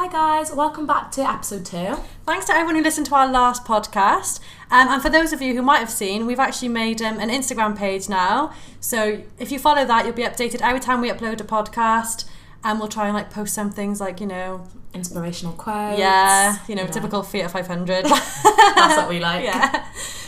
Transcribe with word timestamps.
Hi 0.00 0.08
guys, 0.08 0.50
welcome 0.50 0.86
back 0.86 1.10
to 1.10 1.28
episode 1.28 1.66
two. 1.66 1.94
Thanks 2.24 2.46
to 2.46 2.52
everyone 2.52 2.74
who 2.74 2.82
listened 2.82 3.04
to 3.08 3.14
our 3.14 3.30
last 3.30 3.66
podcast. 3.66 4.40
Um, 4.70 4.88
and 4.88 5.02
for 5.02 5.10
those 5.10 5.34
of 5.34 5.42
you 5.42 5.54
who 5.54 5.60
might 5.60 5.80
have 5.80 5.90
seen, 5.90 6.24
we've 6.24 6.38
actually 6.38 6.70
made 6.70 7.02
um, 7.02 7.18
an 7.20 7.28
Instagram 7.28 7.76
page 7.76 8.08
now. 8.08 8.54
So 8.80 9.22
if 9.38 9.52
you 9.52 9.58
follow 9.58 9.84
that, 9.84 10.06
you'll 10.06 10.14
be 10.14 10.22
updated 10.22 10.62
every 10.62 10.80
time 10.80 11.02
we 11.02 11.10
upload 11.10 11.38
a 11.42 11.44
podcast. 11.44 12.24
And 12.64 12.78
we'll 12.78 12.88
try 12.88 13.08
and 13.08 13.14
like 13.14 13.30
post 13.30 13.52
some 13.52 13.70
things 13.70 14.00
like, 14.00 14.22
you 14.22 14.26
know, 14.26 14.66
Inspirational 14.94 15.52
quotes. 15.52 15.98
yeah, 15.98 16.56
you 16.66 16.76
know, 16.76 16.86
typical 16.86 17.22
Fiat 17.22 17.50
500. 17.50 18.04
That's 18.06 18.96
what 18.96 19.10
we 19.10 19.20
like. 19.20 19.44
yeah. 19.44 19.84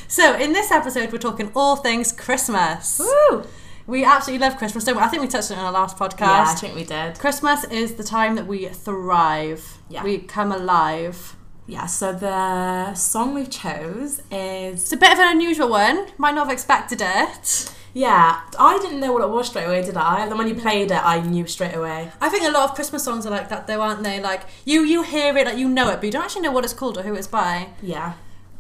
So 0.07 0.35
in 0.37 0.53
this 0.53 0.71
episode, 0.71 1.11
we're 1.11 1.19
talking 1.19 1.51
all 1.57 1.77
things 1.77 2.13
Christmas. 2.13 3.01
Woo! 3.01 3.47
We 3.87 4.05
absolutely 4.05 4.47
love 4.47 4.57
Christmas, 4.59 4.85
don't 4.85 4.97
we? 4.97 5.03
I 5.03 5.09
think 5.09 5.23
we 5.23 5.29
touched 5.29 5.51
on 5.51 5.59
it 5.59 5.61
in 5.61 5.67
our 5.67 5.73
last 5.73 5.97
podcast. 5.97 6.21
Yeah, 6.21 6.45
I 6.49 6.55
think 6.55 6.75
we 6.75 6.85
did. 6.85 7.19
Christmas 7.19 7.65
is 7.65 7.95
the 7.95 8.05
time 8.05 8.37
that 8.37 8.47
we 8.47 8.67
thrive. 8.67 9.79
Yeah. 9.89 10.05
We 10.05 10.19
come 10.19 10.53
alive. 10.53 11.37
Yeah, 11.67 11.87
so 11.87 12.13
the 12.13 12.95
song 12.95 13.35
we've 13.35 13.51
chose 13.51 14.21
is 14.31 14.83
It's 14.83 14.93
a 14.93 14.97
bit 14.97 15.13
of 15.13 15.19
an 15.19 15.29
unusual 15.29 15.69
one. 15.69 16.07
Might 16.19 16.35
not 16.35 16.47
have 16.47 16.53
expected 16.53 17.01
it. 17.03 17.73
yeah. 17.95 18.41
I 18.59 18.79
didn't 18.79 19.01
know 19.01 19.13
what 19.13 19.23
it 19.23 19.29
was 19.31 19.49
straight 19.49 19.65
away, 19.67 19.83
did 19.83 19.97
I? 19.97 20.29
Then 20.29 20.39
when 20.39 20.49
you 20.49 20.55
played 20.55 20.91
it, 20.91 21.01
I 21.05 21.21
knew 21.21 21.47
straight 21.47 21.75
away. 21.75 22.11
I 22.21 22.29
think 22.29 22.45
a 22.45 22.51
lot 22.51 22.69
of 22.69 22.75
Christmas 22.75 23.05
songs 23.05 23.27
are 23.27 23.31
like 23.31 23.49
that, 23.49 23.67
though, 23.67 23.81
aren't 23.81 24.03
they? 24.03 24.21
Like 24.21 24.43
you, 24.65 24.83
you 24.83 25.03
hear 25.03 25.37
it, 25.37 25.47
like 25.47 25.57
you 25.59 25.69
know 25.69 25.89
it, 25.91 25.97
but 25.97 26.05
you 26.05 26.11
don't 26.13 26.25
actually 26.25 26.43
know 26.43 26.53
what 26.53 26.65
it's 26.65 26.75
called 26.75 26.99
or 26.99 27.03
who 27.03 27.15
it's 27.15 27.27
by. 27.29 27.69
Yeah. 27.81 28.15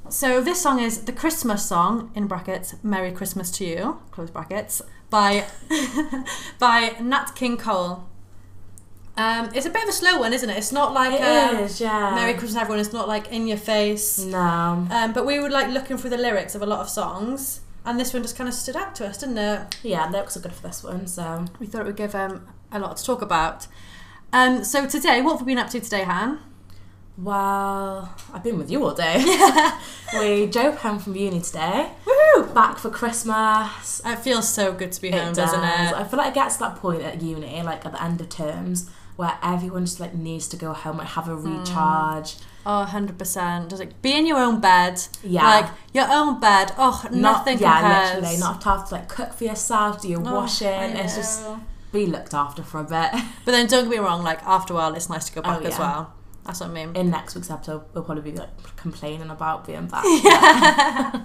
So 0.09 0.41
this 0.41 0.61
song 0.61 0.79
is 0.80 1.05
the 1.05 1.13
Christmas 1.13 1.66
song 1.66 2.11
in 2.15 2.27
brackets. 2.27 2.75
Merry 2.83 3.13
Christmas 3.13 3.51
to 3.52 3.65
you, 3.65 3.99
close 4.11 4.30
brackets, 4.30 4.83
by 5.12 5.45
by 6.59 6.97
Nat 7.01 7.37
King 7.37 7.57
Cole. 7.57 8.09
Um, 9.16 9.51
it's 9.55 9.66
a 9.66 9.71
bit 9.71 9.83
of 9.83 9.91
a 9.91 9.93
slow 9.93 10.19
one, 10.19 10.33
isn't 10.33 10.48
it? 10.48 10.57
It's 10.57 10.73
not 10.73 10.95
like 10.95 11.13
It 11.13 11.23
um, 11.23 11.57
is, 11.59 11.82
yeah. 11.82 12.15
Merry 12.15 12.32
Christmas, 12.32 12.57
everyone. 12.57 12.80
It's 12.80 12.95
not 12.95 13.07
like 13.07 13.30
in 13.30 13.46
your 13.46 13.59
face. 13.59 14.18
No. 14.24 14.87
Um, 14.90 15.13
but 15.13 15.27
we 15.27 15.38
were 15.38 15.51
like 15.51 15.68
looking 15.68 15.99
through 15.99 16.10
the 16.10 16.16
lyrics 16.16 16.55
of 16.55 16.63
a 16.63 16.66
lot 16.66 16.80
of 16.80 16.88
songs, 16.88 17.60
and 17.85 18.01
this 18.01 18.13
one 18.15 18.23
just 18.23 18.37
kind 18.37 18.49
of 18.49 18.55
stood 18.55 18.74
out 18.74 18.95
to 18.96 19.07
us, 19.07 19.18
didn't 19.18 19.38
it? 19.38 19.77
Yeah, 19.83 20.09
lyrics 20.10 20.37
are 20.37 20.40
good 20.40 20.55
for 20.55 20.63
this 20.66 20.83
one, 20.83 21.07
so. 21.07 21.45
We 21.60 21.66
thought 21.66 21.83
it 21.83 21.87
would 21.87 21.96
give 21.96 22.15
um, 22.15 22.49
a 22.73 22.79
lot 22.79 22.96
to 22.96 23.05
talk 23.05 23.21
about. 23.21 23.68
Um, 24.33 24.65
so 24.65 24.88
today, 24.88 25.21
what 25.21 25.33
have 25.33 25.46
we 25.46 25.52
been 25.52 25.63
up 25.63 25.68
to 25.71 25.80
today, 25.80 26.05
Han? 26.05 26.40
Well, 27.18 28.15
I've 28.32 28.43
been 28.43 28.59
with 28.59 28.71
you 28.71 28.85
all 28.85 28.95
day. 28.95 29.23
we 30.18 30.46
drove 30.46 30.79
home 30.79 30.99
from 30.99 31.15
uni 31.15 31.41
today. 31.41 31.91
Woohoo! 32.07 32.55
Back 32.55 32.79
for 32.79 32.91
Christmas. 32.91 34.01
It 34.05 34.16
feels 34.21 34.49
so 34.49 34.73
good 34.73 34.93
to 34.93 35.01
be 35.01 35.10
home, 35.10 35.29
It 35.33 35.35
doesn't 35.37 35.60
it? 35.63 35.93
I 35.95 36.05
feel 36.05 36.18
like 36.18 36.29
it 36.29 36.35
gets 36.35 36.55
to 36.57 36.60
that 36.60 36.77
point 36.77 37.02
at 37.02 37.21
uni, 37.23 37.63
like 37.63 37.85
at 37.85 37.93
the 37.93 38.02
end 38.02 38.21
of 38.21 38.29
terms, 38.30 38.90
where 39.16 39.37
everyone 39.43 39.85
just 39.85 40.01
like 40.01 40.15
needs 40.15 40.49
to 40.49 40.57
go 40.57 40.73
home, 40.73 41.01
and 41.01 41.09
have 41.10 41.29
a 41.29 41.35
Hmm. 41.37 41.59
recharge. 41.60 42.37
Oh, 42.65 42.87
100%. 42.88 43.68
Just 43.68 43.80
like 43.80 44.01
be 44.02 44.16
in 44.16 44.27
your 44.27 44.38
own 44.38 44.60
bed. 44.60 45.02
Yeah. 45.23 45.45
Like 45.45 45.71
your 45.93 46.07
own 46.10 46.40
bed. 46.40 46.73
Oh, 46.79 47.02
Not, 47.10 47.13
nothing 47.13 47.59
yeah, 47.59 47.80
compares. 47.80 48.15
literally. 48.23 48.37
Not 48.38 48.60
to 48.63 48.68
have 48.71 48.88
to 48.88 48.95
like 48.95 49.09
cook 49.09 49.33
for 49.35 49.45
yourself, 49.45 50.01
do 50.02 50.09
your 50.09 50.21
Oh, 50.27 50.35
washing. 50.35 50.68
It's 50.96 51.16
just 51.16 51.43
be 51.93 52.07
looked 52.07 52.33
after 52.35 52.63
for 52.63 52.79
a 52.80 52.85
bit. 52.85 53.10
But 53.45 53.52
then 53.52 53.66
don't 53.66 53.85
get 53.85 53.90
me 53.90 53.99
wrong, 53.99 54.23
like 54.23 54.43
after 54.45 54.73
a 54.73 54.77
while, 54.77 54.95
it's 54.95 55.10
nice 55.10 55.27
to 55.29 55.35
go 55.35 55.43
back 55.49 55.60
Oh, 55.63 55.66
as 55.66 55.79
well. 55.79 56.15
That's 56.45 56.60
what 56.60 56.71
I 56.71 56.73
mean. 56.73 56.96
In 56.96 57.10
next 57.10 57.35
week's 57.35 57.51
episode, 57.51 57.82
we'll 57.95 58.04
probably 58.04 58.32
be 58.32 58.37
like 58.37 58.51
complaining 58.83 59.30
about 59.30 59.66
being 59.66 59.87
back. 59.87 60.05
Yeah. 60.25 61.21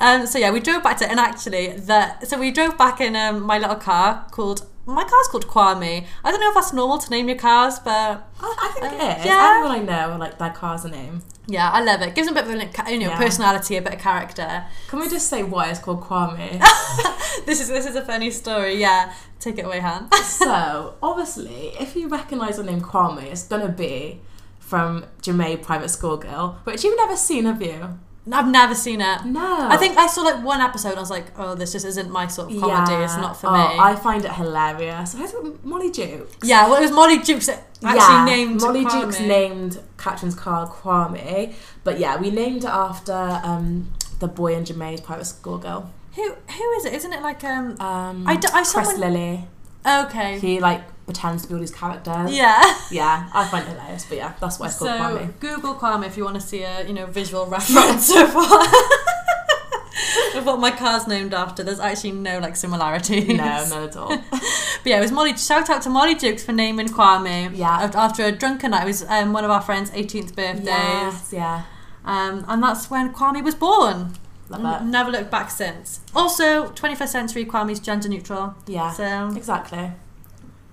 Um, 0.00 0.26
so 0.26 0.38
yeah, 0.38 0.50
we 0.52 0.60
drove 0.60 0.82
back 0.82 0.96
to, 0.98 1.10
and 1.10 1.18
actually, 1.18 1.72
the 1.72 2.24
so 2.24 2.38
we 2.38 2.50
drove 2.52 2.78
back 2.78 3.00
in 3.00 3.16
um, 3.16 3.42
my 3.42 3.58
little 3.58 3.76
car 3.76 4.26
called 4.30 4.64
my 4.86 5.02
car's 5.04 5.28
called 5.28 5.46
Kwame. 5.48 6.06
I 6.24 6.30
don't 6.30 6.40
know 6.40 6.48
if 6.48 6.54
that's 6.54 6.72
normal 6.72 6.98
to 6.98 7.10
name 7.10 7.28
your 7.28 7.36
cars, 7.36 7.78
but 7.80 8.26
I, 8.40 8.56
I 8.66 8.68
think 8.80 8.92
it 8.94 9.00
Uh, 9.00 9.18
is. 9.18 9.24
yeah. 9.26 9.54
Everyone 9.56 9.90
I 9.90 10.06
know, 10.06 10.16
like 10.18 10.38
their 10.38 10.50
car's 10.50 10.84
a 10.84 10.88
name. 10.90 11.22
yeah, 11.46 11.70
I 11.70 11.82
love 11.82 12.00
it. 12.02 12.14
Gives 12.14 12.28
them 12.28 12.36
a 12.36 12.42
bit 12.42 12.54
of 12.54 12.86
a 12.86 12.92
you 12.92 13.00
know 13.00 13.08
Yeah. 13.10 13.18
personality, 13.18 13.76
a 13.76 13.82
bit 13.82 13.94
of 13.94 14.00
character. 14.00 14.64
Can 14.88 15.00
we 15.00 15.08
just 15.08 15.28
say 15.28 15.42
why 15.42 15.68
it's 15.70 15.80
called 15.80 16.00
Kwame? 16.02 16.62
This 17.46 17.60
is 17.60 17.68
this 17.68 17.86
is 17.86 17.96
a 17.96 18.04
funny 18.04 18.30
story. 18.30 18.74
Yeah, 18.80 19.12
take 19.40 19.58
it 19.58 19.64
away, 19.64 19.80
Han. 19.80 20.10
so, 20.24 20.94
obviously, 21.02 21.72
if 21.84 21.94
you 21.96 22.08
recognise 22.08 22.56
the 22.56 22.64
name 22.64 22.80
Kwame, 22.80 23.22
it's 23.34 23.44
gonna 23.52 23.68
be 23.86 24.20
from 24.68 25.06
Ja'mie 25.22 25.62
Private 25.62 25.88
Schoolgirl, 25.88 26.60
which 26.64 26.84
you've 26.84 26.96
never 26.96 27.16
seen, 27.16 27.46
have 27.46 27.62
you? 27.62 27.98
I've 28.30 28.48
never 28.48 28.74
seen 28.74 29.00
it. 29.00 29.24
No. 29.24 29.68
I 29.70 29.78
think 29.78 29.96
I 29.96 30.06
saw 30.06 30.20
like 30.20 30.44
one 30.44 30.60
episode. 30.60 30.98
I 30.98 31.00
was 31.00 31.10
like, 31.10 31.26
oh, 31.38 31.54
this 31.54 31.72
just 31.72 31.86
isn't 31.86 32.10
my 32.10 32.26
sort 32.26 32.52
of 32.52 32.60
comedy. 32.60 33.02
It's 33.02 33.16
not 33.16 33.38
for 33.38 33.46
oh, 33.46 33.52
me. 33.52 33.78
I 33.78 33.96
find 33.96 34.22
it 34.22 34.32
hilarious. 34.32 35.14
Who's 35.14 35.32
it, 35.32 35.64
Molly 35.64 35.90
Jukes? 35.90 36.36
yeah, 36.42 36.68
well, 36.68 36.76
it 36.76 36.82
was 36.82 36.90
Molly 36.90 37.22
Jukes 37.22 37.46
that 37.46 37.66
actually 37.82 38.14
yeah, 38.14 38.24
named 38.26 38.60
Molly 38.60 38.84
Kwame. 38.84 39.00
Jukes 39.00 39.20
named 39.20 39.80
Catherine's 39.96 40.34
car 40.34 40.68
Kwame, 40.68 41.54
but 41.84 41.98
yeah, 41.98 42.20
we 42.20 42.30
named 42.30 42.64
it 42.64 42.70
after 42.70 43.40
um, 43.42 43.90
the 44.18 44.28
boy 44.28 44.54
in 44.54 44.64
Ja'mie's 44.64 45.00
Private 45.00 45.24
Schoolgirl. 45.24 45.90
Who 46.16 46.34
who 46.34 46.72
is 46.72 46.84
it? 46.84 46.92
Isn't 46.92 47.14
it 47.14 47.22
like 47.22 47.42
um? 47.44 47.80
Um, 47.80 48.28
I 48.28 48.36
d- 48.36 48.48
I 48.52 48.62
Chris 48.64 48.88
one- 48.88 49.00
Lilley. 49.00 49.46
Okay. 49.86 50.38
He 50.38 50.60
like 50.60 50.82
pretends 51.08 51.42
to 51.42 51.48
be 51.48 51.54
all 51.54 51.60
these 51.60 51.70
characters. 51.74 52.30
Yeah. 52.36 52.62
Yeah, 52.90 53.28
I 53.34 53.46
find 53.48 53.66
it 53.66 53.70
hilarious, 53.72 54.04
but 54.08 54.16
yeah, 54.18 54.32
that's 54.40 54.58
why 54.58 54.66
it's 54.66 54.78
called 54.78 54.90
So 54.90 54.96
Kwame. 54.98 55.40
Google 55.40 55.74
Kwame 55.74 56.06
if 56.06 56.16
you 56.16 56.24
want 56.24 56.36
to 56.36 56.46
see 56.52 56.62
a 56.62 56.86
you 56.86 56.94
know 56.94 57.06
visual 57.06 57.44
reference 57.46 58.08
of 58.22 58.34
what, 58.34 58.66
of 60.36 60.46
what 60.46 60.58
my 60.58 60.70
car's 60.70 61.06
named 61.06 61.34
after. 61.34 61.62
There's 61.62 61.80
actually 61.80 62.12
no 62.12 62.38
like 62.38 62.56
similarities. 62.56 63.28
No, 63.28 63.34
not 63.36 63.72
at 63.72 63.96
all. 63.96 64.08
But 64.30 64.86
yeah, 64.90 64.98
it 64.98 65.02
was 65.02 65.12
Molly. 65.12 65.36
Shout 65.36 65.68
out 65.70 65.82
to 65.82 65.90
Molly 65.90 66.14
Jukes 66.14 66.44
for 66.44 66.52
naming 66.52 66.88
Kwame. 66.88 67.56
Yeah. 67.56 67.90
After 67.94 68.24
a 68.24 68.32
drunken 68.32 68.70
night, 68.70 68.84
it 68.84 68.86
was 68.86 69.04
um, 69.08 69.32
one 69.32 69.44
of 69.44 69.50
our 69.50 69.60
friends' 69.62 69.90
18th 69.90 70.34
birthdays, 70.36 70.66
yes, 70.66 71.30
yeah, 71.32 71.64
um, 72.04 72.44
and 72.48 72.62
that's 72.62 72.88
when 72.90 73.12
Kwame 73.12 73.42
was 73.42 73.54
born. 73.54 74.14
love 74.48 74.64
N- 74.64 74.82
it. 74.86 74.90
Never 74.90 75.10
looked 75.10 75.30
back 75.30 75.50
since. 75.50 76.00
Also, 76.14 76.68
21st 76.70 77.08
century 77.08 77.44
Kwame's 77.44 77.80
gender 77.80 78.08
neutral. 78.08 78.54
Yeah, 78.66 78.90
So 78.92 79.32
exactly. 79.36 79.90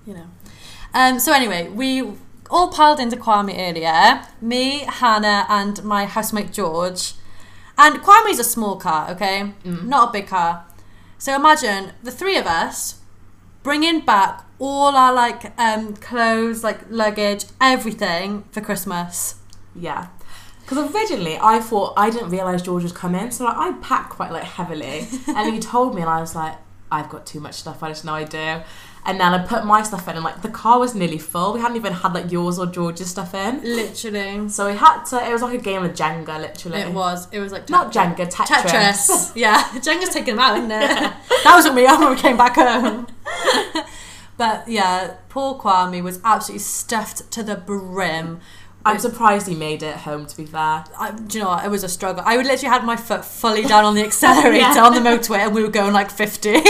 You 0.06 0.14
know. 0.14 0.26
Um, 0.94 1.18
so 1.18 1.32
anyway, 1.32 1.68
we 1.68 2.02
all 2.50 2.68
piled 2.68 3.00
into 3.00 3.16
Kwame 3.16 3.54
earlier. 3.58 4.22
Me, 4.40 4.84
Hannah, 4.88 5.46
and 5.48 5.82
my 5.84 6.06
housemate 6.06 6.52
George. 6.52 7.14
And 7.78 7.96
Kwame's 8.02 8.38
a 8.38 8.44
small 8.44 8.76
car, 8.76 9.10
okay, 9.10 9.52
not 9.64 10.08
a 10.08 10.12
big 10.12 10.28
car. 10.28 10.64
So 11.18 11.34
imagine 11.34 11.92
the 12.02 12.10
three 12.10 12.36
of 12.36 12.46
us 12.46 13.00
bringing 13.62 14.00
back 14.00 14.44
all 14.58 14.96
our 14.96 15.12
like 15.12 15.58
um, 15.58 15.94
clothes, 15.96 16.64
like 16.64 16.80
luggage, 16.88 17.44
everything 17.60 18.44
for 18.50 18.60
Christmas. 18.60 19.36
Yeah. 19.74 20.08
Because 20.60 20.94
originally 20.94 21.38
I 21.40 21.60
thought 21.60 21.92
I 21.96 22.10
didn't 22.10 22.30
realise 22.30 22.62
George 22.62 22.82
was 22.82 22.92
coming, 22.92 23.30
so 23.30 23.44
like 23.44 23.56
I 23.56 23.72
packed 23.80 24.10
quite 24.10 24.32
like 24.32 24.44
heavily. 24.44 25.06
and 25.26 25.52
he 25.52 25.60
told 25.60 25.94
me, 25.94 26.00
and 26.00 26.10
I 26.10 26.20
was 26.20 26.34
like, 26.34 26.56
I've 26.90 27.08
got 27.08 27.26
too 27.26 27.40
much 27.40 27.54
stuff. 27.54 27.82
I 27.82 27.88
just 27.88 28.04
no 28.04 28.14
I 28.14 28.24
do. 28.24 28.62
And 29.08 29.20
then 29.20 29.32
I 29.32 29.46
put 29.46 29.64
my 29.64 29.82
stuff 29.84 30.08
in, 30.08 30.16
and 30.16 30.24
like 30.24 30.42
the 30.42 30.48
car 30.48 30.80
was 30.80 30.94
nearly 30.94 31.18
full. 31.18 31.52
We 31.54 31.60
hadn't 31.60 31.76
even 31.76 31.92
had 31.92 32.12
like 32.12 32.32
yours 32.32 32.58
or 32.58 32.66
George's 32.66 33.08
stuff 33.08 33.34
in, 33.34 33.62
Literally, 33.62 34.48
so 34.48 34.66
we 34.68 34.76
had 34.76 35.04
to. 35.04 35.24
It 35.24 35.32
was 35.32 35.42
like 35.42 35.54
a 35.54 35.62
game 35.62 35.84
of 35.84 35.92
Jenga, 35.92 36.40
literally. 36.40 36.80
it 36.80 36.92
was. 36.92 37.28
It 37.30 37.38
was 37.38 37.52
like 37.52 37.68
Not 37.70 37.92
Jenga, 37.92 38.28
Tetris. 38.28 38.62
Tetris. 38.66 39.32
yeah, 39.36 39.62
Jenga's 39.74 40.08
taking 40.10 40.34
them 40.34 40.40
out, 40.40 40.58
isn't 40.58 40.72
it? 40.72 40.80
that 40.88 41.52
was 41.54 41.64
what 41.66 41.74
we 41.76 41.84
when 41.84 42.10
we 42.10 42.16
came 42.16 42.36
back 42.36 42.56
home. 42.56 43.06
but 44.36 44.66
yeah, 44.68 45.14
poor 45.28 45.54
Kwame 45.54 46.02
was 46.02 46.20
absolutely 46.24 46.60
stuffed 46.64 47.30
to 47.30 47.42
the 47.42 47.56
brim. 47.56 48.40
I'm 48.84 48.98
surprised 49.00 49.48
he 49.48 49.54
made 49.56 49.82
it 49.82 49.96
home. 49.98 50.26
To 50.26 50.36
be 50.36 50.46
fair, 50.46 50.84
I, 50.98 51.10
do 51.12 51.38
you 51.38 51.44
know 51.44 51.50
what? 51.50 51.64
It 51.64 51.70
was 51.70 51.82
a 51.82 51.88
struggle. 51.88 52.22
I 52.24 52.36
would 52.36 52.46
literally 52.46 52.72
had 52.72 52.84
my 52.84 52.96
foot 52.96 53.24
fully 53.24 53.62
down 53.64 53.84
on 53.84 53.94
the 53.94 54.02
accelerator 54.04 54.58
Yeah. 54.58 54.84
on 54.84 54.94
the 54.94 55.00
motorway, 55.00 55.38
and 55.38 55.54
we 55.54 55.62
were 55.62 55.70
going 55.70 55.92
like 55.92 56.10
fifty. 56.10 56.60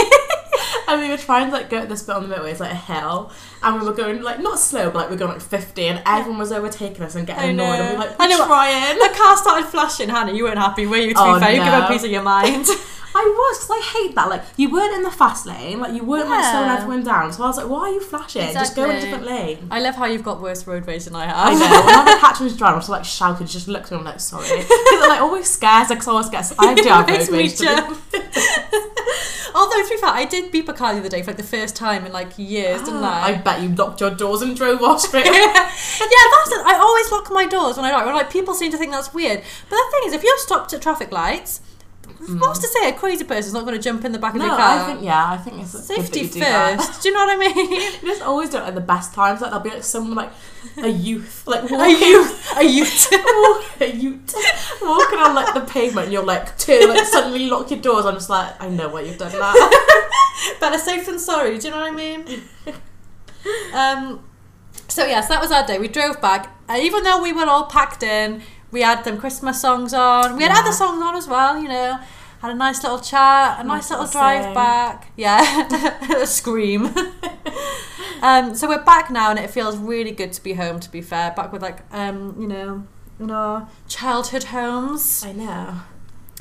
and 0.87 1.01
we 1.01 1.09
were 1.09 1.17
trying 1.17 1.47
to 1.47 1.53
like 1.53 1.69
go 1.69 1.77
at 1.79 1.89
this 1.89 2.03
bit 2.03 2.15
on 2.15 2.27
the 2.29 2.35
motorway, 2.35 2.51
it's 2.51 2.59
like 2.59 2.71
a 2.71 2.75
hill, 2.75 3.31
and 3.63 3.79
we 3.81 3.85
were 3.87 3.93
going 3.93 4.21
like 4.21 4.39
not 4.39 4.59
slow, 4.59 4.85
but 4.91 4.95
like 4.95 5.09
we 5.09 5.15
were 5.15 5.19
going 5.19 5.31
like 5.33 5.41
50, 5.41 5.87
and 5.87 6.01
everyone 6.05 6.39
was 6.39 6.51
overtaking 6.51 7.01
us 7.03 7.15
and 7.15 7.25
getting 7.27 7.51
annoyed, 7.51 7.79
and 7.79 7.89
we 7.89 7.93
were 7.93 7.99
like, 8.05 8.15
I 8.19 8.27
know. 8.27 8.45
trying. 8.45 8.97
the 8.99 9.17
car 9.17 9.37
started 9.37 9.67
flashing. 9.67 10.09
Hannah, 10.09 10.33
you 10.33 10.43
weren't 10.45 10.57
happy, 10.57 10.85
were 10.85 10.97
you? 10.97 11.13
To 11.13 11.19
Oh, 11.19 11.33
be 11.35 11.39
fair, 11.41 11.51
you 11.51 11.57
give 11.63 11.71
no. 11.71 11.85
a 11.85 11.87
piece 11.87 12.03
of 12.03 12.11
your 12.11 12.23
mind. 12.23 12.65
I 13.15 13.21
was 13.23 13.57
because 13.57 13.71
I 13.71 13.81
hate 13.97 14.15
that. 14.15 14.29
Like 14.29 14.43
you 14.57 14.69
weren't 14.69 14.93
in 14.93 15.01
the 15.01 15.09
fast 15.09 15.47
lane, 15.47 15.79
like 15.79 15.93
you 15.93 16.03
weren't 16.03 16.29
like 16.29 16.43
slowing 16.43 16.67
Yeah. 16.67 16.75
everyone 16.77 17.03
down. 17.03 17.33
So 17.33 17.43
I 17.43 17.47
was 17.47 17.57
like, 17.57 17.67
why 17.67 17.79
are 17.79 17.91
you 17.93 17.99
flashing? 17.99 18.53
Just 18.53 18.75
go 18.75 18.83
in 18.87 18.95
a 18.95 19.01
different 19.01 19.25
lane. 19.25 19.67
I 19.71 19.79
love 19.79 19.95
how 19.95 20.05
you've 20.05 20.23
got 20.23 20.39
worse 20.39 20.67
road 20.67 20.85
rage 20.85 21.05
than 21.05 21.15
I 21.15 21.25
have. 21.25 21.35
I 21.35 21.53
know. 21.55 21.85
Whenever 21.85 22.19
Catherine 22.19 22.43
was 22.45 22.57
driving, 22.57 22.75
I 22.75 22.77
was 22.77 22.89
like 22.89 23.05
shouting, 23.05 23.47
just 23.47 23.67
looked 23.67 23.91
at 23.91 23.97
him 23.97 24.03
like 24.05 24.19
sorry. 24.19 24.43
Because 24.47 24.67
it 24.69 25.09
like 25.09 25.21
always 25.21 25.49
scares 25.49 25.89
I 25.89 25.97
always 26.11 26.29
get 26.29 26.53
I 26.59 26.75
do 26.75 26.83
have 26.89 27.07
road 27.09 27.29
rage. 27.29 27.57
To 29.47 29.51
be- 29.51 29.53
jump. 29.53 29.55
Although 29.55 29.83
to 29.83 29.89
be 29.89 29.97
fair, 29.97 30.09
I 30.09 30.25
did 30.25 30.51
beep 30.51 30.69
a 30.69 30.73
car 30.73 30.93
the 30.93 30.99
other 30.99 31.09
day 31.09 31.21
for 31.21 31.31
like 31.31 31.37
the 31.37 31.43
first 31.43 31.75
time 31.75 32.05
in 32.05 32.11
like 32.11 32.37
years, 32.37 32.81
didn't 32.81 33.03
ah, 33.03 33.25
I? 33.25 33.29
I 33.29 33.37
bet 33.37 33.61
you 33.61 33.69
locked 33.69 34.01
your 34.01 34.11
doors 34.11 34.41
and 34.41 34.55
drove 34.55 34.81
off 34.81 35.01
straight. 35.01 35.25
yeah, 35.25 35.31
that's 35.31 36.51
it. 36.51 36.65
I 36.65 36.77
always 36.79 37.11
lock 37.11 37.31
my 37.31 37.45
doors 37.45 37.77
when 37.77 37.85
I 37.85 37.91
drive. 37.91 38.13
Like 38.13 38.31
people 38.31 38.53
seem 38.53 38.71
to 38.71 38.77
think 38.77 38.91
that's 38.91 39.13
weird, 39.13 39.41
but 39.69 39.75
the 39.75 39.85
thing 39.91 40.07
is, 40.07 40.13
if 40.13 40.23
you're 40.23 40.37
stopped 40.39 40.73
at 40.73 40.81
traffic 40.81 41.11
lights, 41.11 41.61
what's 42.19 42.59
to 42.59 42.67
say 42.67 42.89
a 42.89 42.93
crazy 42.93 43.23
person's 43.23 43.53
not 43.53 43.63
going 43.65 43.75
to 43.75 43.81
jump 43.81 44.03
in 44.05 44.11
the 44.11 44.19
back 44.19 44.33
of 44.33 44.39
No, 44.39 44.47
your 44.47 44.55
car? 44.55 44.79
I 44.79 44.85
think 44.85 45.03
yeah, 45.03 45.31
I 45.31 45.37
think 45.37 45.61
it's 45.61 45.71
Safety 45.85 46.21
you 46.21 46.29
do 46.29 46.39
first. 46.41 47.01
Do 47.01 47.09
you 47.09 47.13
know 47.15 47.25
what 47.25 47.37
I 47.37 47.53
mean? 47.53 47.71
You 48.01 48.07
just 48.09 48.21
always 48.21 48.49
do 48.49 48.57
it 48.57 48.63
at 48.63 48.75
the 48.75 48.81
best 48.81 49.13
times. 49.13 49.41
Like 49.41 49.51
there'll 49.51 49.63
be 49.63 49.69
like 49.69 49.83
someone 49.83 50.15
like 50.15 50.31
a 50.81 50.87
youth, 50.89 51.45
like 51.47 51.63
a 51.71 51.89
youth, 51.89 52.57
a 52.57 52.63
youth. 52.77 53.81
a 53.81 53.95
youth 53.95 54.35
walking 54.81 55.19
on 55.19 55.35
like 55.35 55.53
the 55.53 55.61
pavement. 55.61 56.05
and 56.05 56.13
You're 56.13 56.25
like 56.25 56.57
two, 56.57 56.79
like 56.87 57.05
suddenly 57.05 57.47
lock 57.49 57.69
your 57.71 57.79
doors. 57.79 58.05
I'm 58.05 58.15
just 58.15 58.29
like, 58.29 58.61
I 58.61 58.69
know 58.69 58.89
why 58.89 59.01
you've 59.01 59.17
done 59.17 59.31
that. 59.31 60.57
Better 60.59 60.77
safe 60.77 61.05
than 61.05 61.19
sorry. 61.19 61.57
Do 61.57 61.67
you 61.67 61.71
know 61.73 61.81
what 61.81 61.91
I 61.91 61.95
mean? 61.95 62.41
um. 63.73 64.23
So 64.89 65.05
yes, 65.05 65.27
that 65.27 65.41
was 65.41 65.51
our 65.51 65.65
day. 65.67 65.79
We 65.79 65.87
drove 65.89 66.21
back, 66.21 66.55
uh, 66.69 66.77
even 66.81 67.03
though 67.03 67.21
we 67.21 67.33
were 67.33 67.45
all 67.45 67.65
packed 67.65 68.03
in. 68.03 68.41
We 68.71 68.81
had 68.81 69.03
them 69.03 69.17
Christmas 69.17 69.61
songs 69.61 69.93
on. 69.93 70.35
We 70.35 70.43
had 70.43 70.51
Yeah. 70.51 70.59
other 70.59 70.71
songs 70.73 71.01
on 71.01 71.15
as 71.15 71.27
well. 71.27 71.57
You 71.61 71.69
know, 71.69 71.99
had 72.41 72.51
a 72.51 72.55
nice 72.55 72.83
little 72.83 72.99
chat, 72.99 73.59
a 73.59 73.63
nice, 73.63 73.89
Nice 73.89 73.91
little 73.91 74.07
drive 74.07 74.43
sing. 74.43 74.53
back. 74.53 75.11
Yeah, 75.15 75.67
a 76.21 76.27
scream. 76.27 76.93
um. 78.21 78.55
So 78.55 78.67
we're 78.67 78.83
back 78.83 79.09
now, 79.09 79.29
and 79.29 79.39
it 79.39 79.49
feels 79.49 79.77
really 79.77 80.11
good 80.11 80.33
to 80.33 80.43
be 80.43 80.53
home. 80.53 80.79
To 80.79 80.91
be 80.91 81.01
fair, 81.01 81.31
back 81.35 81.51
with 81.51 81.61
like 81.61 81.79
um, 81.91 82.35
you 82.39 82.47
know, 82.47 82.85
in 83.19 83.31
our 83.31 83.69
childhood 83.87 84.45
homes. 84.45 85.23
I 85.25 85.31
know. 85.33 85.73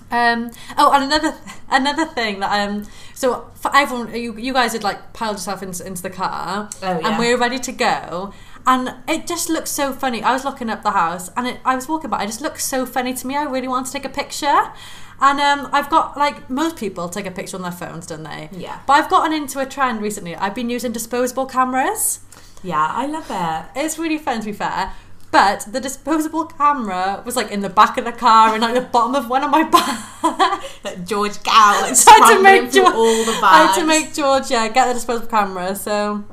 Um, 0.08 0.52
oh, 0.78 0.92
and 0.92 1.04
another 1.04 1.34
another 1.68 2.04
thing 2.06 2.38
that 2.40 2.68
um, 2.68 2.86
so 3.14 3.50
for 3.54 3.74
everyone, 3.74 4.14
you 4.14 4.36
you 4.36 4.52
guys 4.52 4.72
had 4.72 4.84
like 4.84 5.12
piled 5.12 5.36
yourself 5.36 5.62
into, 5.62 5.84
into 5.84 6.00
the 6.02 6.10
car, 6.10 6.68
Oh 6.82 7.00
yeah. 7.00 7.08
and 7.08 7.18
we 7.18 7.32
were 7.34 7.40
ready 7.40 7.58
to 7.58 7.72
go, 7.72 8.32
and 8.66 8.94
it 9.08 9.26
just 9.26 9.48
looked 9.48 9.68
so 9.68 9.92
funny. 9.92 10.22
I 10.22 10.32
was 10.32 10.44
looking 10.44 10.68
up 10.70 10.82
the 10.82 10.90
house, 10.92 11.30
and 11.36 11.46
it, 11.46 11.60
I 11.64 11.74
was 11.76 11.88
walking 11.88 12.10
by. 12.10 12.22
It 12.24 12.26
just 12.26 12.40
looked 12.40 12.60
so 12.60 12.84
funny 12.86 13.14
to 13.14 13.26
me. 13.26 13.36
I 13.36 13.44
really 13.44 13.68
wanted 13.68 13.86
to 13.86 13.92
take 13.92 14.04
a 14.04 14.08
picture, 14.08 14.72
and 15.20 15.40
um, 15.40 15.68
I've 15.72 15.88
got 15.90 16.16
like 16.16 16.50
most 16.50 16.76
people 16.76 17.08
take 17.08 17.26
a 17.26 17.30
picture 17.30 17.56
on 17.56 17.62
their 17.62 17.72
phones, 17.72 18.06
don't 18.06 18.22
they? 18.24 18.48
yeah. 18.52 18.80
But 18.86 18.94
I've 18.94 19.08
gotten 19.10 19.32
into 19.32 19.60
a 19.60 19.66
trend 19.66 20.02
recently. 20.02 20.34
I've 20.36 20.54
been 20.54 20.68
using 20.70 20.92
disposable 20.92 21.46
cameras. 21.46 22.20
Yeah, 22.62 22.86
I 22.90 23.06
love 23.06 23.26
it. 23.30 23.80
It's 23.84 23.98
really 23.98 24.18
fun 24.18 24.40
to 24.40 24.46
be 24.46 24.52
fair. 24.52 24.92
But 25.32 25.66
the 25.70 25.80
disposable 25.80 26.46
camera 26.46 27.22
was 27.26 27.36
like 27.36 27.50
in 27.50 27.60
the 27.60 27.68
back 27.68 27.98
of 27.98 28.04
the 28.04 28.12
car 28.12 28.54
and 28.54 28.62
like 28.62 28.74
the 28.74 28.80
bottom 28.80 29.14
of 29.14 29.28
one 29.28 29.42
of 29.44 29.50
my 29.50 29.62
bags. 30.22 30.64
Like 30.82 31.04
George 31.04 31.32
like 31.46 31.94
So 31.96 32.10
I 32.10 32.14
had 32.14 32.36
to 32.36 32.42
make 32.42 32.72
George- 32.72 32.94
all 32.94 33.24
the 33.24 33.32
bags. 33.32 33.42
I 33.42 33.66
had 33.66 33.74
to 33.80 33.86
make 33.86 34.14
George, 34.14 34.50
yeah, 34.50 34.68
get 34.68 34.86
the 34.88 34.94
disposable 34.94 35.26
camera. 35.28 35.74
So 35.76 36.24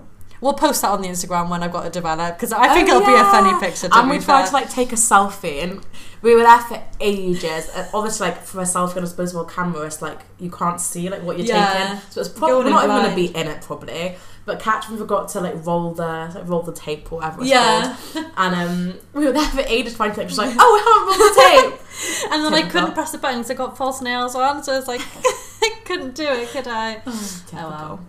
we'll 0.44 0.54
post 0.54 0.82
that 0.82 0.92
on 0.92 1.02
the 1.02 1.08
Instagram 1.08 1.50
when 1.50 1.64
I've 1.64 1.72
got 1.72 1.86
it 1.86 1.94
developed 1.94 2.38
because 2.38 2.52
I 2.54 2.74
think 2.74 2.90
Oh, 2.90 2.98
it'll 2.98 3.08
be 3.08 3.14
a 3.14 3.24
funny 3.24 3.58
picture. 3.66 3.88
To 3.90 3.98
and 3.98 4.10
we 4.10 4.20
tried 4.20 4.42
fair. 4.42 4.48
to 4.48 4.54
like 4.54 4.70
take 4.70 4.92
a 4.92 4.96
selfie, 4.96 5.64
and 5.64 5.82
we 6.22 6.36
were 6.36 6.42
there 6.44 6.60
for 6.60 6.84
ages. 7.00 7.70
And 7.76 7.88
obviously, 7.94 8.28
like 8.28 8.42
for 8.44 8.60
a 8.62 8.64
selfie 8.66 8.92
on 8.98 8.98
a 9.00 9.02
disposable 9.02 9.46
camera, 9.46 9.86
it's 9.86 10.02
like 10.02 10.20
you 10.40 10.52
can't 10.52 10.80
see 10.82 11.10
like 11.10 11.24
what 11.24 11.38
you're 11.40 11.48
Yeah. 11.48 11.74
taking. 11.96 12.02
So 12.12 12.20
it's 12.22 12.30
probably 12.30 12.70
not 12.72 12.84
even 12.84 12.96
going 12.98 13.10
to 13.10 13.16
be 13.16 13.28
in 13.36 13.48
it 13.48 13.62
probably. 13.62 14.16
But 14.46 14.60
Catherine 14.60 14.98
forgot 14.98 15.30
to 15.30 15.40
like 15.40 15.66
roll 15.66 15.94
the 15.94 16.30
like, 16.36 16.46
roll 16.50 16.62
the 16.64 16.74
tape 16.74 17.10
or 17.14 17.20
whatever 17.20 17.42
it's 17.42 17.50
yeah, 17.50 17.96
called. 18.12 18.26
And 18.36 18.56
um, 18.56 19.00
we 19.14 19.26
were 19.26 19.32
there 19.32 19.48
for 19.48 19.62
ages 19.62 19.96
trying 19.96 20.10
to 20.12 20.18
take. 20.18 20.28
She's 20.28 20.38
like, 20.38 20.54
oh, 20.60 20.74
we 20.74 20.80
haven't 20.84 21.08
rolled 21.08 21.32
the 21.32 21.80
tape. 21.80 22.32
and 22.34 22.44
then 22.44 22.54
I 22.54 22.70
couldn't 22.70 22.92
press 22.94 23.14
the 23.14 23.20
button 23.20 23.40
because 23.40 23.52
I 23.52 23.54
got 23.54 23.78
false 23.78 24.02
nails 24.02 24.36
on, 24.36 24.62
so 24.62 24.78
it's 24.78 24.90
like 24.90 25.00
I 25.64 25.72
couldn't 25.86 26.16
do 26.16 26.26
it, 26.28 26.50
could 26.50 26.68
I? 26.68 26.96
Typical. 27.48 27.70
well. 27.70 28.06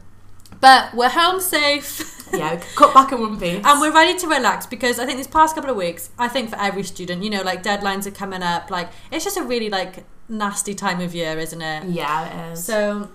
But 0.65 0.95
we're 0.95 1.11
home 1.11 1.41
safe. 1.41 2.11
Yeah, 2.35 2.61
cut 2.75 2.93
back 2.93 3.13
in 3.13 3.21
one 3.21 3.39
piece. 3.39 3.65
And 3.65 3.81
we're 3.81 3.93
ready 3.93 4.19
to 4.19 4.27
relax 4.27 4.67
because 4.67 4.99
I 4.99 5.05
think 5.07 5.19
these 5.19 5.29
past 5.29 5.55
couple 5.55 5.71
of 5.71 5.77
weeks, 5.77 6.11
I 6.19 6.27
think 6.27 6.51
for 6.51 6.59
every 6.59 6.83
student, 6.83 7.23
you 7.23 7.31
know, 7.31 7.43
like 7.43 7.63
deadlines 7.63 8.07
are 8.09 8.11
coming 8.23 8.43
up. 8.43 8.71
Like 8.73 8.89
it's 9.13 9.23
just 9.25 9.37
a 9.37 9.45
really 9.45 9.71
like 9.71 10.05
nasty 10.29 10.75
time 10.75 11.01
of 11.01 11.15
year, 11.15 11.39
isn't 11.39 11.63
it? 11.63 11.85
yeah, 11.91 12.49
it 12.49 12.53
is. 12.53 12.65
So 12.65 13.09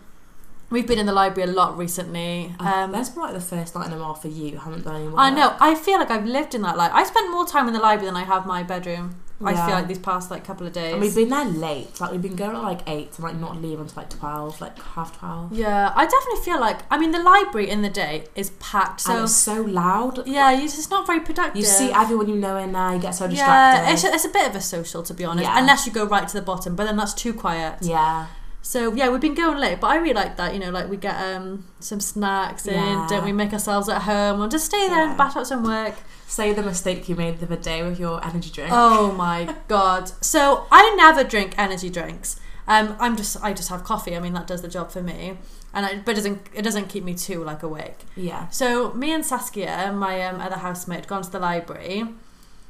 we've 0.70 0.88
been 0.88 1.00
in 1.00 1.06
the 1.06 1.12
library 1.22 1.50
a 1.50 1.54
lot 1.54 1.78
recently. 1.78 2.56
um, 2.62 2.68
Um, 2.68 2.92
that's 2.94 3.10
been 3.10 3.24
like 3.24 3.34
the 3.34 3.42
first 3.42 3.76
night 3.76 3.88
in 3.88 3.94
a 3.94 4.00
while 4.00 4.14
for 4.14 4.30
you. 4.30 4.58
Haven't 4.58 4.86
done 4.86 4.96
any 4.96 5.08
more. 5.10 5.20
I 5.20 5.30
know. 5.32 5.50
I 5.60 5.76
feel 5.76 5.98
like 6.00 6.12
I've 6.12 6.26
lived 6.26 6.56
in 6.56 6.62
that 6.62 6.78
life. 6.78 6.92
I 6.94 7.04
spent 7.04 7.30
more 7.30 7.46
time 7.46 7.68
in 7.68 7.74
the 7.74 7.82
library 7.82 8.06
than 8.06 8.16
I 8.16 8.24
have 8.24 8.46
my 8.46 8.64
bedroom. 8.64 9.16
I 9.42 9.54
feel 9.56 9.76
like 9.76 9.88
these 9.88 10.00
past 10.00 10.30
like 10.30 10.44
couple 10.44 10.68
of 10.68 10.74
days. 10.74 10.92
And 10.94 11.02
we've 11.02 11.16
been 11.16 11.30
there 11.30 11.46
late. 11.46 12.00
Like 12.02 12.12
we've 12.12 12.22
been 12.22 12.36
going 12.36 12.56
at 12.56 12.62
like 12.62 12.82
eight 12.88 13.12
and 13.16 13.24
like 13.24 13.36
not 13.38 13.62
leave 13.62 13.80
until 13.80 13.96
like 13.96 14.10
twelve, 14.10 14.60
like 14.60 14.78
half 14.82 15.18
twelve. 15.18 15.54
yeah, 15.54 15.94
I 15.96 16.06
definitely 16.06 16.44
feel 16.44 16.60
like. 16.60 16.80
I 16.92 16.98
mean, 16.98 17.12
the 17.12 17.24
library 17.24 17.70
in 17.70 17.82
the 17.82 17.90
day 17.90 18.26
is 18.36 18.50
packed, 18.60 19.06
and 19.08 19.18
so 19.18 19.24
it's 19.24 19.36
so 19.36 19.62
loud. 19.62 20.28
yeah, 20.28 20.52
you- 20.52 20.64
it's 20.66 20.90
not 20.90 21.08
very 21.08 21.22
productive. 21.22 21.56
You 21.58 21.64
see 21.66 21.92
everyone 21.92 22.28
you 22.28 22.36
know 22.36 22.58
in 22.58 22.74
there. 22.74 22.94
You 22.96 23.00
get 23.02 23.12
so 23.16 23.28
distracted. 23.28 23.84
Yeah, 23.88 23.94
it's 23.94 24.04
a, 24.04 24.08
it's 24.14 24.26
a 24.26 24.30
bit 24.30 24.48
of 24.50 24.56
a 24.56 24.62
social 24.62 25.04
to 25.04 25.14
be 25.14 25.24
honest, 25.24 25.48
Yeah. 25.48 25.58
unless 25.60 25.86
you 25.88 25.94
go 25.94 26.06
right 26.06 26.28
to 26.28 26.34
the 26.34 26.42
bottom, 26.44 26.76
but 26.76 26.84
then 26.86 26.98
that's 26.98 27.14
too 27.14 27.34
quiet. 27.34 27.78
yeah. 27.82 28.28
So 28.62 28.94
yeah, 28.94 29.10
we've 29.10 29.22
been 29.22 29.36
going 29.36 29.58
late, 29.58 29.80
but 29.80 29.88
I 29.88 29.96
really 29.98 30.14
like 30.14 30.38
that. 30.38 30.54
You 30.54 30.60
know, 30.60 30.70
like 30.70 30.90
we 30.90 30.98
get 30.98 31.16
um 31.16 31.66
some 31.80 32.00
snacks 32.00 32.68
in, 32.68 32.76
Yeah. 32.76 33.08
don't 33.10 33.24
we? 33.26 33.32
Make 33.32 33.54
ourselves 33.54 33.88
at 33.90 34.04
home, 34.04 34.42
or 34.42 34.48
just 34.48 34.66
stay 34.66 34.88
there 34.88 34.98
Yeah. 35.00 35.10
and 35.10 35.18
bash 35.18 35.36
out 35.36 35.48
some 35.48 35.64
work. 35.64 35.96
Say 36.28 36.54
the 36.54 36.62
mistake 36.62 37.10
you 37.10 37.16
made 37.16 37.40
the 37.40 37.46
other 37.46 37.56
day 37.56 37.82
with 37.82 38.00
your 38.00 38.24
energy 38.26 38.52
drink. 38.52 38.70
Oh 38.72 39.12
my 39.14 39.56
god! 39.68 40.12
So 40.24 40.66
I 40.72 40.94
never 40.96 41.24
drink 41.24 41.56
energy 41.58 41.90
drinks. 41.90 42.40
Um, 42.68 42.96
I'm 43.00 43.16
just 43.16 43.42
I 43.44 43.54
just 43.54 43.70
have 43.70 43.84
coffee. 43.84 44.16
I 44.16 44.20
mean 44.20 44.34
that 44.34 44.46
does 44.46 44.62
the 44.62 44.68
job 44.68 44.92
for 44.92 45.02
me, 45.02 45.38
and 45.74 45.86
I, 45.86 45.96
but 46.06 46.12
it 46.12 46.16
doesn't 46.16 46.42
it 46.54 46.62
doesn't 46.62 46.90
keep 46.90 47.04
me 47.04 47.16
too 47.16 47.44
like 47.44 47.64
awake. 47.64 48.00
Yeah. 48.16 48.50
So 48.50 48.94
me 48.94 49.12
and 49.12 49.26
Saskia, 49.26 49.92
my 49.96 50.22
um, 50.28 50.40
other 50.42 50.58
housemate, 50.58 51.08
gone 51.08 51.24
to 51.24 51.32
the 51.32 51.40
library. 51.40 52.06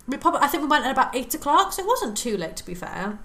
We 0.07 0.15
probably 0.18 0.39
I 0.41 0.47
think 0.47 0.63
we 0.63 0.69
went 0.69 0.86
at 0.86 0.91
about 0.91 1.13
eight 1.15 1.33
o'clock, 1.33 1.74
so 1.74 1.81
it 1.83 1.88
wasn't 1.88 2.15
too 2.15 2.38
late 2.38 2.56
to 2.57 2.65
be 2.65 2.75
fair. 2.75 3.19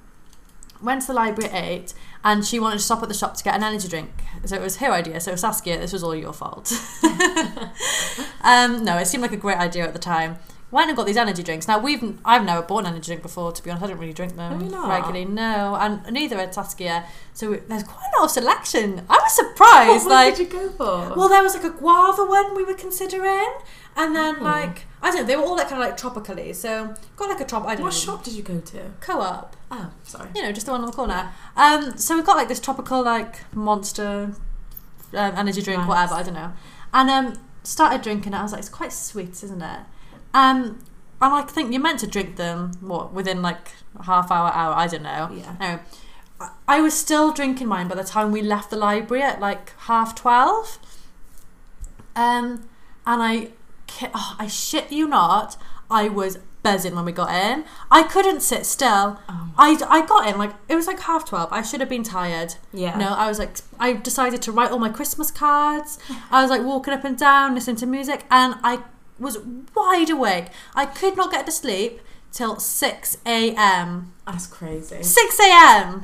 Went 0.82 1.02
to 1.02 1.06
the 1.08 1.12
library 1.14 1.50
at 1.50 1.64
eight, 1.64 1.94
and 2.24 2.44
she 2.44 2.58
wanted 2.58 2.78
to 2.78 2.82
stop 2.82 3.02
at 3.02 3.08
the 3.08 3.14
shop 3.14 3.36
to 3.36 3.44
get 3.44 3.54
an 3.54 3.62
energy 3.62 3.86
drink. 3.86 4.10
So 4.46 4.56
it 4.56 4.62
was 4.62 4.78
her 4.78 4.90
idea. 4.90 5.20
So 5.20 5.36
Saskia, 5.36 5.78
this 5.78 5.92
was 5.92 6.02
all 6.02 6.14
your 6.14 6.32
fault. 6.32 6.72
um, 8.40 8.82
no, 8.82 8.96
it 8.98 9.06
seemed 9.06 9.22
like 9.22 9.32
a 9.32 9.36
great 9.36 9.58
idea 9.58 9.84
at 9.84 9.92
the 9.92 9.98
time. 9.98 10.38
Went 10.74 10.88
and 10.90 10.96
got 10.96 11.06
these 11.06 11.16
energy 11.16 11.42
drinks. 11.44 11.68
Now 11.68 11.78
we've 11.78 12.18
I've 12.24 12.44
never 12.44 12.60
bought 12.62 12.80
an 12.80 12.86
energy 12.86 13.06
drink 13.10 13.22
before. 13.22 13.52
To 13.52 13.62
be 13.62 13.70
honest, 13.70 13.84
I 13.84 13.88
don't 13.88 13.98
really 13.98 14.12
drink 14.12 14.34
them 14.34 14.52
Have 14.52 14.62
you 14.62 14.70
not? 14.70 14.88
regularly. 14.88 15.24
No, 15.24 15.76
and 15.76 15.92
neither 16.12 16.36
had 16.36 16.52
Saskia. 16.52 17.04
So 17.32 17.54
there's 17.68 17.84
quite 17.84 18.10
a 18.12 18.18
lot 18.18 18.24
of 18.24 18.30
selection. 18.32 19.02
I 19.08 19.14
was 19.24 19.32
surprised. 19.32 20.04
What 20.06 20.10
like 20.10 20.36
did 20.36 20.52
you 20.52 20.58
go 20.60 20.68
for? 20.70 21.14
well, 21.16 21.28
there 21.28 21.42
was 21.44 21.54
like 21.54 21.64
a 21.64 21.70
guava 21.70 22.24
one 22.24 22.56
we 22.56 22.64
were 22.64 22.74
considering, 22.74 23.54
and 23.96 24.16
then 24.16 24.36
Oh. 24.40 24.42
like 24.42 24.86
I 25.00 25.10
don't 25.12 25.20
know, 25.20 25.26
they 25.26 25.36
were 25.36 25.44
all 25.44 25.56
like 25.56 25.68
kind 25.68 25.80
of 25.80 25.88
like 25.88 25.96
tropically. 25.96 26.52
So 26.52 26.92
got 27.16 27.28
like 27.28 27.40
a 27.40 27.44
trop. 27.44 27.64
I 27.66 27.76
don't 27.76 27.84
what 27.84 27.92
know. 27.92 27.98
shop 28.06 28.24
did 28.24 28.34
you 28.34 28.42
go 28.42 28.58
to? 28.58 28.80
Co-op. 29.00 29.56
Oh, 29.70 29.92
sorry. 30.02 30.28
You 30.34 30.42
know, 30.42 30.50
just 30.52 30.66
the 30.66 30.72
one 30.72 30.80
on 30.80 30.86
the 30.88 30.92
corner. 30.92 31.32
Um, 31.56 31.96
so 31.96 32.16
we've 32.16 32.26
got 32.26 32.36
like 32.36 32.48
this 32.48 32.58
tropical 32.58 33.00
like 33.04 33.36
monster 33.54 34.34
um, 35.12 35.32
energy 35.36 35.62
drink, 35.62 35.78
Nice. 35.80 35.88
whatever. 35.88 36.14
I 36.14 36.22
don't 36.24 36.34
know, 36.34 36.52
and 36.92 37.10
um, 37.10 37.34
started 37.62 38.02
drinking 38.02 38.32
it. 38.32 38.38
I 38.38 38.42
was 38.42 38.50
like, 38.50 38.58
it's 38.60 38.68
quite 38.68 38.92
sweet, 38.92 39.42
isn't 39.44 39.62
it? 39.62 39.80
Um, 40.34 40.84
and 41.22 41.32
I 41.32 41.42
think 41.42 41.72
you're 41.72 41.80
meant 41.80 42.00
to 42.00 42.06
drink 42.06 42.36
them 42.36 42.72
what 42.80 43.12
within 43.14 43.40
like 43.40 43.68
half 44.04 44.30
hour, 44.30 44.50
hour. 44.52 44.74
I 44.74 44.86
don't 44.88 45.02
know. 45.02 45.30
Yeah. 45.32 45.56
Anyway, 45.60 45.82
I- 46.40 46.50
I 46.68 46.80
was 46.80 46.92
still 46.92 47.32
drinking 47.32 47.68
mine 47.68 47.88
by 47.88 47.94
the 47.94 48.04
time 48.04 48.32
we 48.32 48.42
left 48.42 48.68
the 48.70 48.76
library 48.76 49.22
at 49.22 49.40
like 49.40 49.72
half 49.82 50.14
twelve. 50.14 50.78
Um, 52.16 52.68
and 53.06 53.22
I, 53.22 53.48
oh, 54.14 54.36
I 54.38 54.46
shit 54.46 54.92
you 54.92 55.08
not, 55.08 55.56
I 55.90 56.08
was 56.08 56.38
buzzing 56.62 56.94
when 56.94 57.04
we 57.04 57.12
got 57.12 57.30
in. 57.30 57.64
I 57.90 58.02
couldn't 58.04 58.40
sit 58.40 58.64
still. 58.64 59.20
Oh. 59.28 59.50
I, 59.58 59.76
I 59.88 60.06
got 60.06 60.26
in 60.28 60.38
like 60.38 60.52
it 60.68 60.74
was 60.74 60.86
like 60.86 61.00
half 61.00 61.24
twelve. 61.28 61.52
I 61.52 61.62
should 61.62 61.80
have 61.80 61.88
been 61.88 62.02
tired. 62.02 62.54
Yeah. 62.72 62.96
No, 62.96 63.08
I 63.10 63.28
was 63.28 63.38
like 63.38 63.58
I 63.78 63.92
decided 63.92 64.42
to 64.42 64.52
write 64.52 64.70
all 64.70 64.78
my 64.78 64.88
Christmas 64.90 65.30
cards. 65.30 65.98
I 66.30 66.42
was 66.42 66.50
like 66.50 66.62
walking 66.62 66.92
up 66.94 67.04
and 67.04 67.16
down, 67.18 67.54
listening 67.54 67.76
to 67.76 67.86
music, 67.86 68.24
and 68.30 68.56
I 68.62 68.80
was 69.18 69.38
wide 69.74 70.10
awake. 70.10 70.46
I 70.74 70.86
could 70.86 71.16
not 71.16 71.30
get 71.30 71.46
to 71.46 71.52
sleep 71.52 72.00
till 72.32 72.58
six 72.58 73.16
a.m. 73.26 74.12
That's 74.26 74.46
crazy. 74.46 75.02
6 75.02 75.38
a.m. 75.40 76.02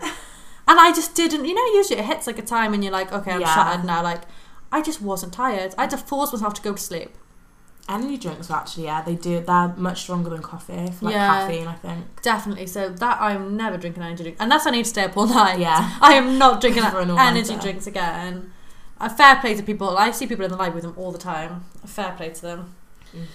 and 0.68 0.78
I 0.78 0.92
just 0.94 1.14
didn't, 1.14 1.44
you 1.46 1.54
know, 1.54 1.64
usually 1.74 1.98
it 2.00 2.04
hits 2.04 2.26
like 2.26 2.38
a 2.38 2.42
time 2.42 2.74
and 2.74 2.84
you're 2.84 2.92
like, 2.92 3.12
okay, 3.12 3.32
I'm 3.32 3.40
Yeah. 3.40 3.54
shattered 3.54 3.84
now. 3.84 4.02
Like, 4.02 4.22
I 4.70 4.82
just 4.82 5.00
wasn't 5.00 5.32
tired. 5.32 5.74
I 5.78 5.82
had 5.82 5.90
to 5.90 5.96
force 5.96 6.32
myself 6.32 6.54
to 6.54 6.62
go 6.62 6.74
to 6.74 6.78
sleep. 6.80 7.10
Energy 7.88 8.18
drinks 8.18 8.48
are 8.50 8.58
actually 8.58 8.84
yeah 8.84 9.02
they 9.02 9.16
do 9.16 9.40
they're 9.40 9.74
much 9.76 10.02
stronger 10.02 10.30
than 10.30 10.42
coffee 10.42 10.92
for 10.92 11.06
like 11.06 11.14
Yeah. 11.14 11.26
caffeine 11.26 11.66
I 11.66 11.74
think. 11.74 12.22
Definitely. 12.22 12.66
So 12.68 12.88
that 12.88 13.20
I'm 13.20 13.56
never 13.56 13.76
drinking 13.78 14.02
energy 14.04 14.22
drink 14.22 14.36
unless 14.38 14.64
I 14.66 14.70
need 14.70 14.84
to 14.84 14.88
stay 14.90 15.04
up 15.04 15.16
all 15.16 15.26
night. 15.26 15.58
Yeah. 15.58 15.96
I 16.00 16.12
am 16.14 16.38
not 16.38 16.60
drinking 16.60 16.84
energy 17.18 17.56
drinks 17.56 17.88
again. 17.88 18.52
A 19.00 19.10
fair 19.10 19.36
play 19.36 19.54
to 19.54 19.62
people. 19.64 19.96
I 19.96 20.10
see 20.12 20.26
people 20.28 20.44
in 20.44 20.50
the 20.52 20.56
library 20.58 20.74
with 20.82 20.84
them 20.84 20.94
all 21.02 21.10
the 21.10 21.18
time. 21.18 21.64
A 21.82 21.88
fair 21.88 22.12
play 22.12 22.28
to 22.30 22.42
them. 22.42 22.74
Mm. 23.14 23.26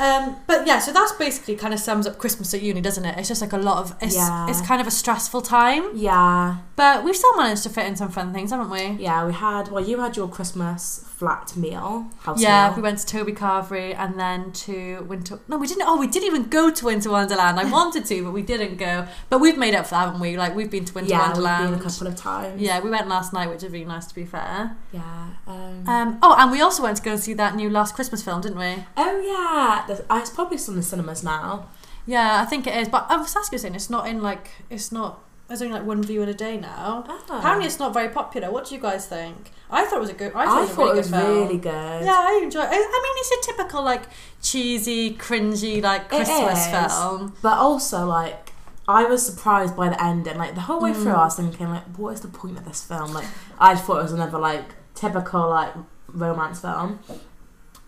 Um, 0.00 0.36
but 0.46 0.64
yeah, 0.66 0.78
so 0.78 0.92
that's 0.92 1.10
basically 1.12 1.56
kind 1.56 1.74
of 1.74 1.80
sums 1.80 2.06
up 2.06 2.18
Christmas 2.18 2.54
at 2.54 2.62
uni, 2.62 2.80
doesn't 2.80 3.04
it? 3.04 3.18
It's 3.18 3.26
just 3.26 3.40
like 3.40 3.52
a 3.52 3.58
lot 3.58 3.78
of 3.78 3.96
it's 4.00 4.14
Yeah. 4.14 4.48
it's 4.48 4.60
kind 4.60 4.80
of 4.80 4.86
a 4.86 4.90
stressful 4.92 5.42
time, 5.42 5.90
Yeah. 5.94 6.58
but 6.76 7.02
we've 7.02 7.16
still 7.16 7.36
managed 7.36 7.64
to 7.64 7.70
fit 7.70 7.86
in 7.86 7.96
some 7.96 8.10
fun 8.10 8.32
things, 8.32 8.50
haven't 8.52 8.70
we? 8.70 9.02
Yeah, 9.02 9.26
we 9.26 9.32
had 9.32 9.68
well 9.72 9.82
you 9.82 9.98
had 10.00 10.16
your 10.16 10.28
Christmas 10.28 11.04
flat 11.18 11.56
meal. 11.56 12.06
House 12.20 12.40
Yeah, 12.40 12.68
meal. 12.68 12.76
we 12.76 12.82
went 12.82 12.98
to 13.00 13.06
Toby 13.06 13.32
Carvery 13.32 13.92
and 13.98 14.18
then 14.20 14.52
to 14.52 15.00
Winter. 15.08 15.40
No, 15.48 15.58
we 15.58 15.66
didn't. 15.66 15.82
Oh, 15.86 15.98
we 15.98 16.06
didn't 16.06 16.26
even 16.28 16.44
go 16.44 16.70
to 16.70 16.84
Winter 16.84 17.10
Wonderland. 17.10 17.58
I 17.58 17.64
wanted 17.78 18.04
to, 18.06 18.24
but 18.24 18.30
we 18.32 18.42
didn't 18.42 18.76
go. 18.76 19.06
But 19.28 19.40
we've 19.40 19.58
made 19.58 19.74
up 19.74 19.86
for 19.86 19.96
that, 19.96 20.04
haven't 20.06 20.20
we? 20.20 20.36
Like 20.36 20.54
we've 20.54 20.70
been 20.70 20.84
to 20.84 20.94
Winter 20.94 21.10
yeah, 21.10 21.26
Wonderland. 21.26 21.70
we've 21.70 21.78
been 21.78 21.86
a 21.86 21.90
couple 21.90 22.06
of 22.06 22.16
times. 22.16 22.62
Yeah, 22.62 22.80
we 22.80 22.90
went 22.90 23.08
last 23.08 23.32
night, 23.32 23.48
which 23.50 23.62
was 23.62 23.72
really 23.72 23.84
nice 23.84 24.06
to 24.06 24.14
be 24.14 24.24
fair. 24.24 24.76
Yeah. 24.92 25.30
Um, 25.46 25.84
Um, 25.88 26.18
oh, 26.22 26.34
and 26.38 26.52
we 26.52 26.60
also 26.60 26.82
went 26.84 26.96
to 26.98 27.02
go 27.02 27.12
and 27.12 27.20
see 27.20 27.34
that 27.34 27.56
new 27.56 27.68
Last 27.68 27.94
Christmas 27.96 28.22
film, 28.22 28.40
didn't 28.40 28.58
we? 28.58 28.84
oh 28.96 29.84
yeah, 29.88 29.96
uh, 30.08 30.18
it's 30.20 30.30
probably 30.30 30.58
still 30.58 30.74
in 30.74 30.80
the 30.80 30.86
cinemas 30.86 31.24
now. 31.24 31.68
Yeah, 32.06 32.40
I 32.40 32.44
think 32.46 32.66
it 32.66 32.74
is. 32.76 32.88
But 32.88 33.06
I 33.10 33.16
was 33.16 33.34
asking 33.36 33.58
saying 33.58 33.74
it's 33.74 33.90
not 33.90 34.06
in 34.06 34.22
like 34.22 34.50
it's 34.70 34.90
not. 34.92 35.24
There's 35.48 35.62
only 35.62 35.74
like 35.74 35.86
one 35.86 36.02
view 36.02 36.22
in 36.22 36.28
a 36.28 36.34
day 36.34 36.58
now. 36.58 37.04
Oh. 37.08 37.38
Apparently, 37.38 37.66
it's 37.66 37.78
not 37.78 37.94
very 37.94 38.10
popular. 38.10 38.50
What 38.50 38.66
do 38.68 38.74
you 38.74 38.80
guys 38.80 39.06
think? 39.06 39.50
I 39.70 39.84
thought 39.86 39.96
it 39.96 40.00
was 40.00 40.10
a 40.10 40.14
good. 40.14 40.32
I 40.34 40.42
I 40.42 40.46
thought, 40.46 40.58
it 40.58 40.60
was, 40.60 40.70
a 40.70 40.74
thought 40.74 40.82
really 40.82 40.92
it 40.92 40.96
was 40.98 41.10
good 41.10 41.16
film. 41.20 41.38
really 41.42 41.58
good. 41.58 42.04
Yeah, 42.04 42.18
I 42.18 42.40
enjoy. 42.42 42.60
I, 42.60 42.66
I 42.66 42.68
mean, 42.70 43.14
it's 43.16 43.48
a 43.48 43.52
typical 43.52 43.82
like 43.82 44.02
cheesy, 44.42 45.14
cringy 45.14 45.82
like 45.82 46.08
Christmas 46.08 46.66
is. 46.66 46.92
film. 46.92 47.34
But 47.42 47.56
also, 47.58 48.04
like, 48.06 48.52
I 48.86 49.04
was 49.04 49.24
surprised 49.24 49.74
by 49.76 49.88
the 49.88 50.02
ending. 50.02 50.36
Like, 50.36 50.54
the 50.54 50.62
whole 50.62 50.80
way 50.80 50.92
Mm. 50.92 51.02
through, 51.02 51.12
I 51.12 51.24
was 51.24 51.36
thinking, 51.36 51.68
like, 51.70 51.84
what 51.96 52.10
is 52.14 52.20
the 52.20 52.28
point 52.28 52.58
of 52.58 52.64
this 52.66 52.82
film? 52.84 53.12
Like, 53.14 53.26
I 53.58 53.74
thought 53.74 54.00
it 54.00 54.02
was 54.04 54.12
another, 54.12 54.38
like, 54.38 54.74
typical, 54.94 55.48
like, 55.50 55.72
romance 56.08 56.60
film. 56.60 57.00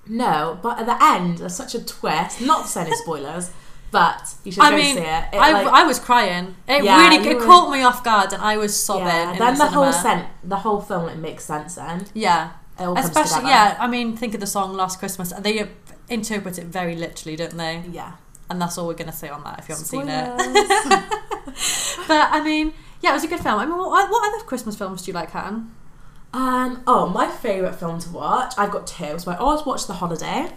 No, 0.07 0.59
but 0.63 0.79
at 0.81 0.87
the 0.87 1.03
end, 1.03 1.39
there's 1.39 1.55
such 1.55 1.75
a 1.75 1.85
twist. 1.85 2.41
Not 2.41 2.63
to 2.63 2.69
say 2.69 2.81
any 2.83 2.97
spoilers, 3.05 3.51
but 3.91 4.35
you 4.45 4.53
should 4.53 4.63
I 4.63 4.71
go 4.71 4.77
mean, 4.77 4.95
see 4.97 5.03
it. 5.03 5.25
It, 5.33 5.37
I, 5.37 5.51
like, 5.53 5.67
I 5.67 5.85
was 5.85 5.99
crying. 5.99 6.55
It 6.69 6.85
Yeah, 6.85 7.09
really 7.09 7.29
it 7.29 7.37
were- 7.39 7.45
caught 7.45 7.71
me 7.71 7.83
off 7.83 8.03
guard, 8.05 8.33
and 8.33 8.41
I 8.43 8.57
was 8.57 8.75
sobbing. 8.81 9.07
yeah, 9.07 9.37
then 9.39 9.55
the, 9.59 9.65
the, 9.65 9.71
whole 9.71 9.93
sen- 9.93 10.27
the 10.45 10.57
whole 10.57 10.81
film 10.81 11.07
like 11.07 11.17
makes 11.17 11.45
sense. 11.45 11.75
Then 11.75 12.07
Yeah, 12.15 12.51
it 12.79 12.89
especially 12.99 13.49
yeah. 13.49 13.77
I 13.81 13.87
mean, 13.87 14.17
think 14.17 14.35
of 14.35 14.41
the 14.41 14.47
song 14.47 14.75
"Last 14.75 14.99
Christmas." 14.99 15.33
They 15.39 15.69
interpret 16.09 16.59
it 16.59 16.67
very 16.67 16.95
literally, 16.97 17.37
don't 17.37 17.57
they? 17.57 17.83
yeah. 17.91 18.13
And 18.49 18.61
that's 18.61 18.77
all 18.79 18.89
we're 18.89 18.95
gonna 18.95 19.13
say 19.13 19.29
on 19.29 19.45
that 19.45 19.61
if 19.61 19.69
you 19.69 19.75
haven't 19.75 19.87
seen 19.87 20.09
it. 20.09 21.07
But 22.09 22.29
I 22.33 22.43
mean, 22.43 22.73
yeah, 23.01 23.11
it 23.11 23.15
was 23.15 23.25
a 23.25 23.29
good 23.29 23.41
film. 23.41 23.59
I 23.61 23.67
mean, 23.67 23.77
what, 23.77 24.11
what 24.11 24.35
other 24.35 24.45
Christmas 24.45 24.77
films 24.77 25.03
do 25.03 25.11
you 25.11 25.15
like, 25.15 25.31
Han? 25.31 25.73
um. 26.33 26.83
Oh, 26.87 27.09
my 27.09 27.29
favorite 27.29 27.75
film 27.77 27.99
to 28.01 28.11
watch. 28.11 28.55
I've 28.59 28.71
got 28.71 28.87
two. 28.87 29.19
So 29.19 29.31
I 29.31 29.37
always 29.37 29.65
watch 29.67 29.87
The 29.87 29.95
Holiday. 29.95 30.51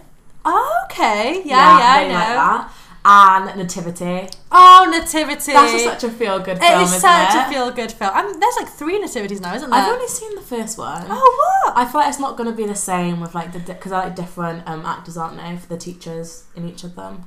Oh, 0.44 0.84
okay. 0.86 1.42
Yeah, 1.44 1.78
yeah, 1.78 1.92
I 1.94 1.98
really 2.02 2.08
know. 2.12 2.18
like 2.18 2.26
that. 2.36 2.72
And 3.06 3.56
Nativity. 3.58 4.28
Oh, 4.50 4.88
Nativity. 4.90 5.52
That's 5.52 5.74
a, 5.74 5.84
such 5.84 6.04
a 6.04 6.10
feel 6.10 6.38
good 6.38 6.56
It 6.56 6.62
film, 6.62 6.82
is 6.82 6.88
isn't 6.88 7.00
such 7.00 7.34
it? 7.34 7.46
a 7.46 7.50
feel 7.52 7.70
good 7.70 7.92
film. 7.92 8.10
I 8.14 8.22
mean, 8.24 8.40
there's 8.40 8.56
like 8.56 8.68
three 8.68 8.98
nativities 8.98 9.40
now, 9.42 9.54
isn't 9.54 9.68
there? 9.68 9.78
I've 9.78 9.92
only 9.92 10.08
seen 10.08 10.34
the 10.34 10.40
first 10.40 10.78
one. 10.78 11.04
oh, 11.08 11.62
what? 11.66 11.76
I 11.76 11.84
feel 11.90 12.00
like 12.00 12.08
it's 12.08 12.18
not 12.18 12.36
going 12.38 12.48
to 12.48 12.56
be 12.56 12.66
the 12.66 12.74
same 12.74 13.20
with 13.20 13.34
like 13.34 13.52
the 13.52 13.58
because 13.58 13.92
I 13.92 14.04
like 14.04 14.16
different 14.16 14.66
um, 14.66 14.86
actors, 14.86 15.18
aren't 15.18 15.36
they, 15.36 15.56
for 15.56 15.68
the 15.68 15.76
teachers 15.76 16.44
in 16.56 16.66
each 16.66 16.82
of 16.82 16.96
them? 16.96 17.24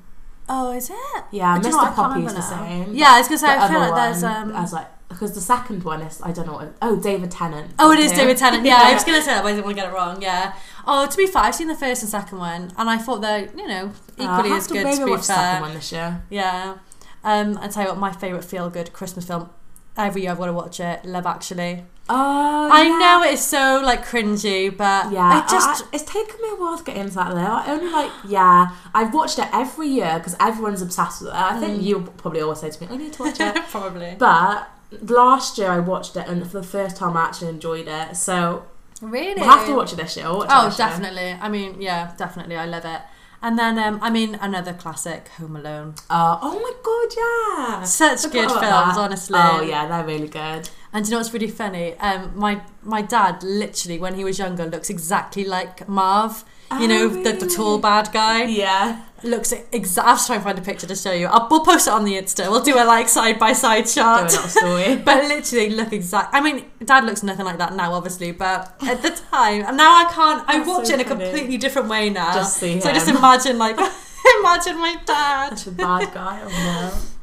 Oh, 0.50 0.72
is 0.72 0.90
it? 0.90 1.24
Yeah, 1.32 1.60
Do 1.60 1.68
you 1.68 1.76
know 1.76 1.84
Mr. 1.84 1.94
Poppy's 1.96 2.34
the 2.34 2.42
same. 2.42 2.96
Yeah, 2.96 3.12
I 3.12 3.20
was 3.20 3.28
gonna 3.28 3.38
say. 3.38 3.48
The 3.48 3.62
I 3.64 3.68
feel 3.70 3.80
like 3.80 3.96
there's 3.96 4.24
um. 4.24 4.52
as 4.54 4.74
like 4.74 4.88
because 5.10 5.34
the 5.34 5.42
second 5.42 5.84
one 5.84 6.02
is 6.02 6.22
I 6.22 6.32
don't 6.32 6.46
know 6.48 6.54
what 6.54 6.74
oh 6.82 6.96
David 6.98 7.32
Tennant. 7.32 7.72
Oh, 7.80 7.92
it 7.92 8.00
is. 8.00 8.12
David 8.12 8.38
Tennant. 8.38 8.66
Yeah, 8.66 8.78
I 8.80 8.94
was 8.94 9.04
gonna 9.04 9.22
say 9.22 9.32
that, 9.32 9.44
but 9.44 9.50
I 9.50 9.52
didn't 9.54 9.66
want 9.66 9.78
to 9.78 9.82
get 9.84 9.92
it 9.92 9.94
wrong. 9.96 10.22
Yeah. 10.22 10.54
Oh, 10.86 11.06
to 11.08 11.18
be 11.18 11.28
fair, 11.28 11.44
I've 11.44 11.56
seen 11.56 11.68
the 11.68 11.76
first 11.76 12.02
and 12.04 12.10
second 12.12 12.38
one, 12.40 12.72
and 12.78 12.90
I 12.90 12.98
thought 12.98 13.22
they're 13.22 13.50
you 13.56 13.68
know 13.68 13.92
Uh, 14.20 14.24
equally 14.24 14.50
have 14.50 14.58
as 14.60 14.68
to 14.68 14.74
good. 14.74 14.84
maybe 14.84 14.98
To 14.98 15.06
be 15.06 15.12
watch 15.12 15.20
the 15.22 15.26
second 15.28 15.44
fair. 15.44 15.62
one 15.62 15.74
this 15.74 15.92
year. 15.92 16.22
Yeah. 16.30 16.76
Um, 17.24 17.58
I 17.62 17.68
tell 17.68 17.84
you 17.84 17.90
what, 17.90 17.98
my 17.98 18.12
favourite 18.12 18.46
feel 18.46 18.70
good 18.70 18.94
Christmas 18.94 19.26
film. 19.26 19.50
Every 19.98 20.22
year 20.22 20.32
I've 20.32 20.38
got 20.38 20.46
to 20.46 20.54
watch 20.54 20.80
it. 20.80 21.04
Love 21.06 21.26
Actually. 21.26 21.84
Oh, 22.10 22.70
I 22.72 22.84
yeah. 22.84 22.98
know 23.00 23.24
it's 23.30 23.42
so 23.42 23.82
like 23.84 24.06
cringy, 24.06 24.70
but 24.76 25.12
Yeah, 25.12 25.44
I 25.44 25.48
just 25.50 25.84
I- 25.84 25.88
it's 25.92 26.06
taken 26.06 26.42
me 26.42 26.50
a 26.52 26.56
while 26.56 26.78
to 26.78 26.84
get 26.84 26.96
into 26.96 27.16
that. 27.16 27.32
Though 27.34 27.40
I 27.42 27.66
only 27.68 27.92
like 27.92 28.12
yeah, 28.26 28.70
I've 28.94 29.14
watched 29.14 29.40
it 29.40 29.48
every 29.52 29.88
year 29.90 30.14
because 30.18 30.36
everyone's 30.40 30.82
obsessed 30.82 31.22
with 31.22 31.32
it. 31.32 31.36
I 31.36 31.60
think 31.60 31.82
Mm. 31.82 31.84
you 31.84 32.00
probably 32.16 32.40
always 32.42 32.60
say 32.60 32.70
to 32.70 32.82
me, 32.82 32.88
"I 32.94 32.96
need 32.98 33.12
to 33.14 33.24
watch 33.24 33.40
it." 33.42 33.56
probably 33.72 34.16
but 34.18 34.70
last 35.02 35.58
year 35.58 35.70
I 35.70 35.80
watched 35.80 36.16
it, 36.16 36.28
and 36.28 36.46
for 36.50 36.60
the 36.60 36.68
first 36.68 36.98
time 36.98 37.16
I 37.18 37.26
actually 37.26 37.50
enjoyed 37.50 37.88
it. 37.88 38.16
So 38.16 38.66
really. 39.02 39.36
we'll 39.42 39.50
have 39.50 39.68
to 39.68 39.76
watch 39.76 39.94
it 39.94 39.98
this 39.98 40.16
year. 40.18 40.26
We'll 40.28 40.46
Oh, 40.50 40.66
this 40.70 40.78
year. 40.80 40.88
definitely. 40.88 41.32
I 41.40 41.50
mean, 41.50 41.82
yeah, 41.82 42.14
definitely. 42.18 42.56
I 42.56 42.66
love 42.66 42.86
it. 42.86 43.02
And 43.40 43.58
then, 43.60 43.78
um, 43.78 44.00
I 44.02 44.10
mean, 44.10 44.34
another 44.42 44.74
classic, 44.74 45.28
Home 45.38 45.56
Alone. 45.58 45.94
Uh, 46.10 46.40
oh 46.42 46.60
my 46.60 46.74
god, 46.84 47.78
yeah! 47.80 47.84
Such 47.84 48.24
good 48.32 48.50
films, 48.50 48.62
that. 48.62 48.98
honestly. 48.98 49.38
Oh 49.40 49.62
yeah, 49.62 49.88
they're 49.88 50.04
really 50.06 50.28
good. 50.28 50.70
And 50.92 51.06
you 51.06 51.12
know 51.12 51.18
what's 51.18 51.32
really 51.34 51.48
funny? 51.50 51.96
Um, 52.00 52.32
my 52.36 52.62
my 52.82 53.04
dad 53.04 53.44
literally, 53.44 54.00
when 54.00 54.16
he 54.16 54.24
was 54.24 54.40
younger, 54.40 54.66
looks 54.66 54.90
exactly 54.90 55.44
like 55.44 55.88
Marv. 55.88 56.44
You 56.72 56.78
Oh, 56.86 56.88
know, 56.88 57.08
the, 57.10 57.34
the 57.34 57.46
tall 57.48 57.78
bad 57.78 58.12
guy. 58.12 58.44
Yeah, 58.46 59.04
Looks 59.24 59.52
exact. 59.72 60.08
I'll 60.08 60.18
trying 60.18 60.40
to 60.40 60.44
find 60.44 60.60
a 60.60 60.62
picture 60.62 60.86
to 60.88 60.96
show 60.96 61.12
you. 61.12 61.26
I'll, 61.28 61.48
we'll 61.50 61.66
post 61.66 61.88
it 61.88 61.94
on 61.94 62.06
the 62.06 62.14
Insta. 62.14 62.50
We'll 62.52 62.64
do 62.64 62.76
a 62.78 62.86
like 62.86 63.10
side 63.10 63.40
by 63.40 63.54
side 63.54 63.86
do 63.86 63.90
shot. 63.92 64.32
story. 64.32 64.96
But 64.98 65.24
literally 65.26 65.70
look 65.72 65.92
exact. 65.92 66.34
I 66.34 66.42
mean, 66.42 66.66
Dad 66.86 67.04
looks 67.04 67.24
nothing 67.24 67.46
like 67.46 67.58
that 67.58 67.76
now, 67.76 67.94
obviously. 67.94 68.32
But 68.32 68.76
at 68.82 69.02
the 69.02 69.10
time, 69.10 69.64
and 69.66 69.76
now 69.78 70.06
I 70.06 70.12
can't. 70.12 70.48
I 70.48 70.58
That's 70.58 70.70
watch 70.70 70.88
so 70.88 70.94
it 70.94 71.00
in 71.00 71.02
a 71.02 71.10
funny. 71.10 71.26
completely 71.26 71.58
different 71.58 71.90
way 71.90 72.10
now. 72.10 72.34
Just 72.34 72.58
see 72.58 72.80
so 72.80 72.90
I 72.90 72.94
just 72.94 73.08
imagine 73.08 73.58
like, 73.58 73.76
imagine 74.40 74.78
my 74.78 74.98
dad. 75.06 75.58
Such 75.58 75.68
a 75.68 75.72
bad 75.72 76.14
guy. 76.14 76.42
Oh 76.44 77.17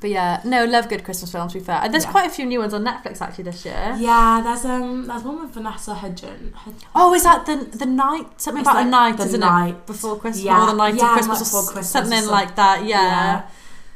But 0.00 0.10
yeah, 0.10 0.40
no, 0.44 0.64
love 0.64 0.88
good 0.88 1.02
Christmas 1.02 1.32
films. 1.32 1.52
To 1.54 1.58
be 1.58 1.64
fair, 1.64 1.80
and 1.82 1.92
there's 1.92 2.04
Yeah. 2.04 2.12
quite 2.12 2.26
a 2.26 2.30
few 2.30 2.46
new 2.46 2.60
ones 2.60 2.72
on 2.72 2.84
Netflix 2.84 3.20
actually 3.20 3.44
this 3.44 3.64
year. 3.64 3.96
Yeah, 3.98 4.40
there's 4.44 4.64
um, 4.64 5.06
there's 5.08 5.24
one 5.24 5.40
with 5.42 5.50
Vanessa 5.50 5.92
Hudgens. 5.94 6.54
Oh, 6.94 7.12
is 7.14 7.24
that 7.24 7.46
the 7.46 7.56
the 7.76 7.86
night? 7.86 8.26
Something 8.40 8.60
It's 8.60 8.70
about 8.70 8.86
a 8.86 8.88
night, 8.88 9.16
the 9.16 9.24
isn't 9.24 9.40
night. 9.40 9.70
it? 9.74 9.86
Before 9.86 10.16
Christmas, 10.18 10.44
Yeah, 10.44 10.62
or 10.62 10.66
the 10.66 10.72
night 10.74 10.94
yeah, 10.94 11.06
of 11.06 11.12
Christmas, 11.14 11.38
before 11.40 11.62
Christmas 11.64 11.88
or 11.88 11.98
something 11.98 12.26
like 12.30 12.54
that. 12.54 12.84
Yeah. 12.84 13.42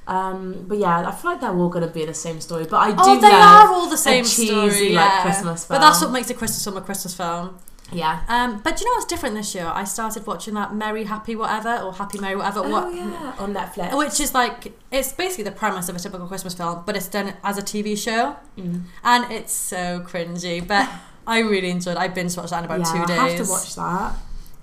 Um, 0.08 0.64
but 0.66 0.78
yeah, 0.78 1.06
I 1.08 1.12
feel 1.12 1.30
like 1.30 1.40
they're 1.40 1.56
all 1.56 1.68
gonna 1.68 1.86
be 1.86 2.04
the 2.04 2.14
same 2.14 2.40
story. 2.40 2.64
But 2.68 2.78
I 2.78 2.90
do 2.90 2.96
Oh, 2.98 3.20
they 3.20 3.30
are 3.30 3.68
all 3.72 3.88
the 3.88 3.96
same 3.96 4.24
cheesy, 4.24 4.46
story, 4.48 4.88
like, 4.92 5.04
yeah. 5.12 5.22
Christmas 5.22 5.64
But 5.66 5.80
that's 5.80 6.00
what 6.02 6.10
makes 6.10 6.28
a 6.30 6.34
Christmas 6.34 6.64
film 6.64 6.76
a 6.76 6.80
Christmas 6.80 7.14
film. 7.14 7.56
Yeah. 7.92 8.22
Um, 8.28 8.60
but 8.64 8.80
you 8.80 8.86
know 8.86 8.92
what's 8.92 9.06
different 9.06 9.34
this 9.34 9.54
year? 9.54 9.66
I 9.72 9.84
started 9.84 10.26
watching 10.26 10.54
that 10.54 10.74
Merry 10.74 11.04
Happy 11.04 11.36
Whatever 11.36 11.76
or 11.78 11.92
Happy 11.92 12.18
Merry 12.18 12.36
Whatever. 12.36 12.60
Oh 12.60 12.68
what? 12.68 12.94
yeah, 12.94 13.34
on 13.38 13.54
Netflix. 13.54 13.96
Which 13.96 14.18
is 14.20 14.34
like 14.34 14.72
it's 14.90 15.12
basically 15.12 15.44
the 15.44 15.52
premise 15.52 15.88
of 15.88 15.96
a 15.96 15.98
typical 15.98 16.26
Christmas 16.26 16.54
film, 16.54 16.82
but 16.86 16.96
it's 16.96 17.08
done 17.08 17.34
as 17.44 17.58
a 17.58 17.62
TV 17.62 17.96
show, 17.96 18.36
Mm. 18.58 18.82
and 19.04 19.30
it's 19.32 19.52
so 19.52 20.00
cringy. 20.00 20.66
But 20.66 20.88
I 21.26 21.38
really 21.40 21.70
enjoyed. 21.70 21.96
it. 21.96 22.00
I 22.00 22.08
binge 22.08 22.36
watched 22.36 22.50
that 22.50 22.60
in 22.60 22.64
about 22.64 22.80
yeah, 22.80 22.92
two 23.00 23.06
days. 23.06 23.18
I 23.18 23.28
have 23.30 23.44
to 23.46 23.50
watch 23.50 23.74
that. 23.76 24.14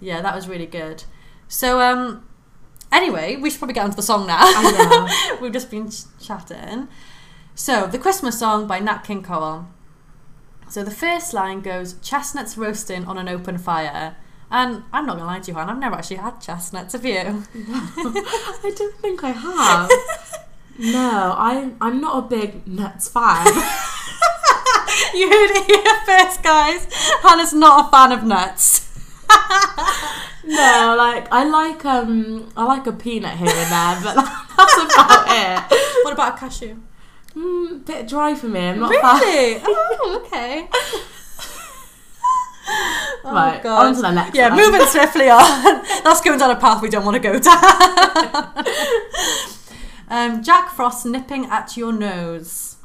Yeah, 0.01 0.21
that 0.21 0.35
was 0.35 0.47
really 0.47 0.65
good. 0.65 1.03
So 1.47 1.79
um, 1.81 2.27
anyway, 2.91 3.35
we 3.37 3.49
should 3.49 3.59
probably 3.59 3.73
get 3.73 3.83
onto 3.83 3.95
the 3.95 4.01
song 4.01 4.27
now. 4.27 4.37
I 4.41 4.71
know. 5.29 5.37
We've 5.41 5.51
just 5.53 5.69
been 5.71 5.89
ch- 5.89 6.03
chatting. 6.21 6.87
So, 7.55 7.87
the 7.87 7.97
Christmas 7.99 8.39
song 8.39 8.67
by 8.67 8.79
Nat 8.79 8.99
King 8.99 9.21
Cole. 9.21 9.67
So, 10.69 10.83
the 10.83 10.91
first 10.91 11.33
line 11.33 11.61
goes 11.61 11.95
Chestnuts 12.01 12.57
roasting 12.57 13.05
on 13.05 13.17
an 13.17 13.27
open 13.27 13.57
fire. 13.57 14.15
And 14.51 14.83
I'm 14.91 15.05
not 15.05 15.17
going 15.17 15.27
to 15.27 15.33
lie 15.33 15.39
to 15.39 15.51
you, 15.51 15.57
Han, 15.57 15.69
I've 15.69 15.77
never 15.77 15.95
actually 15.95 16.17
had 16.17 16.41
chestnuts, 16.41 16.93
have 16.93 17.05
you? 17.05 17.13
I 17.55 18.73
don't 18.75 18.95
think 18.95 19.23
I 19.23 19.29
have. 19.29 19.89
no, 20.79 21.35
I'm 21.37 21.77
I'm 21.79 22.01
not 22.01 22.17
a 22.17 22.27
big 22.27 22.65
nuts 22.67 23.09
fan. 23.09 23.45
you 25.13 25.29
heard 25.29 25.51
it 25.51 25.65
here 25.65 25.95
first, 26.05 26.41
guys. 26.41 26.87
Hannah's 27.21 27.53
not 27.53 27.87
a 27.87 27.91
fan 27.91 28.11
of 28.11 28.23
nuts. 28.23 28.87
no, 30.43 30.95
like 30.97 31.31
I 31.31 31.47
like 31.47 31.85
um 31.85 32.51
I 32.57 32.63
like 32.63 32.87
a 32.87 32.93
peanut 32.93 33.37
here 33.37 33.49
and 33.49 33.71
there, 33.71 34.01
but 34.03 34.15
that's 34.57 34.77
about 34.83 35.25
it. 35.29 35.77
What 36.03 36.13
about 36.13 36.37
a 36.37 36.39
cashew? 36.39 36.77
Mm, 37.39 37.85
bit 37.85 38.07
dry 38.07 38.35
for 38.35 38.47
me. 38.47 38.59
I'm 38.67 38.79
not. 38.79 38.89
Really? 38.91 39.61
oh, 39.65 40.21
okay. 40.25 40.67
Oh, 43.23 43.33
Right, 43.33 43.61
God. 43.63 43.87
on 43.87 43.95
to 43.95 44.01
the 44.01 44.11
next 44.11 44.35
Yeah, 44.35 44.49
one. 44.49 44.57
moving 44.59 44.85
swiftly 44.87 45.27
on. 45.29 45.39
That's 46.03 46.21
going 46.21 46.37
down 46.37 46.51
a 46.51 46.55
path 46.55 46.81
we 46.83 46.89
don't 46.89 47.03
want 47.03 47.15
to 47.15 47.19
go 47.19 47.39
down. 47.39 48.65
um, 50.09 50.43
Jack 50.43 50.69
Frost 50.69 51.05
nipping 51.05 51.45
at 51.45 51.75
your 51.75 51.91
nose. 51.91 52.77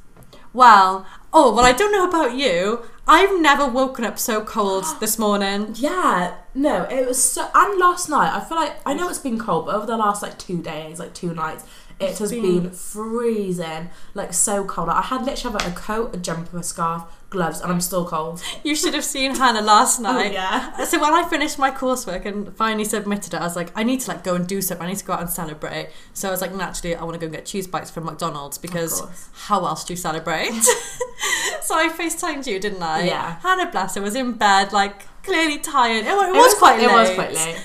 Well, 0.55 1.07
oh, 1.35 1.55
well, 1.55 1.65
I 1.67 1.73
don't 1.73 1.93
know 1.93 2.09
about 2.09 2.35
you. 2.35 2.83
I've 3.07 3.39
never 3.41 3.67
woken 3.69 4.05
up 4.07 4.19
so 4.19 4.43
cold 4.43 4.85
this 5.01 5.19
morning. 5.19 5.73
Yeah, 5.75 6.35
no, 6.55 6.85
it 6.85 7.07
was 7.07 7.23
so. 7.23 7.49
And 7.55 7.79
last 7.79 8.09
night, 8.09 8.33
I 8.35 8.41
feel 8.43 8.57
like 8.57 8.77
I 8.87 8.95
know 8.95 9.09
it's 9.11 9.19
been 9.19 9.39
cold, 9.39 9.67
but 9.67 9.75
over 9.75 9.85
the 9.87 9.97
last 9.99 10.23
like 10.23 10.39
two 10.39 10.63
days, 10.63 10.99
like 10.99 11.13
two 11.13 11.35
nights, 11.35 11.65
it 12.01 12.19
has 12.19 12.31
been- 12.31 12.43
been, 12.63 12.71
freezing, 12.71 13.91
like 14.15 14.33
so 14.33 14.65
cold. 14.65 14.89
I 14.89 15.03
had 15.03 15.25
literally 15.25 15.59
have, 15.59 15.73
a 15.73 15.75
coat, 15.77 16.15
a 16.15 16.19
jumper, 16.19 16.59
a 16.59 16.63
scarf, 16.63 17.03
gloves, 17.31 17.61
and 17.61 17.71
I'm 17.73 17.81
still 17.81 18.05
cold. 18.07 18.43
You 18.65 18.75
should 18.77 18.95
have 18.95 19.05
seen 19.05 19.35
Hannah 19.37 19.61
last 19.61 20.01
Oh, 20.01 20.03
night. 20.05 20.33
yeah. 20.33 20.77
So 20.85 21.01
when 21.01 21.13
I 21.15 21.29
finished 21.29 21.59
my 21.59 21.71
coursework 21.71 22.25
and 22.27 22.55
finally 22.57 22.85
submitted 22.85 23.35
it, 23.35 23.41
I 23.41 23.45
was 23.45 23.57
like, 23.57 23.71
I 23.77 23.83
need 23.85 24.01
to 24.01 24.09
like 24.11 24.23
go 24.25 24.35
and 24.35 24.47
do 24.47 24.61
something. 24.63 24.85
I 24.87 24.91
need 24.91 24.99
to 24.99 25.05
go 25.05 25.13
out 25.15 25.21
and 25.21 25.31
celebrate. 25.31 25.91
So 26.15 26.29
I 26.29 26.31
was 26.31 26.41
like, 26.41 26.55
naturally, 26.55 26.95
I 26.97 27.03
want 27.05 27.15
to 27.15 27.19
go 27.19 27.27
and 27.27 27.35
get 27.35 27.47
cheese 27.47 27.67
bites 27.67 27.91
from 27.91 28.05
McDonald's 28.05 28.59
because 28.59 29.03
how 29.47 29.65
else 29.67 29.85
do 29.85 29.93
you 29.93 29.97
celebrate? 29.97 30.53
so 31.63 31.75
I 31.77 31.89
FaceTimed 31.89 32.47
you, 32.47 32.59
didn't 32.61 32.83
I? 32.83 33.05
Yeah. 33.05 33.39
Hannah 33.41 33.71
Blasser 33.71 34.01
was 34.03 34.15
in 34.15 34.33
bed, 34.33 34.73
like 34.73 35.07
clearly 35.23 35.59
tired. 35.59 36.05
It, 36.07 36.15
wa- 36.17 36.29
it 36.29 36.33
was, 36.35 36.55
quite 36.55 36.79
late. 36.79 36.91
It 36.91 36.93
was 36.93 37.11
quite 37.15 37.33
late. 37.35 37.57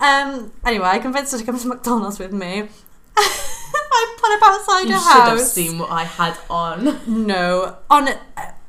Um. 0.00 0.52
Anyway, 0.64 0.86
I 0.86 0.98
convinced 0.98 1.32
her 1.32 1.38
to 1.38 1.44
come 1.44 1.58
to 1.58 1.68
McDonald's 1.68 2.18
with 2.18 2.32
me. 2.32 2.68
I 3.92 4.16
put 4.18 4.30
up 4.32 4.42
outside 4.54 4.82
You 4.88 4.94
should 4.98 5.02
house. 5.22 5.28
have 5.28 5.40
seen 5.40 5.78
what 5.78 5.90
I 5.90 6.04
had 6.04 6.36
on. 6.50 7.26
No, 7.26 7.76
on. 7.90 8.08
A, 8.08 8.18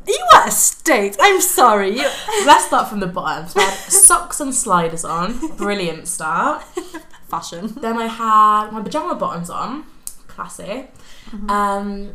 you 0.07 0.25
were 0.33 0.47
a 0.47 0.51
state. 0.51 1.17
I'm 1.19 1.41
sorry. 1.41 1.89
You, 1.97 2.07
Let's 2.45 2.65
start 2.65 2.87
from 2.89 2.99
the 3.01 3.07
bottom. 3.07 3.47
So 3.49 3.59
I 3.59 3.63
had 3.63 3.73
socks 3.91 4.39
and 4.39 4.53
sliders 4.55 5.03
on. 5.03 5.55
Brilliant 5.57 6.07
start. 6.07 6.63
fashion. 7.29 7.73
Then 7.81 7.97
I 7.97 8.07
had 8.07 8.71
my 8.71 8.81
pajama 8.81 9.15
bottoms 9.15 9.49
on. 9.49 9.83
Classy. 10.27 10.87
Mm-hmm. 11.31 11.49
Um, 11.49 12.11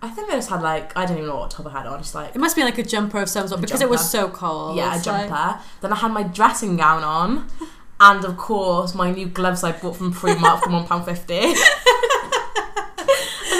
I 0.00 0.08
think 0.08 0.30
I 0.30 0.36
just 0.36 0.48
had 0.48 0.62
like 0.62 0.96
I 0.96 1.04
don't 1.04 1.16
even 1.18 1.28
know 1.28 1.36
what 1.36 1.50
top 1.50 1.66
I 1.66 1.70
had 1.70 1.86
on. 1.86 1.98
Just 1.98 2.14
like 2.14 2.34
It 2.34 2.38
must 2.38 2.56
be 2.56 2.62
like 2.62 2.78
a 2.78 2.82
jumper 2.82 3.20
of 3.20 3.28
some 3.28 3.46
sort 3.48 3.60
because 3.60 3.82
it 3.82 3.90
was 3.90 4.10
so 4.10 4.28
cold. 4.30 4.76
yeah, 4.76 4.94
a 4.94 4.96
It's 4.96 5.06
like- 5.06 5.28
jumper. 5.28 5.60
Then 5.82 5.92
I 5.92 5.96
had 5.96 6.12
my 6.12 6.22
dressing 6.22 6.76
gown 6.78 7.02
on, 7.04 7.46
and 8.00 8.24
of 8.24 8.36
course 8.38 8.94
my 8.94 9.10
new 9.10 9.26
gloves 9.26 9.64
I 9.64 9.72
bought 9.72 9.96
from 9.96 10.14
Primark 10.14 10.62
for 10.62 10.70
one 10.70 10.86
pound 10.86 11.04
fifty. 11.04 11.52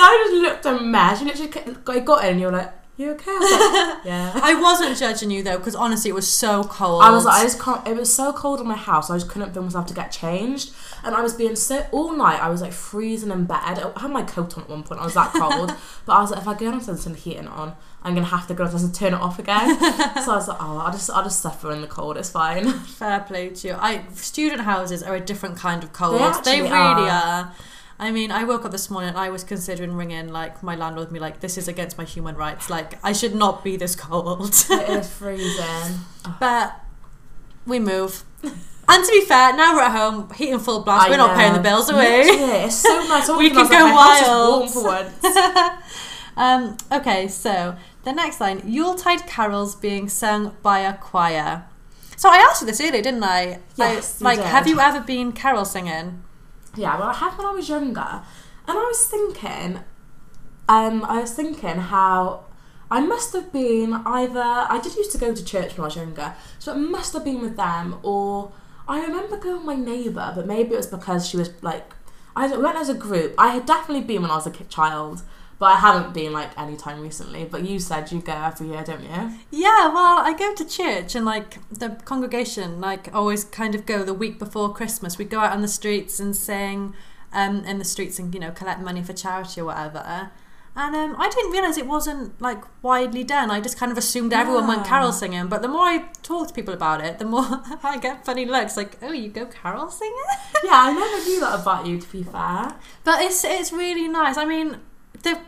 I 0.00 0.26
just 0.30 0.42
looked 0.42 0.66
a 0.66 0.80
mess. 0.82 1.20
You 1.20 1.26
literally 1.26 1.50
got- 1.50 1.96
I 1.96 2.00
got 2.00 2.24
in, 2.24 2.30
and 2.32 2.40
you 2.40 2.46
were 2.46 2.52
like, 2.52 2.72
"You 2.96 3.10
okay?" 3.12 3.30
I 3.30 3.38
was 3.38 3.96
like, 3.96 4.04
"Yeah." 4.06 4.40
I 4.42 4.60
wasn't 4.60 4.96
judging 4.96 5.30
you 5.30 5.42
though 5.42 5.58
because 5.58 5.74
honestly 5.76 6.10
it 6.10 6.14
was 6.14 6.28
so 6.28 6.64
cold. 6.64 7.02
I 7.02 7.10
was 7.10 7.24
like, 7.24 7.40
I 7.40 7.42
just 7.44 7.60
can't. 7.60 7.86
It 7.86 7.96
was 7.96 8.12
so 8.12 8.32
cold 8.32 8.60
in 8.60 8.66
my 8.66 8.76
house. 8.76 9.10
I 9.10 9.16
just 9.16 9.28
couldn't 9.28 9.52
bring 9.52 9.64
myself 9.66 9.86
to 9.86 9.94
get 9.94 10.10
changed, 10.12 10.72
and 11.04 11.14
I 11.14 11.20
was 11.22 11.34
being 11.34 11.56
so 11.56 11.86
all 11.92 12.12
night. 12.16 12.40
I 12.42 12.48
was 12.48 12.60
like 12.62 12.72
freezing 12.72 13.30
in 13.30 13.44
bed. 13.44 13.58
I 13.62 14.00
had 14.00 14.10
my 14.10 14.22
coat 14.22 14.56
on 14.56 14.64
at 14.64 14.70
one 14.70 14.82
point. 14.82 15.00
I 15.00 15.04
was 15.04 15.14
that 15.14 15.32
cold, 15.32 15.72
but 16.06 16.12
I 16.12 16.20
was 16.20 16.30
like, 16.30 16.40
if 16.40 16.48
I 16.48 16.54
go 16.54 16.70
downstairs 16.70 16.98
and 16.98 17.04
turn 17.04 17.12
the 17.14 17.18
heating 17.30 17.48
on, 17.48 17.74
I'm 18.02 18.14
gonna 18.14 18.26
have 18.26 18.46
to 18.48 18.54
go 18.54 18.64
downstairs 18.64 18.84
and 18.84 18.94
turn 18.94 19.14
it 19.14 19.20
off 19.20 19.38
again. 19.38 19.78
so 20.24 20.32
I 20.32 20.36
was 20.36 20.48
like, 20.48 20.58
oh, 20.60 20.78
I'll 20.78 20.92
just, 20.92 21.10
I'll 21.10 21.22
just 21.24 21.40
suffer 21.40 21.70
in 21.72 21.80
the 21.82 21.86
cold. 21.86 22.16
It's 22.16 22.30
fine. 22.30 22.70
Fair 22.80 23.20
play 23.20 23.50
to 23.50 23.68
you. 23.68 23.74
I 23.78 24.02
student 24.14 24.62
houses 24.62 25.02
are 25.02 25.14
a 25.14 25.20
different 25.20 25.56
kind 25.56 25.82
of 25.84 25.92
cold. 25.92 26.20
They 26.44 26.56
They, 26.56 26.62
really 26.62 26.72
are. 26.72 27.10
are. 27.10 27.52
I 28.00 28.12
mean, 28.12 28.30
I 28.30 28.44
woke 28.44 28.64
up 28.64 28.70
this 28.70 28.90
morning 28.90 29.10
and 29.10 29.18
I 29.18 29.28
was 29.30 29.42
considering 29.42 29.94
ringing 29.94 30.28
like 30.28 30.62
my 30.62 30.76
landlord 30.76 31.08
and 31.08 31.14
be 31.14 31.20
like, 31.20 31.40
this 31.40 31.58
is 31.58 31.66
against 31.66 31.98
my 31.98 32.04
human 32.04 32.36
rights. 32.36 32.70
Like, 32.70 32.94
I 33.04 33.12
should 33.12 33.34
not 33.34 33.64
be 33.64 33.76
this 33.76 33.96
cold. 33.96 34.54
it 34.70 34.88
is 34.88 35.12
freezing. 35.12 35.98
but 36.38 36.80
we 37.66 37.80
move. 37.80 38.24
And 38.42 39.04
to 39.04 39.10
be 39.10 39.20
fair, 39.22 39.54
now 39.54 39.74
we're 39.74 39.82
at 39.82 39.92
home, 39.92 40.32
heating 40.32 40.60
full 40.60 40.82
blast. 40.82 41.08
I 41.08 41.10
we're 41.10 41.16
not 41.18 41.36
paying 41.36 41.52
the 41.52 41.58
know. 41.58 41.62
bills, 41.62 41.90
are 41.90 41.98
we? 41.98 42.02
Literally, 42.02 42.64
it's 42.64 42.76
so 42.76 42.88
nice. 43.08 43.28
We 43.28 43.50
can 43.50 43.68
go 43.68 43.84
like, 43.84 43.94
wild. 43.94 44.58
warm 44.60 44.68
for 44.68 44.84
once. 44.84 45.24
Um, 46.38 46.76
okay, 46.92 47.26
so 47.26 47.76
the 48.04 48.12
next 48.12 48.40
line 48.40 48.62
Yuletide 48.64 49.26
carols 49.26 49.74
being 49.74 50.08
sung 50.08 50.56
by 50.62 50.78
a 50.78 50.96
choir. 50.96 51.64
So 52.16 52.30
I 52.30 52.36
asked 52.36 52.62
you 52.62 52.66
this 52.68 52.80
earlier, 52.80 53.02
didn't 53.02 53.24
I? 53.24 53.58
Yes, 53.74 54.22
I, 54.22 54.24
like, 54.24 54.38
have 54.38 54.68
you 54.68 54.78
ever 54.78 55.00
been 55.00 55.32
carol 55.32 55.64
singing? 55.64 56.22
Yeah, 56.78 56.96
well, 56.96 57.08
I 57.08 57.14
had 57.14 57.36
when 57.36 57.46
I 57.46 57.50
was 57.50 57.68
younger, 57.68 58.22
and 58.68 58.78
I 58.78 58.84
was 58.84 59.06
thinking, 59.08 59.80
um, 60.68 61.04
I 61.04 61.20
was 61.20 61.34
thinking 61.34 61.76
how 61.76 62.44
I 62.88 63.00
must 63.00 63.32
have 63.32 63.52
been 63.52 63.92
either 63.92 64.40
I 64.40 64.78
did 64.80 64.94
used 64.94 65.10
to 65.12 65.18
go 65.18 65.34
to 65.34 65.44
church 65.44 65.76
when 65.76 65.82
I 65.82 65.88
was 65.88 65.96
younger, 65.96 66.34
so 66.60 66.72
it 66.72 66.78
must 66.78 67.12
have 67.14 67.24
been 67.24 67.40
with 67.40 67.56
them, 67.56 67.98
or 68.04 68.52
I 68.86 69.00
remember 69.00 69.38
going 69.38 69.56
with 69.56 69.66
my 69.66 69.74
neighbour, 69.74 70.32
but 70.36 70.46
maybe 70.46 70.74
it 70.74 70.76
was 70.76 70.86
because 70.86 71.28
she 71.28 71.36
was 71.36 71.50
like, 71.62 71.94
I 72.36 72.46
went 72.56 72.76
as 72.76 72.88
a 72.88 72.94
group. 72.94 73.34
I 73.36 73.54
had 73.54 73.66
definitely 73.66 74.04
been 74.04 74.22
when 74.22 74.30
I 74.30 74.36
was 74.36 74.46
a 74.46 74.50
child, 74.50 75.22
but 75.58 75.66
I 75.66 75.76
haven't 75.76 76.14
been 76.14 76.32
like 76.32 76.50
any 76.56 76.76
time 76.76 77.00
recently. 77.00 77.44
But 77.44 77.64
you 77.64 77.78
said 77.78 78.12
you 78.12 78.20
go 78.20 78.32
every 78.32 78.68
year, 78.68 78.84
don't 78.84 79.02
you? 79.02 79.32
Yeah, 79.50 79.88
well, 79.92 80.18
I 80.18 80.34
go 80.38 80.54
to 80.54 80.64
church 80.64 81.14
and 81.14 81.24
like 81.24 81.58
the 81.70 81.90
congregation 82.04 82.80
like 82.80 83.12
always 83.14 83.44
kind 83.44 83.74
of 83.74 83.84
go 83.86 84.04
the 84.04 84.14
week 84.14 84.38
before 84.38 84.72
Christmas. 84.72 85.18
We 85.18 85.24
go 85.24 85.40
out 85.40 85.52
on 85.52 85.62
the 85.62 85.68
streets 85.68 86.20
and 86.20 86.34
sing 86.36 86.94
um, 87.32 87.64
in 87.64 87.78
the 87.78 87.84
streets 87.84 88.18
and 88.18 88.32
you 88.32 88.40
know 88.40 88.50
collect 88.52 88.80
money 88.80 89.02
for 89.02 89.12
charity 89.12 89.60
or 89.60 89.64
whatever. 89.66 90.30
And 90.76 90.94
um, 90.94 91.16
I 91.18 91.28
didn't 91.28 91.50
realise 91.50 91.76
it 91.76 91.88
wasn't 91.88 92.40
like 92.40 92.62
widely 92.84 93.24
done. 93.24 93.50
I 93.50 93.60
just 93.60 93.76
kind 93.76 93.90
of 93.90 93.98
assumed 93.98 94.32
everyone 94.32 94.68
went 94.68 94.86
carol 94.86 95.10
singing. 95.10 95.48
But 95.48 95.60
the 95.60 95.66
more 95.66 95.82
I 95.82 96.04
talk 96.22 96.46
to 96.46 96.54
people 96.54 96.72
about 96.72 97.04
it, 97.04 97.18
the 97.18 97.24
more 97.24 97.42
I 97.82 97.98
get 98.00 98.24
funny 98.24 98.44
looks 98.46 98.76
like, 98.76 98.96
"Oh, 99.02 99.10
you 99.10 99.28
go 99.28 99.46
carol 99.46 99.90
singing?" 99.90 100.14
Yeah, 100.62 100.70
I 100.74 100.92
never 100.92 101.24
knew 101.28 101.40
that 101.40 101.60
about 101.60 101.86
you. 101.86 101.98
To 102.00 102.12
be 102.12 102.22
fair, 102.22 102.76
But 103.02 103.22
it's 103.22 103.42
it's 103.44 103.72
really 103.72 104.06
nice. 104.06 104.36
I 104.36 104.44
mean, 104.44 104.76
the 105.22 105.38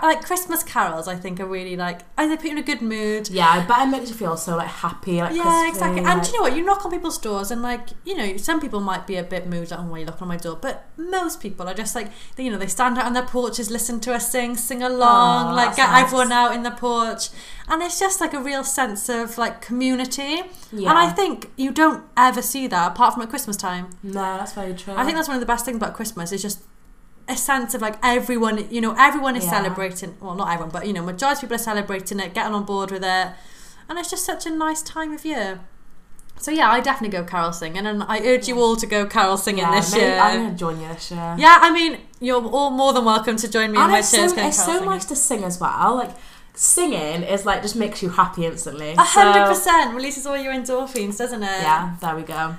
like 0.00 0.24
Christmas 0.24 0.62
carols, 0.62 1.08
I 1.08 1.16
think 1.16 1.40
are 1.40 1.44
really 1.46 1.74
like 1.74 2.02
I 2.16 2.28
they 2.28 2.36
put 2.36 2.44
you 2.44 2.52
in 2.52 2.58
a 2.58 2.62
good 2.62 2.82
mood. 2.82 3.28
yeah, 3.30 3.66
but 3.66 3.80
it 3.80 3.86
makes 3.90 4.10
you 4.10 4.14
feel 4.14 4.36
so 4.36 4.56
like 4.56 4.68
happy, 4.68 5.20
like 5.20 5.34
Yeah, 5.34 5.68
exactly. 5.68 5.98
And 5.98 6.06
like- 6.06 6.22
do 6.22 6.30
you 6.30 6.36
know 6.36 6.42
what? 6.42 6.54
You 6.56 6.64
knock 6.64 6.84
on 6.84 6.92
people's 6.92 7.18
doors, 7.18 7.50
and 7.50 7.62
like 7.62 7.88
you 8.04 8.16
know, 8.16 8.36
some 8.36 8.60
people 8.60 8.78
might 8.80 9.08
be 9.08 9.16
a 9.16 9.24
bit 9.24 9.48
moved 9.48 9.72
like, 9.72 9.80
"Oh, 9.80 9.84
why 9.84 9.96
are 9.96 9.98
you 10.00 10.04
knocking 10.04 10.22
on 10.22 10.28
my 10.28 10.36
door?" 10.36 10.56
But 10.60 10.84
most 10.96 11.40
people 11.40 11.66
are 11.68 11.74
just 11.74 11.96
like, 11.96 12.12
they, 12.36 12.44
you 12.44 12.50
know, 12.52 12.58
they 12.58 12.68
stand 12.68 12.96
out 12.96 13.06
on 13.06 13.12
their 13.12 13.24
porches, 13.26 13.72
listen 13.72 13.98
to 14.00 14.14
us 14.14 14.30
sing, 14.30 14.56
sing 14.56 14.84
along, 14.84 15.46
Aw, 15.48 15.54
like 15.54 15.74
get 15.74 15.90
nice. 15.90 16.04
everyone 16.04 16.30
out 16.30 16.54
in 16.54 16.62
the 16.62 16.70
porch, 16.70 17.30
and 17.66 17.82
it's 17.82 17.98
just 17.98 18.20
like 18.20 18.34
a 18.34 18.40
real 18.40 18.62
sense 18.62 19.08
of 19.08 19.36
like 19.36 19.60
community. 19.60 20.42
yeah. 20.70 20.90
And 20.90 20.98
I 20.98 21.10
think 21.10 21.50
you 21.56 21.72
don't 21.72 22.04
ever 22.16 22.40
see 22.40 22.68
that 22.68 22.92
apart 22.92 23.14
from 23.14 23.24
at 23.24 23.30
Christmas 23.30 23.56
time. 23.56 23.90
no, 24.04 24.12
that's 24.38 24.52
very 24.52 24.74
true. 24.74 24.94
I 24.96 25.04
think 25.04 25.16
that's 25.16 25.26
one 25.26 25.34
of 25.36 25.40
the 25.40 25.46
best 25.46 25.64
things 25.64 25.76
about 25.76 25.94
Christmas 25.94 26.30
is 26.30 26.40
just 26.40 26.60
a 27.28 27.36
sense 27.36 27.74
of 27.74 27.80
like 27.82 27.96
everyone, 28.02 28.68
you 28.70 28.80
know, 28.80 28.94
everyone 28.98 29.36
is 29.36 29.44
Yeah. 29.44 29.50
celebrating. 29.50 30.16
Well, 30.20 30.34
not 30.34 30.48
everyone, 30.52 30.70
but 30.70 30.86
you 30.86 30.92
know, 30.92 31.02
majority 31.02 31.38
of 31.38 31.40
people 31.42 31.54
are 31.56 31.58
celebrating 31.58 32.20
it, 32.20 32.34
getting 32.34 32.54
on 32.54 32.64
board 32.64 32.90
with 32.90 33.04
it, 33.04 33.28
and 33.88 33.98
it's 33.98 34.10
just 34.10 34.24
such 34.24 34.46
a 34.46 34.50
nice 34.50 34.82
time 34.82 35.12
of 35.12 35.24
year. 35.24 35.60
So 36.38 36.50
yeah, 36.50 36.70
I 36.70 36.80
definitely 36.80 37.16
go 37.16 37.24
carol 37.24 37.52
singing, 37.52 37.86
and 37.86 38.02
I 38.02 38.18
urge 38.20 38.48
you 38.48 38.58
all 38.58 38.74
to 38.76 38.86
go 38.86 39.06
carol 39.06 39.36
singing 39.36 39.62
yeah, 39.62 39.74
this 39.80 39.94
year. 39.94 40.18
I'm 40.18 40.42
gonna 40.44 40.56
join 40.56 40.80
you 40.80 40.88
this 40.88 41.10
year. 41.12 41.36
Yeah, 41.38 41.58
I 41.60 41.70
mean, 41.72 41.98
you're 42.20 42.42
all 42.44 42.70
more 42.70 42.92
than 42.92 43.04
welcome 43.04 43.36
to 43.36 43.48
join 43.48 43.70
me 43.70 43.76
in 43.78 43.82
and 43.84 43.92
my 43.92 43.98
it's 44.00 44.08
so, 44.08 44.24
it's 44.24 44.56
so 44.56 44.72
singing. 44.72 44.84
nice 44.88 45.04
to 45.04 45.14
sing 45.16 45.44
as 45.44 45.60
well. 45.60 45.96
Like 45.96 46.10
singing 46.54 47.22
is 47.22 47.46
like 47.46 47.62
just 47.62 47.76
makes 47.76 48.02
you 48.02 48.08
happy 48.10 48.44
instantly. 48.46 48.92
A 48.92 49.00
hundred 49.02 49.46
So, 49.46 49.48
percent 49.54 49.94
releases 49.94 50.26
all 50.26 50.36
your 50.36 50.52
endorphins, 50.52 51.18
doesn't 51.18 51.42
it? 51.42 51.62
Yeah, 51.62 51.94
there 52.00 52.16
we 52.16 52.22
go. 52.22 52.56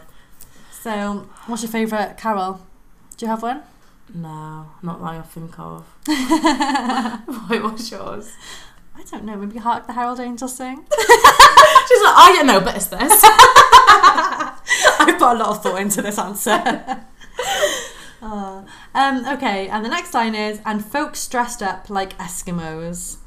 So, 0.82 1.28
what's 1.47 1.63
your 1.63 1.71
favourite 1.71 2.17
carol? 2.17 2.62
Do 3.17 3.26
you 3.26 3.30
have 3.30 3.41
one? 3.43 3.63
No, 4.13 4.67
not 4.84 4.99
that 5.02 5.08
I 5.08 5.21
think 5.21 5.58
of. 5.58 5.86
Wait, 7.49 7.63
what's 7.63 7.89
yours? 7.91 8.32
I 8.95 9.04
don't 9.10 9.26
know. 9.26 9.36
Maybe 9.36 9.58
"Hark 9.58 9.88
the 9.88 9.93
Herald 9.93 10.19
Angels 10.19 10.56
Sing." 10.56 10.86
She's 10.91 12.02
like, 12.02 12.15
I 12.15 12.34
don't 12.36 12.45
know, 12.45 12.62
but 12.62 12.76
it's 12.76 12.88
this. 12.88 12.99
I 13.23 15.15
put 15.17 15.21
a 15.21 15.34
lot 15.34 15.49
of 15.49 15.63
thought 15.63 15.82
into 15.82 16.02
this 16.02 16.19
answer. 16.19 17.06
Oh. 18.21 18.65
um, 18.93 19.26
okay, 19.34 19.67
and 19.67 19.84
the 19.84 19.89
next 19.89 20.13
line 20.13 20.36
is, 20.36 20.62
and 20.65 20.86
folks 20.86 21.28
dressed 21.28 21.62
up 21.62 21.89
like 21.89 22.17
Eskimos. 22.17 23.17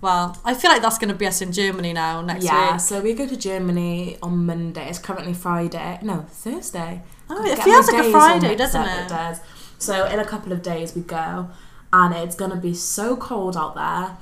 Well, 0.00 0.38
I 0.44 0.54
feel 0.54 0.70
like 0.70 0.82
that's 0.82 0.98
going 0.98 1.08
to 1.08 1.14
be 1.14 1.26
us 1.26 1.40
in 1.40 1.52
Germany 1.52 1.94
now 1.94 2.20
next 2.20 2.44
yeah, 2.44 2.72
week. 2.72 2.80
so 2.80 3.00
we 3.00 3.14
go 3.14 3.26
to 3.26 3.36
Germany 3.36 4.18
on 4.22 4.44
Monday. 4.44 4.88
It's 4.88 4.98
currently 4.98 5.32
Friday. 5.32 5.98
No, 6.02 6.26
Thursday. 6.28 7.02
Oh, 7.28 7.44
it 7.44 7.58
feels 7.58 7.90
like 7.90 8.04
a 8.04 8.10
Friday, 8.10 8.54
doesn't 8.54 8.82
it? 8.82 9.06
It 9.06 9.08
does. 9.08 9.40
So 9.78 10.06
in 10.06 10.18
a 10.18 10.24
couple 10.24 10.52
of 10.52 10.62
days 10.62 10.94
we 10.94 11.02
go, 11.02 11.50
and 11.92 12.14
it's 12.14 12.34
gonna 12.36 12.56
be 12.56 12.74
so 12.74 13.16
cold 13.16 13.56
out 13.56 13.74
there, 13.74 14.16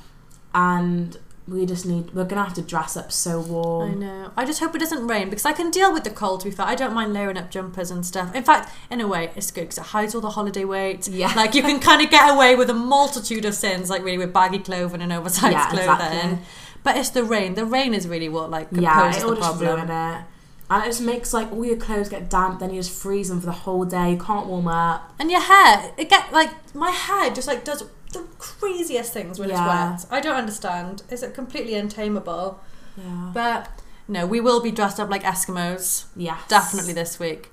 and 0.55 1.17
we 1.47 1.67
just 1.67 1.85
need. 1.85 2.15
We're 2.15 2.25
gonna 2.25 2.45
have 2.45 2.55
to 2.55 2.63
dress 2.63 2.97
up 2.97 3.13
so 3.13 3.39
warm. 3.41 3.91
I 3.91 3.95
know. 3.95 4.31
I 4.37 4.45
just 4.47 4.61
hope 4.61 4.75
it 4.75 4.79
doesn't 4.79 5.07
rain 5.07 5.29
because 5.29 5.45
I 5.45 5.53
can 5.53 5.71
deal 5.71 5.93
with 5.93 6.05
the 6.05 6.11
cold. 6.11 6.41
To 6.41 6.45
be 6.47 6.51
fair, 6.51 6.67
I 6.67 6.75
don't 6.75 6.95
mind 6.95 7.13
layering 7.13 7.37
up 7.37 7.51
jumpers 7.51 7.91
and 7.91 8.05
stuff. 8.07 8.35
In 8.35 8.43
fact, 8.43 8.73
in 8.91 9.01
a 9.03 9.07
way, 9.07 9.31
it's 9.37 9.51
good 9.51 9.63
because 9.63 9.79
it 9.79 9.85
hides 9.85 10.15
all 10.15 10.21
the 10.23 10.31
holiday 10.31 10.65
weight. 10.65 11.07
Yeah. 11.09 11.33
like 11.37 11.55
you 11.55 11.63
can 11.63 11.81
kind 11.81 12.01
of 12.03 12.11
get 12.11 12.33
away 12.35 12.57
with 12.57 12.71
a 12.71 12.75
multitude 12.75 13.45
of 13.45 13.55
sins, 13.55 13.91
like 13.91 14.03
really 14.03 14.19
with 14.19 14.33
baggy 14.33 14.59
clothing 14.59 15.03
and 15.03 15.13
oversized 15.13 15.53
Yeah, 15.53 15.69
clothing. 15.69 15.87
exactly. 15.91 16.39
But 16.83 16.97
it's 16.97 17.11
the 17.11 17.25
rain. 17.25 17.55
The 17.55 17.65
rain 17.67 17.93
is 17.95 18.09
really 18.09 18.29
what 18.31 18.51
like 18.51 18.69
Yeah, 18.71 19.11
the 19.13 19.19
just 19.21 19.41
problem. 19.41 19.69
ruin 19.87 19.91
it. 19.91 20.25
And 20.71 20.83
it 20.83 20.87
just 20.87 21.03
makes 21.03 21.33
like 21.35 21.53
all 21.53 21.65
your 21.65 21.77
clothes 21.77 22.09
get 22.09 22.31
damp, 22.31 22.59
then 22.61 22.71
you 22.73 22.81
just 22.81 22.91
freeze 22.99 23.29
them 23.29 23.39
for 23.41 23.47
the 23.47 23.53
whole 23.53 23.85
day. 23.85 24.13
You 24.13 24.19
can't 24.19 24.47
warm 24.47 24.67
up. 24.67 25.13
And 25.19 25.31
your 25.31 25.41
hair, 25.43 25.93
it 25.99 26.09
get 26.09 26.33
like 26.33 26.51
my 26.75 26.91
hair 26.91 27.31
just 27.31 27.47
like 27.49 27.65
does 27.65 27.85
the 28.13 28.21
craziest 28.39 29.13
things 29.13 29.39
when 29.39 29.51
Yeah. 29.51 29.95
it's 29.95 30.05
wet. 30.05 30.13
I 30.19 30.21
don't 30.21 30.37
understand. 30.37 31.03
Is 31.11 31.23
it 31.23 31.35
completely 31.35 31.75
untamable? 31.75 32.61
Yeah. 32.97 33.31
But 33.35 33.69
no, 34.09 34.25
we 34.27 34.41
will 34.41 34.61
be 34.63 34.71
dressed 34.71 34.99
up 35.01 35.11
like 35.11 35.23
Eskimos 35.23 36.05
Yeah. 36.17 36.39
definitely 36.49 36.93
this 36.95 37.19
week. 37.19 37.51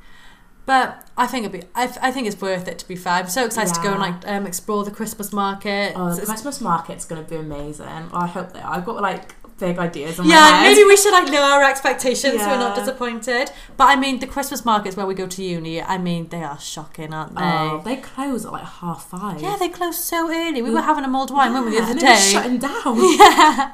But 0.66 1.06
I 1.18 1.26
think 1.28 1.46
it'd 1.46 1.60
be. 1.62 1.68
I, 1.76 1.84
I 2.02 2.12
think 2.12 2.28
it's 2.28 2.40
worth 2.40 2.68
it 2.68 2.78
to 2.80 2.88
be 2.88 2.96
fair. 2.96 3.14
I'm 3.14 3.30
so 3.30 3.46
excited 3.46 3.74
to 3.74 3.82
go 3.82 3.94
and 3.94 4.00
Yeah. 4.02 4.12
like 4.12 4.28
um, 4.28 4.46
explore 4.46 4.86
the 4.86 4.92
Christmas 4.92 5.34
market. 5.34 5.94
Oh, 5.96 6.06
the 6.06 6.12
It's- 6.22 6.28
Christmas 6.30 6.62
market's 6.62 7.04
gonna 7.04 7.24
be 7.24 7.36
amazing. 7.36 7.88
I 8.14 8.28
hope 8.28 8.54
they 8.54 8.62
are. 8.62 8.76
I've 8.76 8.86
got 8.86 9.02
like 9.02 9.34
big 9.62 9.78
ideas 9.78 10.20
yeah, 10.24 10.62
maybe 10.64 10.84
we 10.84 10.98
should 10.98 11.14
like 11.14 11.32
lower 11.32 11.44
our 11.44 11.64
expectations 11.64 12.42
so 12.42 12.48
we're 12.48 12.58
not 12.58 12.76
disappointed. 12.76 13.52
But 13.78 13.86
I 13.86 13.96
mean, 13.96 14.20
the 14.20 14.28
Christmas 14.28 14.66
markets 14.66 14.98
where 14.98 15.06
we 15.06 15.14
go 15.14 15.28
to 15.28 15.44
uni, 15.44 15.82
I 15.82 15.98
mean, 15.98 16.28
they 16.30 16.44
are 16.44 16.60
shocking, 16.60 17.14
aren't 17.14 17.36
they? 17.36 17.42
Oh, 17.44 17.82
they 17.86 17.98
close 17.98 18.46
at 18.46 18.52
like 18.52 18.66
half 18.66 19.06
five. 19.06 19.42
Yeah, 19.42 19.56
they 19.58 19.70
close 19.70 20.04
so 20.04 20.30
early. 20.30 20.62
We 20.62 20.72
were 20.72 20.80
mm. 20.80 20.86
having 20.86 21.06
a 21.06 21.08
mulled 21.08 21.32
wine, 21.32 21.54
weren't 21.54 21.66
we, 21.66 21.72
the 21.72 21.78
Yeah, 21.78 21.84
other 21.84 21.92
and 21.92 22.02
it 22.02 22.10
was 22.10 22.26
day? 22.26 22.32
shutting 22.32 22.58
down. 22.58 22.82
Yeah. 23.18 23.72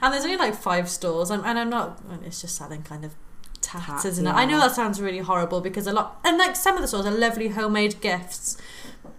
And 0.00 0.14
there's 0.14 0.24
only 0.24 0.38
like 0.38 0.54
five 0.54 0.88
stores, 0.88 1.30
and, 1.30 1.44
and 1.44 1.58
I'm 1.58 1.68
not. 1.68 2.00
It's 2.24 2.40
just 2.40 2.56
selling 2.56 2.82
kind 2.82 3.04
of 3.04 3.14
tats, 3.60 3.86
Tats, 3.86 4.04
isn't 4.06 4.26
it? 4.26 4.30
I 4.30 4.44
know 4.44 4.58
that 4.58 4.72
sounds 4.72 5.00
really 5.00 5.18
horrible 5.18 5.60
because 5.60 5.86
a 5.86 5.92
lot, 5.92 6.18
and 6.24 6.38
like 6.38 6.56
some 6.56 6.76
of 6.76 6.82
the 6.82 6.88
stores 6.88 7.04
are 7.04 7.10
lovely 7.10 7.48
homemade 7.48 8.00
gifts. 8.00 8.56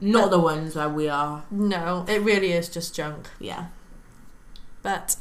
Not 0.02 0.32
the 0.32 0.40
ones 0.40 0.76
where 0.76 0.90
we 0.90 1.10
are. 1.10 1.44
No, 1.52 2.06
it 2.08 2.22
really 2.22 2.54
is 2.54 2.70
just 2.70 2.96
junk. 2.96 3.30
Yeah. 3.40 3.68
But 4.82 5.18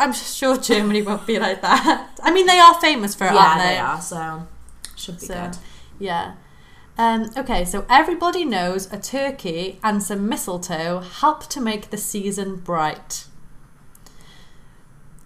I'm 0.00 0.12
sure 0.12 0.56
Germany 0.56 1.02
won't 1.02 1.26
be 1.26 1.38
like 1.38 1.62
that. 1.62 2.10
I 2.22 2.32
mean, 2.32 2.46
they 2.46 2.58
are 2.58 2.74
famous 2.80 3.14
for 3.14 3.26
it, 3.26 3.34
yeah, 3.34 3.38
aren't 3.40 3.62
they 3.62 3.68
they? 3.68 3.78
are. 3.78 4.00
So 4.00 4.46
should 4.96 5.20
be 5.20 5.26
So, 5.26 5.34
good. 5.34 5.56
Yeah. 5.98 6.34
Um, 6.96 7.30
okay, 7.36 7.64
so 7.64 7.84
everybody 7.90 8.44
knows 8.44 8.92
a 8.92 8.98
turkey 9.00 9.78
and 9.82 10.02
some 10.02 10.28
mistletoe 10.28 11.00
help 11.00 11.46
to 11.48 11.60
make 11.60 11.90
the 11.90 11.96
season 11.96 12.56
bright. 12.56 13.26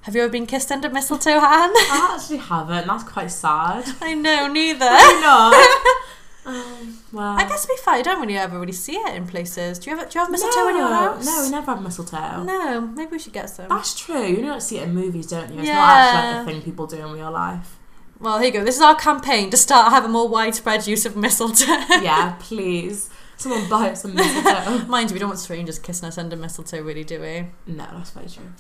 Have 0.03 0.15
you 0.17 0.23
ever 0.23 0.33
been 0.33 0.47
kissed 0.47 0.73
under 0.73 0.89
mistletoe, 0.89 1.39
Han? 1.41 1.71
I 1.75 2.17
actually 2.19 2.39
haven't. 2.39 2.87
That's 2.87 3.05
quite 3.05 3.31
sad. 3.31 3.85
I 4.01 4.15
know, 4.15 4.47
neither. 4.49 4.87
you 4.87 5.21
know. 5.21 5.53
um, 6.49 6.99
well, 7.13 7.37
I 7.39 7.45
guess 7.49 7.63
to 7.63 7.69
be 7.69 7.77
fair, 7.85 7.95
I 7.95 8.03
don't 8.03 8.21
really 8.21 8.37
ever 8.37 8.59
really 8.59 8.73
see 8.73 8.97
it 8.97 9.15
in 9.15 9.27
places. 9.27 9.79
Do 9.79 9.91
you 9.91 9.97
have 9.97 10.09
do 10.11 10.19
you 10.19 10.25
have 10.25 10.31
mistletoe 10.31 10.69
in 10.69 10.77
your 10.77 10.89
house? 10.89 11.25
No, 11.27 11.43
we 11.45 11.51
never 11.51 11.73
have 11.75 11.83
mistletoe. 11.83 12.43
No, 12.45 12.81
maybe 12.81 13.13
we 13.13 13.19
should 13.19 13.33
get 13.33 13.51
some. 13.51 13.69
That's 13.69 13.99
true. 13.99 14.25
You 14.27 14.43
don't 14.43 14.61
see 14.63 14.79
it 14.79 14.85
in 14.85 14.95
movies, 14.95 15.27
don't 15.27 15.53
you? 15.53 15.61
It's 15.61 15.69
Yeah. 15.69 15.75
not 15.75 15.89
actually 15.97 16.33
like 16.39 16.43
a 16.43 16.51
thing 16.53 16.63
people 16.63 16.87
do 16.87 16.97
in 16.97 17.13
real 17.13 17.31
life. 17.31 17.77
Well, 18.21 18.39
here 18.39 18.47
you 18.49 18.53
go. 18.53 18.65
This 18.65 18.77
is 18.77 18.83
our 18.83 18.97
campaign 18.97 19.51
to 19.51 19.57
start 19.57 19.93
having 19.93 20.11
more 20.11 20.29
widespread 20.29 20.87
use 20.89 21.07
of 21.07 21.17
mistletoe. 21.17 21.67
yeah, 22.03 22.35
please. 22.41 23.09
Someone 23.37 23.69
buy 23.69 23.91
us 23.91 24.03
some 24.03 24.15
mistletoe. 24.15 24.85
Mind 24.89 25.11
you, 25.11 25.15
we 25.15 25.21
don't 25.21 25.29
want 25.29 25.39
strangers 25.39 25.79
kissing 25.79 26.09
us 26.09 26.19
under 26.19 26.35
mistletoe, 26.35 26.83
really, 26.83 27.05
do 27.05 27.21
we? 27.21 27.47
no, 27.73 27.87
that's 27.93 28.11
very 28.11 28.27
true. 28.29 28.51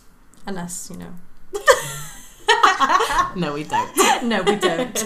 Unless, 0.47 0.91
you 0.93 0.99
know. 0.99 1.13
No, 3.37 3.53
we 3.55 3.65
don't. 3.65 3.91
No, 4.23 4.43
we 4.43 4.57
don't. 4.57 5.05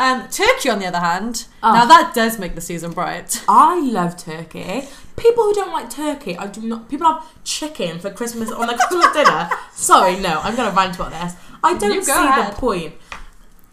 Um, 0.00 0.28
turkey, 0.28 0.68
on 0.70 0.78
the 0.78 0.86
other 0.86 0.98
hand, 1.00 1.46
Oh. 1.62 1.72
now 1.72 1.84
that 1.86 2.12
does 2.14 2.38
make 2.38 2.54
the 2.54 2.60
season 2.60 2.92
bright. 2.92 3.44
I 3.48 3.80
love 3.80 4.16
turkey. 4.16 4.88
People 5.16 5.44
who 5.44 5.52
don't 5.54 5.72
like 5.72 5.90
turkey, 5.90 6.36
I 6.36 6.46
do 6.46 6.62
not. 6.62 6.88
People 6.88 7.06
have 7.06 7.24
chicken 7.44 7.98
for 7.98 8.10
Christmas 8.10 8.50
on 8.50 8.66
their 8.66 8.76
Christmas 8.78 9.12
dinner. 9.12 9.50
Sorry, 9.72 10.18
no, 10.18 10.40
I'm 10.42 10.56
going 10.56 10.70
to 10.70 10.76
rant 10.76 10.96
about 10.96 11.10
this. 11.12 11.34
I 11.62 11.76
don't 11.76 11.92
You 11.94 12.02
see 12.02 12.12
the 12.12 12.54
point. 12.56 12.94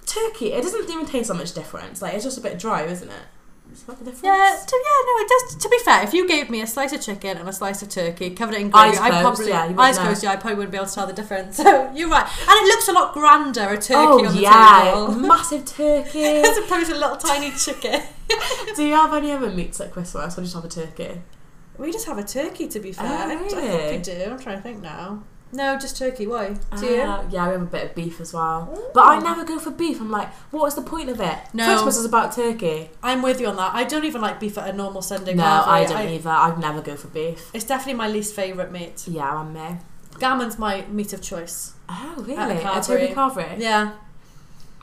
Turkey, 0.06 0.54
it 0.54 0.62
doesn't 0.63 0.90
even 0.90 1.06
taste 1.06 1.28
that 1.30 1.36
much 1.36 1.54
difference. 1.54 2.02
Like 2.02 2.13
it's 2.13 2.24
just 2.24 2.38
a 2.38 2.42
bit 2.42 2.60
dry, 2.60 2.84
isn't 2.84 3.10
it? 3.10 3.24
Is 3.78 3.84
that 3.84 4.00
the 4.00 4.06
difference? 4.06 4.24
Yeah, 4.24 4.63
to, 4.68 4.76
yeah, 4.76 5.00
no, 5.06 5.22
it 5.24 5.30
does. 5.30 5.56
To 5.63 5.70
be 5.70 5.78
fair, 5.86 6.04
if 6.04 6.12
you 6.12 6.28
gave 6.28 6.50
me 6.50 6.62
a 6.62 6.68
slice 6.68 6.94
of 6.94 7.02
chicken 7.02 7.38
and 7.38 7.48
a 7.48 7.54
slice 7.54 7.84
of 7.84 7.90
turkey, 7.90 8.32
covered 8.32 8.56
it 8.56 8.62
in 8.62 8.70
gravy, 8.72 8.98
Eyes 8.98 9.00
I 9.00 9.10
closed, 9.10 9.22
probably 9.22 9.50
yeah, 9.50 9.74
eyes 9.82 9.98
know. 9.98 10.04
closed. 10.04 10.24
Yeah, 10.24 10.32
I 10.32 10.36
probably 10.38 10.56
wouldn't 10.56 10.72
be 10.72 10.78
able 10.78 10.88
to 10.88 10.96
tell 10.96 11.06
the 11.08 11.13
difference. 11.13 11.58
So 11.68 11.92
you're 11.94 12.10
right, 12.10 12.26
and 12.26 12.50
it 12.50 12.68
looks 12.68 12.88
a 12.88 12.92
lot 12.92 13.13
grander 13.13 13.70
a 13.70 13.76
turkey 13.78 13.94
Oh 13.94 14.26
on 14.26 14.36
the 14.36 14.42
yeah, 14.42 14.92
table 14.94 15.16
massive 15.28 15.66
turkey. 15.66 16.24
as 16.26 16.58
opposed 16.58 16.90
to 16.90 16.96
a 16.96 17.00
little 17.00 17.18
tiny 17.18 17.52
chicken. 17.52 18.02
Do 18.76 18.84
you 18.84 18.96
have 18.96 19.13
any 19.13 19.32
other 19.32 19.52
meats 19.52 19.80
at 19.80 19.92
Christmas, 19.92 20.38
or 20.38 20.42
just 20.42 20.56
have 20.56 20.66
a 20.66 20.70
turkey? 20.70 21.22
We 21.78 21.92
just 21.92 22.08
have 22.08 22.18
a 22.18 22.24
turkey, 22.24 22.68
to 22.70 22.80
be 22.80 22.92
fair. 22.92 23.06
Oh, 23.06 23.30
I, 23.30 23.32
I 23.32 23.38
think 23.38 24.06
we 24.08 24.13
do. 24.13 24.32
I'm 24.32 24.40
trying 24.40 24.58
to 24.58 24.63
think 24.63 24.82
now. 24.82 25.24
No, 25.52 25.78
just 25.80 25.98
turkey. 25.98 26.28
Why? 26.28 26.50
Do 26.50 26.58
Uh, 26.78 26.82
you? 26.82 26.96
yeah, 27.32 27.48
we 27.48 27.54
have 27.54 27.62
a 27.62 27.66
bit 27.66 27.86
of 27.86 27.96
beef 27.96 28.20
as 28.20 28.34
well. 28.34 28.74
Ooh. 28.78 28.84
But 28.94 29.06
I 29.08 29.20
never 29.20 29.46
go 29.46 29.58
for 29.60 29.72
beef. 29.72 30.02
I'm 30.02 30.12
like, 30.12 30.28
what 30.52 30.68
is 30.68 30.76
the 30.76 30.82
point 30.82 31.10
of 31.10 31.22
it? 31.22 31.38
No. 31.54 31.66
Christmas 31.66 31.98
is 31.98 32.06
about 32.06 32.34
turkey. 32.34 32.90
I'm 33.02 33.22
with 33.22 33.40
you 33.40 33.48
on 33.48 33.56
that. 33.56 33.74
I 33.74 33.84
don't 33.86 34.04
even 34.06 34.22
like 34.22 34.40
beef 34.40 34.58
at 34.58 34.70
a 34.70 34.74
normal 34.74 35.02
Sunday 35.02 35.34
no, 35.34 35.44
carvery. 35.44 35.68
I 35.68 35.86
don't 35.86 36.08
either. 36.10 36.30
I'd 36.30 36.60
never 36.60 36.82
go 36.82 36.96
for 36.98 37.08
beef. 37.08 37.50
It's 37.54 37.64
definitely 37.66 37.94
my 37.98 38.10
least 38.10 38.36
favourite 38.36 38.72
meat. 38.72 39.08
Yeah, 39.08 39.32
I'm 39.38 39.54
me. 39.54 39.78
Gammon's 40.20 40.60
my 40.60 40.84
meat 40.90 41.14
of 41.14 41.22
choice. 41.22 41.74
Oh, 41.88 42.16
really? 42.18 42.36
At 42.36 42.52
a 42.52 42.58
A 42.60 42.62
carvery. 42.64 42.86
turkey 42.88 43.14
carvery? 43.14 43.60
Yeah, 43.60 43.92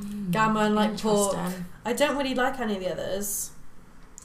Mm, 0.00 0.30
gammon, 0.32 0.74
like 0.74 0.98
pork. 0.98 1.36
I 1.84 1.92
don't 1.92 2.16
really 2.16 2.34
like 2.34 2.58
any 2.58 2.74
of 2.76 2.80
the 2.80 2.90
others. 2.92 3.50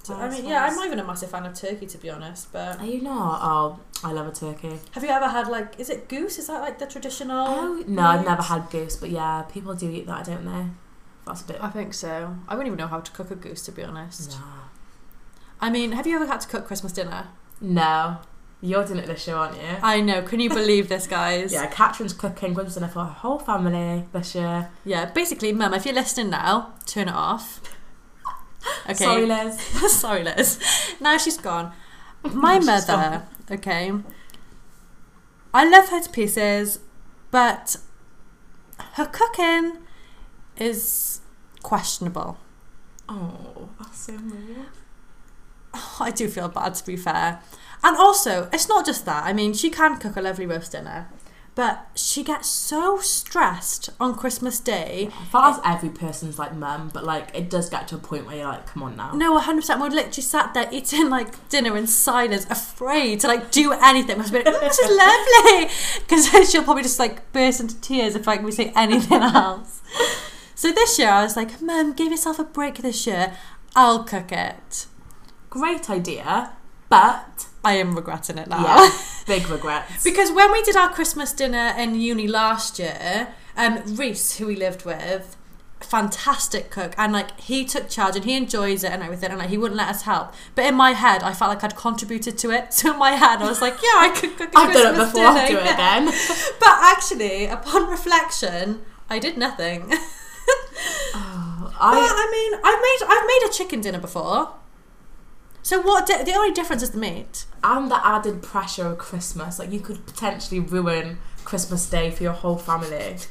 So, 0.09 0.15
I 0.15 0.29
mean, 0.29 0.45
yeah, 0.45 0.65
I'm 0.65 0.75
not 0.75 0.85
even 0.87 0.99
a 0.99 1.03
massive 1.03 1.29
fan 1.29 1.45
of 1.45 1.53
turkey 1.53 1.85
to 1.85 1.97
be 1.97 2.09
honest. 2.09 2.51
But 2.51 2.79
Are 2.79 2.85
you 2.85 3.01
not? 3.01 3.39
Oh, 3.43 3.79
I 4.03 4.11
love 4.11 4.27
a 4.27 4.31
turkey. 4.31 4.79
have 4.91 5.03
you 5.03 5.09
ever 5.09 5.27
had 5.27 5.47
like, 5.47 5.79
is 5.79 5.89
it 5.89 6.09
goose? 6.09 6.39
Is 6.39 6.47
that 6.47 6.61
like 6.61 6.79
the 6.79 6.87
traditional? 6.87 7.47
Oh, 7.47 7.83
no, 7.87 8.01
I've 8.01 8.25
never 8.25 8.41
had 8.41 8.69
goose, 8.71 8.95
but 8.95 9.09
yeah, 9.11 9.43
people 9.43 9.75
do 9.75 9.89
eat 9.89 10.07
that, 10.07 10.25
don't 10.25 10.45
they? 10.45 10.65
That's 11.25 11.41
a 11.41 11.45
bit. 11.45 11.57
I 11.63 11.69
think 11.69 11.93
so. 11.93 12.35
I 12.47 12.55
wouldn't 12.55 12.67
even 12.73 12.77
know 12.77 12.87
how 12.87 13.01
to 13.01 13.11
cook 13.11 13.29
a 13.29 13.35
goose 13.35 13.61
to 13.65 13.71
be 13.71 13.83
honest. 13.83 14.31
No. 14.31 14.37
I 15.61 15.69
mean, 15.69 15.91
have 15.91 16.07
you 16.07 16.15
ever 16.15 16.25
had 16.25 16.41
to 16.41 16.47
cook 16.47 16.65
Christmas 16.65 16.91
dinner? 16.93 17.27
No. 17.61 18.17
You're 18.61 18.83
doing 18.83 18.99
it 18.99 19.07
this 19.07 19.25
year, 19.27 19.35
aren't 19.37 19.55
you? 19.55 19.77
I 19.81 20.01
know. 20.01 20.21
Can 20.21 20.39
you 20.39 20.49
believe 20.49 20.89
this, 20.89 21.07
guys? 21.19 21.53
Yeah, 21.53 21.67
Catherine's 21.67 22.13
cooking 22.13 22.53
Christmas 22.53 22.73
dinner 22.75 22.87
for 22.87 22.99
her 23.05 23.11
whole 23.11 23.39
family 23.39 24.05
this 24.11 24.35
year. 24.35 24.69
Yeah. 24.83 25.05
Basically, 25.05 25.53
Mum, 25.53 25.73
if 25.73 25.85
you're 25.85 25.95
listening 25.95 26.29
now, 26.31 26.73
turn 26.85 27.07
it 27.07 27.13
off. 27.13 27.61
Okay. 28.85 28.93
Sorry, 28.93 29.25
Liz. 29.25 29.59
Sorry, 29.91 30.23
Liz. 30.23 30.59
Now 30.99 31.17
she's 31.17 31.37
gone. 31.37 31.73
My 32.33 32.59
mother, 32.59 33.23
okay. 33.49 33.93
I 35.53 35.69
love 35.69 35.89
her 35.89 36.01
to 36.01 36.09
pieces, 36.09 36.79
but 37.31 37.77
her 38.93 39.05
cooking 39.05 39.77
is 40.57 41.21
questionable. 41.63 42.37
Oh, 43.07 43.69
that's 43.79 43.99
so 43.99 44.13
weird. 44.13 44.67
I 45.99 46.11
do 46.11 46.27
feel 46.27 46.49
bad 46.49 46.75
to 46.75 46.85
be 46.85 46.97
fair. 46.97 47.41
And 47.83 47.95
also, 47.95 48.49
it's 48.51 48.67
not 48.67 48.85
just 48.85 49.05
that. 49.05 49.23
I 49.23 49.31
mean, 49.33 49.53
she 49.53 49.69
can 49.69 49.97
cook 49.97 50.17
a 50.17 50.21
lovely 50.21 50.45
roast 50.45 50.73
dinner, 50.73 51.09
but 51.59 51.89
she 51.93 52.23
gets 52.23 52.47
so 52.47 52.99
stressed 52.99 53.89
on 53.99 54.15
Christmas 54.15 54.61
Day. 54.61 55.09
I 55.11 55.25
feel 55.25 55.41
that's 55.41 55.59
every 55.65 55.89
person's 55.89 56.39
like 56.39 56.55
mum, 56.55 56.89
but 56.93 57.03
like 57.03 57.35
it 57.35 57.49
does 57.49 57.69
get 57.69 57.85
to 57.89 57.95
a 57.95 57.97
point 57.97 58.25
where 58.25 58.37
you're 58.37 58.47
like, 58.47 58.65
come 58.65 58.81
on 58.81 58.95
now. 58.95 59.11
No, 59.11 59.37
100%. 59.37 59.77
We're 59.77 59.89
literally 59.89 60.21
sat 60.21 60.53
there 60.53 60.69
eating 60.71 61.09
like 61.09 61.49
dinner 61.49 61.75
in 61.75 61.85
silence, 61.85 62.45
afraid 62.49 63.19
to 63.19 63.27
like 63.27 63.51
do 63.51 63.73
anything. 63.73 64.19
Must 64.19 64.31
be 64.31 64.37
like, 64.37 64.47
"Oh, 64.47 64.59
this 64.61 64.79
is 64.79 64.97
lovely. 64.97 65.69
Because 66.31 66.49
she'll 66.49 66.63
probably 66.63 66.83
just 66.83 66.97
like 66.97 67.29
burst 67.33 67.59
into 67.59 67.75
tears 67.81 68.15
if 68.15 68.25
like 68.25 68.41
we 68.41 68.53
say 68.53 68.71
anything 68.73 69.21
else. 69.21 69.81
So 70.55 70.71
this 70.71 70.97
year 70.97 71.09
I 71.09 71.23
was 71.23 71.35
like, 71.35 71.61
Mum, 71.61 71.91
give 71.91 72.09
yourself 72.09 72.39
a 72.39 72.45
break 72.45 72.75
this 72.75 73.05
year. 73.05 73.35
I'll 73.75 74.05
cook 74.05 74.31
it. 74.31 74.85
Great 75.49 75.89
idea, 75.89 76.53
but 76.87 77.47
I 77.63 77.73
am 77.73 77.95
regretting 77.95 78.37
it 78.37 78.47
now. 78.47 78.63
yeah, 78.63 78.91
big 79.27 79.49
regrets. 79.49 80.03
Because 80.03 80.31
when 80.31 80.51
we 80.51 80.61
did 80.63 80.75
our 80.75 80.89
Christmas 80.89 81.33
dinner 81.33 81.73
in 81.77 81.95
uni 81.95 82.27
last 82.27 82.79
year, 82.79 83.29
um, 83.57 83.81
Reese, 83.85 84.37
who 84.37 84.47
we 84.47 84.55
lived 84.55 84.85
with, 84.85 85.35
fantastic 85.81 86.69
cook, 86.69 86.93
and 86.97 87.11
like 87.11 87.37
he 87.39 87.65
took 87.65 87.89
charge 87.89 88.15
and 88.15 88.25
he 88.25 88.35
enjoys 88.37 88.83
it 88.83 88.91
and 88.91 89.03
everything, 89.03 89.29
and 89.31 89.39
like 89.39 89.49
he 89.49 89.57
wouldn't 89.57 89.77
let 89.77 89.89
us 89.89 90.03
help. 90.03 90.33
But 90.55 90.65
in 90.65 90.75
my 90.75 90.91
head, 90.91 91.21
I 91.23 91.33
felt 91.33 91.49
like 91.49 91.63
I'd 91.63 91.75
contributed 91.75 92.37
to 92.39 92.51
it. 92.51 92.73
So 92.79 92.93
in 92.93 92.99
my 92.99 93.11
head, 93.11 93.41
I 93.41 93.47
was 93.49 93.61
like, 93.61 93.73
yeah, 93.73 93.97
I 93.97 94.09
could 94.15 94.37
cook 94.37 94.53
a 94.53 94.57
I've 94.57 94.73
done 94.73 94.93
it 94.93 94.97
Christmas 94.97 95.11
before, 95.11 95.25
I'll 95.27 95.47
do 95.47 95.57
it 95.57 95.73
again. 95.73 96.05
But 96.59 96.77
actually, 96.81 97.45
upon 97.47 97.89
reflection, 97.89 98.81
I 99.09 99.19
did 99.19 99.37
nothing. 99.37 99.91
Oh, 101.13 101.73
I, 101.79 101.91
I, 101.91 102.07
I 102.11 102.31
mean, 102.31 102.59
I've 102.63 102.81
made 102.81 103.01
I've 103.13 103.27
made 103.27 103.49
a 103.49 103.53
chicken 103.53 103.81
dinner 103.81 103.99
before. 103.99 104.53
So 105.61 105.81
what? 105.81 106.07
Di- 106.07 106.23
the 106.23 106.33
only 106.33 106.51
difference 106.53 106.81
is 106.83 106.91
the 106.91 106.97
meat. 106.99 107.45
and 107.63 107.91
the 107.91 108.05
added 108.05 108.41
pressure 108.41 108.87
of 108.87 108.97
Christmas, 108.97 109.59
like 109.59 109.71
you 109.71 109.79
could 109.79 110.05
potentially 110.05 110.59
ruin 110.59 111.17
Christmas 111.45 111.87
Day 111.89 112.09
for 112.11 112.23
your 112.23 112.33
whole 112.33 112.57
family. 112.57 113.17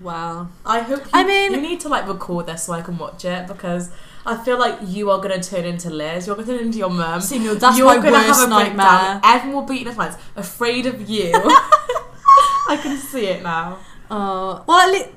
Wow. 0.00 0.48
I 0.66 0.80
hope. 0.80 1.00
You, 1.04 1.10
I 1.14 1.24
mean- 1.24 1.52
you 1.52 1.60
need 1.60 1.80
to 1.80 1.88
like 1.88 2.06
record 2.06 2.46
this 2.46 2.64
so 2.64 2.72
I 2.74 2.82
can 2.82 2.98
watch 2.98 3.24
it 3.24 3.46
because 3.46 3.90
I 4.26 4.36
feel 4.36 4.58
like 4.58 4.78
you 4.84 5.10
are 5.10 5.18
gonna 5.18 5.42
turn 5.42 5.64
into 5.64 5.88
Liz. 5.88 6.26
You're 6.26 6.36
gonna 6.36 6.46
turn 6.48 6.58
into 6.66 6.76
your 6.78 6.90
mum. 6.90 7.20
See, 7.22 7.38
no, 7.38 7.54
that's 7.54 7.78
You're 7.78 7.86
my 7.86 7.96
gonna 7.96 8.10
worst 8.12 8.40
have 8.40 8.48
a 8.48 8.50
nightmare. 8.50 8.74
breakdown. 8.86 9.20
Everyone 9.24 9.62
will 9.62 9.68
be 9.74 9.80
eating 9.80 9.94
hands, 9.94 10.16
afraid 10.36 10.84
of 10.86 11.08
you. 11.08 11.30
I 12.68 12.78
can 12.82 12.98
see 12.98 13.26
it 13.28 13.42
now. 13.42 13.78
Oh, 14.10 14.62
well, 14.66 14.80
at 14.80 14.90
least, 14.92 15.08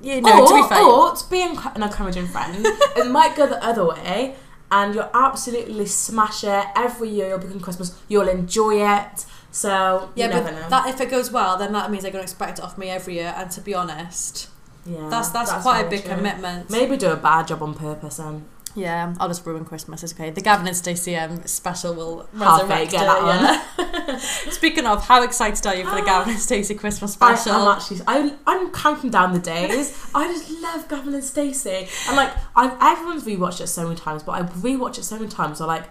you 0.00 0.20
know, 0.20 0.42
or, 0.42 0.48
to 0.48 0.54
be 0.54 0.68
fair, 0.68 0.82
or 0.82 1.14
to 1.14 1.30
be 1.30 1.38
enc- 1.38 1.74
an 1.74 1.82
encouraging 1.82 2.26
friend, 2.26 2.56
it 2.96 3.10
might 3.10 3.36
go 3.36 3.46
the 3.46 3.62
other 3.64 3.86
way, 3.86 4.36
and 4.70 4.94
you'll 4.94 5.10
absolutely 5.14 5.86
smash 5.86 6.44
it 6.44 6.64
every 6.76 7.08
year. 7.08 7.28
You'll 7.28 7.38
become 7.38 7.60
Christmas. 7.60 7.98
You'll 8.08 8.28
enjoy 8.28 8.82
it. 8.82 9.26
So 9.50 10.10
you 10.16 10.24
yeah, 10.24 10.26
never 10.28 10.50
but 10.50 10.60
know. 10.60 10.68
that 10.68 10.88
if 10.88 11.00
it 11.00 11.10
goes 11.10 11.30
well, 11.30 11.56
then 11.56 11.72
that 11.72 11.90
means 11.90 12.02
they're 12.02 12.12
going 12.12 12.24
to 12.24 12.30
expect 12.30 12.58
it 12.58 12.64
off 12.64 12.76
me 12.76 12.90
every 12.90 13.14
year. 13.14 13.32
And 13.36 13.50
to 13.52 13.60
be 13.60 13.72
honest, 13.72 14.48
yeah, 14.84 15.08
that's 15.08 15.30
that's, 15.30 15.52
quite 15.62 15.86
a 15.86 15.88
big 15.88 16.04
true. 16.04 16.14
commitment. 16.14 16.70
Maybe 16.70 16.96
do 16.96 17.10
a 17.10 17.16
bad 17.16 17.48
job 17.48 17.62
on 17.62 17.74
purpose 17.74 18.18
and 18.18 18.44
Yeah, 18.74 19.14
I'll 19.20 19.28
just 19.28 19.46
ruin 19.46 19.64
Christmas. 19.64 20.02
It's 20.02 20.12
okay. 20.14 20.30
The 20.30 20.40
Gavin 20.40 20.66
and 20.66 20.76
Stacey 20.76 21.16
um, 21.16 21.44
special 21.46 21.94
will 21.94 22.28
resurrect 22.32 22.90
get 22.90 23.02
it. 23.02 23.06
that 23.06 23.64
yeah. 23.78 24.16
Speaking 24.50 24.86
of, 24.86 25.06
how 25.06 25.22
excited 25.22 25.64
are 25.66 25.74
you 25.74 25.84
for 25.84 25.94
the 25.94 26.02
Gavin 26.02 26.30
and 26.32 26.42
Stacey 26.42 26.74
Christmas 26.74 27.12
special? 27.12 27.52
I'm 27.52 27.76
actually 27.76 28.00
I, 28.06 28.34
I'm 28.46 28.72
counting 28.72 29.10
down 29.10 29.32
the 29.32 29.38
days. 29.38 30.10
I 30.14 30.26
just 30.26 30.50
love 30.60 30.88
Gavin 30.88 31.14
and 31.14 31.24
Stacey, 31.24 31.88
and 32.08 32.16
like 32.16 32.32
I've 32.56 32.76
everyone's 32.80 33.24
rewatched 33.24 33.60
it 33.60 33.68
so 33.68 33.84
many 33.84 33.96
times, 33.96 34.22
but 34.22 34.32
I 34.32 34.42
rewatch 34.42 34.98
it 34.98 35.04
so 35.04 35.16
many 35.18 35.28
times. 35.30 35.58
So 35.58 35.66
like, 35.66 35.84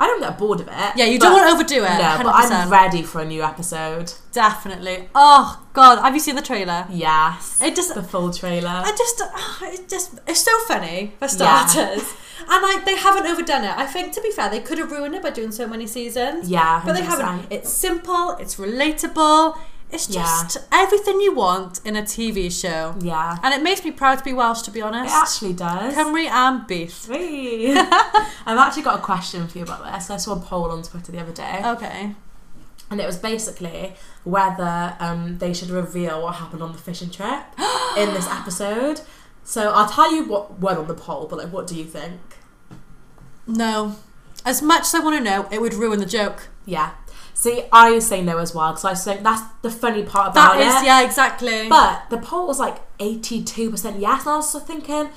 I 0.00 0.06
don't 0.06 0.20
get 0.20 0.36
bored 0.36 0.60
of 0.60 0.66
it. 0.66 0.96
Yeah, 0.96 1.04
you 1.04 1.20
don't 1.20 1.32
want 1.32 1.48
to 1.48 1.54
overdo 1.54 1.84
it. 1.84 1.98
No, 1.98 2.16
100%. 2.18 2.22
but 2.24 2.34
I'm 2.34 2.70
ready 2.70 3.02
for 3.02 3.20
a 3.20 3.24
new 3.24 3.42
episode. 3.42 4.12
Definitely. 4.32 5.08
Oh 5.14 5.64
God, 5.72 6.00
have 6.00 6.14
you 6.14 6.20
seen 6.20 6.34
the 6.34 6.42
trailer? 6.42 6.86
Yes. 6.90 7.62
It 7.62 7.76
just 7.76 7.94
the 7.94 8.02
full 8.02 8.32
trailer. 8.32 8.68
I 8.68 8.90
just, 8.96 9.22
it 9.62 9.88
just, 9.88 10.18
it's 10.26 10.40
so 10.40 10.58
funny 10.66 11.12
for 11.20 11.28
Yeah. 11.38 12.00
And 12.48 12.62
like 12.62 12.84
they 12.84 12.96
haven't 12.96 13.26
overdone 13.26 13.64
it. 13.64 13.76
I 13.76 13.86
think 13.86 14.12
to 14.14 14.20
be 14.20 14.30
fair, 14.30 14.48
they 14.50 14.60
could 14.60 14.78
have 14.78 14.90
ruined 14.90 15.14
it 15.14 15.22
by 15.22 15.30
doing 15.30 15.52
so 15.52 15.66
many 15.66 15.86
seasons. 15.86 16.48
Yeah, 16.48 16.82
but 16.84 16.94
they 16.94 17.02
haven't. 17.02 17.46
It's 17.50 17.72
simple. 17.72 18.30
It's 18.40 18.56
relatable. 18.56 19.58
It's 19.90 20.08
Yeah. 20.08 20.22
just 20.22 20.58
everything 20.72 21.20
you 21.20 21.34
want 21.34 21.80
in 21.84 21.94
a 21.94 22.02
TV 22.02 22.50
show, 22.50 22.96
yeah. 23.00 23.38
and 23.44 23.54
it 23.54 23.62
makes 23.62 23.84
me 23.84 23.92
proud 23.92 24.18
to 24.18 24.24
be 24.24 24.32
Welsh. 24.32 24.62
To 24.62 24.70
be 24.72 24.82
honest. 24.82 25.14
It 25.14 25.16
actually 25.16 25.52
does. 25.52 25.94
Cymru 25.94 26.26
am 26.26 26.66
byth. 26.66 27.08
I've 28.46 28.58
actually 28.58 28.82
got 28.82 28.98
a 28.98 29.02
question 29.02 29.46
for 29.46 29.58
you 29.58 29.64
about 29.64 29.84
this. 29.84 30.10
I 30.10 30.16
saw 30.16 30.32
a 30.32 30.40
poll 30.40 30.70
on 30.72 30.82
Twitter 30.82 31.12
the 31.12 31.20
other 31.20 31.32
day, 31.32 31.60
Okay. 31.64 32.14
and 32.90 33.00
it 33.00 33.06
was 33.06 33.18
basically 33.18 33.94
whether 34.24 34.96
um, 34.98 35.38
they 35.38 35.52
should 35.52 35.70
reveal 35.70 36.22
what 36.22 36.36
happened 36.36 36.62
on 36.62 36.72
the 36.72 36.78
fishing 36.78 37.10
trip 37.10 37.44
in 37.96 38.12
this 38.14 38.26
episode. 38.28 39.00
So 39.44 39.70
I'll 39.70 39.88
tell 39.88 40.12
you 40.14 40.24
what 40.24 40.58
went 40.58 40.78
on 40.78 40.88
the 40.88 40.94
poll, 40.94 41.26
but 41.26 41.38
like, 41.38 41.52
what 41.52 41.66
do 41.66 41.76
you 41.76 41.84
think? 41.84 42.20
No. 43.46 43.96
As 44.44 44.62
much 44.62 44.82
as 44.82 44.94
I 44.94 45.00
want 45.00 45.16
to 45.18 45.22
know, 45.22 45.48
it 45.50 45.60
would 45.60 45.74
ruin 45.74 46.00
the 46.00 46.06
joke. 46.06 46.48
Yeah. 46.64 46.92
See, 47.34 47.64
I 47.72 47.98
say 47.98 48.22
no 48.22 48.38
as 48.38 48.54
well 48.54 48.72
because 48.72 48.84
I 48.84 48.94
think 48.94 49.22
that's 49.22 49.42
the 49.62 49.70
funny 49.70 50.02
part 50.04 50.32
about 50.32 50.60
is, 50.60 50.74
it. 50.74 50.84
yeah, 50.84 51.02
exactly. 51.04 51.68
But 51.68 52.08
the 52.08 52.18
poll 52.18 52.46
was 52.46 52.58
like 52.58 52.78
eighty-two 53.00 53.70
percent 53.70 54.00
yes, 54.00 54.22
and 54.22 54.30
I 54.30 54.36
was 54.36 54.52
thinking, 54.62 55.10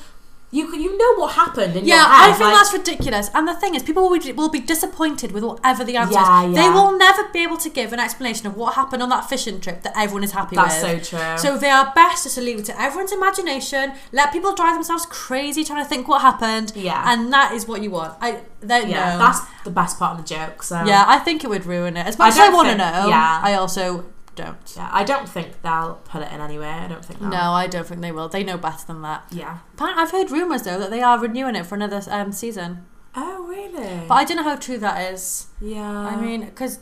you 0.49 0.73
you 0.77 0.97
know 0.97 1.15
what 1.21 1.33
happened 1.33 1.75
in 1.75 1.85
Yeah, 1.85 1.95
your 1.97 2.05
I 2.05 2.25
head. 2.27 2.37
think 2.37 2.39
like- 2.39 2.53
that's 2.55 2.73
ridiculous. 2.73 3.29
And 3.33 3.45
the 3.47 3.53
thing 3.53 3.75
is, 3.75 3.83
people 3.83 4.09
will 4.09 4.17
be, 4.17 4.31
will 4.31 4.49
be 4.49 4.61
disappointed 4.61 5.33
with 5.33 5.43
whatever 5.43 5.83
the 5.83 5.97
answer 5.97 6.13
Yeah, 6.13 6.45
is. 6.47 6.55
They 6.55 6.69
will 6.69 6.97
never 6.97 7.23
be 7.33 7.43
able 7.43 7.57
to 7.57 7.69
give 7.69 7.91
an 7.91 7.99
explanation 7.99 8.47
of 8.47 8.55
what 8.55 8.75
happened 8.75 9.03
on 9.03 9.09
that 9.09 9.27
fishing 9.29 9.59
trip 9.59 9.81
that 9.83 9.93
everyone 9.97 10.23
is 10.23 10.31
happy 10.31 10.55
That's 10.55 10.81
with. 10.81 11.05
so 11.05 11.17
true. 11.17 11.37
So 11.37 11.57
they 11.57 11.69
are 11.69 11.91
best 11.93 12.23
just 12.23 12.35
to 12.35 12.41
leave 12.41 12.59
it 12.59 12.65
to 12.65 12.81
everyone's 12.81 13.11
imagination, 13.11 13.91
let 14.13 14.31
people 14.31 14.53
drive 14.55 14.75
themselves 14.75 15.05
crazy 15.07 15.65
trying 15.65 15.83
to 15.83 15.89
think 15.89 16.07
what 16.07 16.21
happened. 16.21 16.71
Yeah. 16.75 17.03
And 17.11 17.31
that 17.33 17.51
is 17.53 17.67
what 17.67 17.81
you 17.81 17.91
want. 17.91 18.13
I 18.21 18.39
they 18.61 18.87
yeah, 18.89 19.13
no. 19.13 19.19
that's 19.19 19.41
the 19.65 19.69
best 19.69 19.99
part 19.99 20.17
of 20.17 20.25
the 20.25 20.33
joke. 20.35 20.63
So 20.63 20.81
yeah, 20.85 21.03
I 21.07 21.19
think 21.19 21.43
it 21.43 21.49
would 21.49 21.65
ruin 21.65 21.97
it. 21.97 22.07
As 22.07 22.15
I 22.19 22.23
much 22.25 22.33
as 22.33 22.39
I 22.39 22.49
want 22.53 22.69
to 22.69 22.75
know, 22.77 23.07
yeah. 23.09 23.41
I 23.43 23.53
also 23.55 24.05
don't. 24.37 24.73
Yeah, 24.75 24.89
I 24.91 25.03
don't 25.03 25.27
think 25.27 25.61
they'll 25.61 25.99
put 26.05 26.21
it 26.21 26.31
in 26.31 26.39
anyway. 26.39 26.67
I 26.67 26.87
don't 26.87 27.03
think 27.03 27.19
they'll. 27.19 27.29
No, 27.29 27.51
I 27.51 27.67
don't 27.67 27.85
think 27.85 27.99
they 28.01 28.11
will. 28.13 28.29
They 28.29 28.43
know 28.43 28.57
better 28.57 28.85
than 28.87 29.01
that. 29.01 29.25
Yeah. 29.31 29.57
I've 29.79 30.11
heard 30.11 30.31
rumours 30.31 30.63
though 30.63 30.79
that 30.79 30.89
they 30.91 31.01
are 31.01 31.19
renewing 31.19 31.55
it 31.55 31.65
for 31.65 31.75
another 31.75 32.01
um, 32.09 32.31
season, 32.31 32.85
Oh 33.15 33.43
really? 33.47 34.05
but 34.07 34.13
I 34.15 34.23
don't 34.23 34.37
know 34.37 34.43
how 34.43 34.55
true 34.55 34.77
that 34.77 35.11
is. 35.13 35.47
yeah. 35.59 35.89
I 35.91 36.15
mean, 36.15 36.45
because 36.45 36.79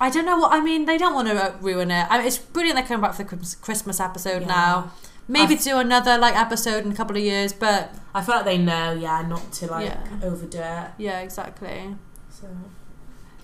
I 0.00 0.10
don't 0.10 0.26
know 0.26 0.36
what 0.38 0.52
I 0.52 0.60
mean. 0.60 0.84
They 0.84 0.98
don't 0.98 1.14
want 1.14 1.28
to 1.28 1.54
ruin 1.60 1.90
it. 1.90 2.06
I 2.10 2.18
mean, 2.18 2.26
it's 2.26 2.38
brilliant 2.38 2.76
they're 2.76 2.86
coming 2.86 3.00
back 3.02 3.12
for 3.14 3.22
the 3.22 3.28
Christmas- 3.28 3.54
Christmas 3.56 4.00
episode 4.00 4.42
Yeah. 4.42 4.48
now. 4.48 4.92
Maybe 5.30 5.54
I've- 5.54 5.64
do 5.64 5.78
another 5.78 6.16
like 6.18 6.36
episode 6.36 6.84
in 6.86 6.92
a 6.92 6.94
couple 6.94 7.16
of 7.16 7.22
years, 7.22 7.52
but 7.52 7.94
I 8.14 8.22
feel 8.22 8.36
like 8.36 8.44
they 8.44 8.58
know, 8.58 8.92
yeah, 8.92 9.22
not 9.22 9.52
to 9.54 9.66
like 9.66 9.86
Yeah. 9.86 9.98
overdo 10.22 10.58
it. 10.58 10.90
yeah, 10.98 11.18
exactly. 11.20 11.96
So 12.30 12.46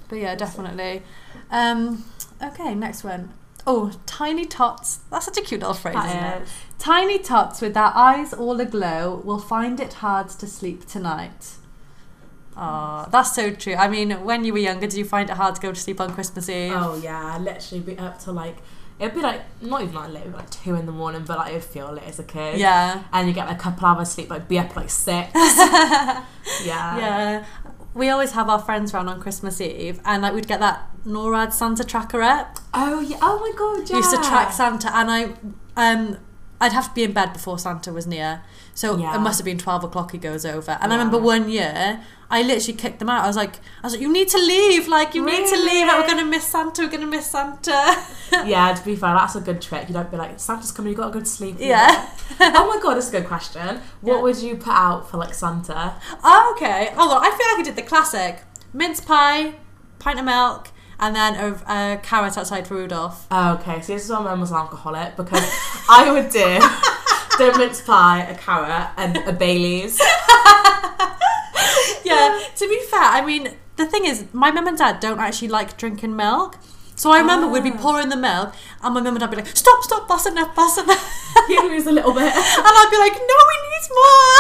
But 0.09 0.19
yeah, 0.19 0.35
definitely. 0.35 1.03
Um, 1.51 2.05
okay, 2.43 2.75
next 2.75 3.05
one. 3.05 3.33
Oh, 3.67 3.93
tiny 4.05 4.45
tots. 4.45 5.01
That's 5.11 5.25
such 5.25 5.39
a 5.39 5.41
cute 5.41 5.61
little 5.61 5.75
phrase, 5.75 5.97
isn't 5.97 6.21
that 6.21 6.43
it? 6.43 6.45
is. 6.45 6.51
Tiny 6.79 7.19
tots 7.19 7.61
with 7.61 7.75
their 7.75 7.93
eyes 7.95 8.35
all 8.35 8.61
aglow 8.61 9.23
will 9.25 9.39
find 9.39 9.81
it 9.81 9.95
hard 9.95 10.29
to 10.29 10.47
sleep 10.47 10.87
tonight. 10.87 11.53
Oh, 12.57 13.07
that's 13.11 13.35
so 13.35 13.53
true. 13.53 13.75
I 13.75 13.89
mean, 13.89 14.11
when 14.25 14.45
you 14.45 14.53
were 14.53 14.59
younger, 14.59 14.87
did 14.87 14.99
you 14.99 15.05
find 15.05 15.31
it 15.31 15.37
hard 15.37 15.55
to 15.57 15.61
go 15.61 15.73
to 15.73 15.81
sleep 15.81 16.01
on 16.01 16.13
Christmas 16.13 16.49
Eve? 16.49 16.73
Oh 16.75 17.01
yeah, 17.03 17.35
I'd 17.35 17.43
literally 17.43 17.83
be 17.83 17.99
up 17.99 18.19
to 18.21 18.33
like 18.33 18.59
it'd 18.99 19.15
be 19.15 19.21
like 19.21 19.43
not 19.61 19.83
even 19.83 19.95
like 19.95 20.13
late, 20.13 20.33
like 20.33 20.51
two 20.51 20.75
in 20.75 20.87
the 20.87 20.93
morning, 20.93 21.25
but 21.27 21.39
like 21.39 21.51
it'd 21.51 21.65
feel 21.65 21.93
late 21.93 22.05
as 22.05 22.19
a 22.19 22.25
kid. 22.25 22.59
Yeah. 22.59 23.03
And 23.13 23.29
you 23.29 23.35
get 23.35 23.47
like 23.47 23.57
a 23.57 23.61
couple 23.61 23.87
hours 23.87 24.11
sleep, 24.11 24.31
like 24.31 24.49
be 24.49 24.59
up 24.59 24.75
like 24.77 24.91
six. 24.91 25.31
yeah. 25.35 26.25
Yeah. 26.65 27.45
We 27.95 28.09
always 28.09 28.33
have 28.33 28.49
our 28.49 28.59
friends 28.59 28.93
round 28.93 29.09
on 29.09 29.21
Christmas 29.21 29.61
Eve, 29.61 30.01
and 30.05 30.23
like 30.23 30.35
we'd 30.35 30.49
get 30.49 30.61
that 30.61 30.91
NORAD 31.07 31.53
Santa 31.53 31.85
tracker 31.85 32.21
app. 32.21 32.59
Oh 32.75 33.01
yeah. 33.01 33.19
Oh 33.23 33.39
my 33.39 33.53
god. 33.57 33.89
Yeah. 33.89 33.97
Used 33.99 34.11
to 34.11 34.17
track 34.17 34.53
Santa, 34.53 34.95
and 34.97 35.11
I, 35.11 35.35
um, 35.77 36.19
I'd 36.61 36.73
have 36.73 36.89
to 36.89 36.95
be 36.95 37.03
in 37.05 37.13
bed 37.13 37.33
before 37.33 37.59
Santa 37.59 37.93
was 37.93 38.07
near. 38.07 38.43
So 38.75 38.97
Yeah. 38.97 39.15
it 39.15 39.19
must 39.19 39.39
have 39.39 39.45
been 39.45 39.59
twelve 39.59 39.85
o'clock. 39.85 40.13
He 40.13 40.19
goes 40.19 40.45
over, 40.47 40.79
and 40.81 40.93
I 40.93 40.97
remember 40.97 41.19
one 41.19 41.49
year 41.51 42.01
I 42.31 42.43
literally 42.43 42.73
kicked 42.79 42.99
them 43.01 43.11
out. 43.11 43.23
I 43.25 43.27
was 43.27 43.37
like, 43.37 43.57
I 43.83 43.87
was 43.87 43.93
like, 43.93 44.01
you 44.03 44.11
need 44.13 44.29
to 44.29 44.39
leave. 44.39 44.89
Like 44.89 45.15
you 45.15 45.25
need 45.25 45.47
to 45.47 45.57
leave. 45.57 45.87
Like, 45.87 45.99
we're 46.01 46.07
gonna 46.07 46.25
miss 46.25 46.45
Santa. 46.45 46.83
We're 46.83 46.89
gonna 46.91 47.07
miss 47.07 47.31
Santa. 47.31 48.03
yeah, 48.47 48.73
to 48.73 48.85
be 48.85 48.97
fair, 48.97 49.15
that's 49.15 49.35
a 49.37 49.41
good 49.41 49.61
trick. 49.61 49.89
You 49.89 49.95
don't 49.95 50.11
be 50.11 50.17
like, 50.17 50.41
Santa's 50.41 50.73
coming, 50.73 50.91
You've 50.93 50.99
gotta 51.01 51.13
go 51.13 51.21
to 51.21 51.27
sleep. 51.27 51.57
yeah. 51.59 52.09
oh 52.41 52.67
my 52.75 52.81
god, 52.83 52.95
that's 52.95 53.09
a 53.09 53.13
good 53.13 53.27
question. 53.27 53.81
What 54.01 54.17
Yeah. 54.17 54.23
would 54.23 54.39
you 54.39 54.57
put 54.57 54.73
out 54.75 55.11
for 55.11 55.19
like 55.19 55.35
Santa? 55.35 55.95
Oh, 56.23 56.55
okay. 56.57 56.93
Oh, 56.97 57.11
on. 57.11 57.23
I 57.23 57.31
feel 57.37 57.47
like 57.53 57.59
I 57.59 57.63
did 57.65 57.77
the 57.77 57.83
classic 57.83 58.43
mince 58.73 59.01
pie, 59.01 59.55
pint 59.99 60.19
of 60.19 60.25
milk, 60.25 60.69
and 61.01 61.15
then 61.17 61.35
a, 61.37 61.55
a 61.73 61.97
carrot 62.03 62.37
outside 62.39 62.67
for 62.67 62.75
Rudolph. 62.77 63.27
Oh, 63.31 63.55
okay, 63.55 63.81
so 63.81 63.93
this 63.95 64.05
is 64.05 64.11
why 64.11 64.19
my 64.21 64.31
mum 64.31 64.41
was 64.41 64.51
an 64.51 64.57
alcoholic 64.59 65.17
because 65.17 65.43
I 65.89 66.11
would 66.13 66.31
do 66.31 66.39
the 67.39 67.53
mince 67.59 67.81
pie, 67.81 68.23
a 68.23 68.35
carrot, 68.37 68.91
and 68.97 69.17
a 69.29 69.33
Bailey's. 69.33 69.99
yeah, 72.05 72.39
to 72.57 72.69
be 72.69 72.81
fair, 72.91 73.01
I 73.03 73.23
mean, 73.25 73.51
the 73.77 73.87
thing 73.87 74.05
is, 74.07 74.25
my 74.33 74.51
mum 74.51 74.67
and 74.67 74.77
dad 74.79 75.01
don't 75.01 75.19
actually 75.19 75.49
like 75.49 75.77
drinking 75.77 76.17
milk. 76.17 76.57
So 76.97 77.11
I 77.11 77.19
remember 77.19 77.49
we'd 77.49 77.65
be 77.65 77.73
Ah. 77.73 77.77
pouring 77.83 78.09
the 78.09 78.17
milk, 78.17 78.55
and 78.83 78.95
my 78.95 79.01
mum 79.01 79.15
and 79.17 79.21
dad 79.21 79.29
would 79.31 79.37
be 79.37 79.43
like, 79.43 79.57
"Stop, 79.57 79.83
stop, 79.83 80.07
that's 80.09 80.27
enough, 80.27 80.55
that's 80.55 80.79
enough," 80.79 81.05
You 81.49 81.69
lose 81.69 81.87
a 81.89 81.93
little 81.93 82.13
bit. 82.13 82.23
and 82.23 82.33
I'd 82.37 82.89
be 82.89 82.99
like, 82.99 83.15
"No, 83.31 83.37
we 83.51 83.57
need 83.73 83.87
more." 83.99 84.39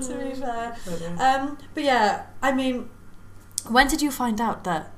to 0.00 0.12
be 0.24 0.32
fair, 0.40 0.66
um, 1.18 1.58
but 1.74 1.84
yeah, 1.84 2.22
I 2.42 2.52
mean, 2.52 2.88
when 3.68 3.88
did 3.88 4.02
you 4.02 4.10
find 4.10 4.40
out 4.40 4.64
that? 4.64 4.90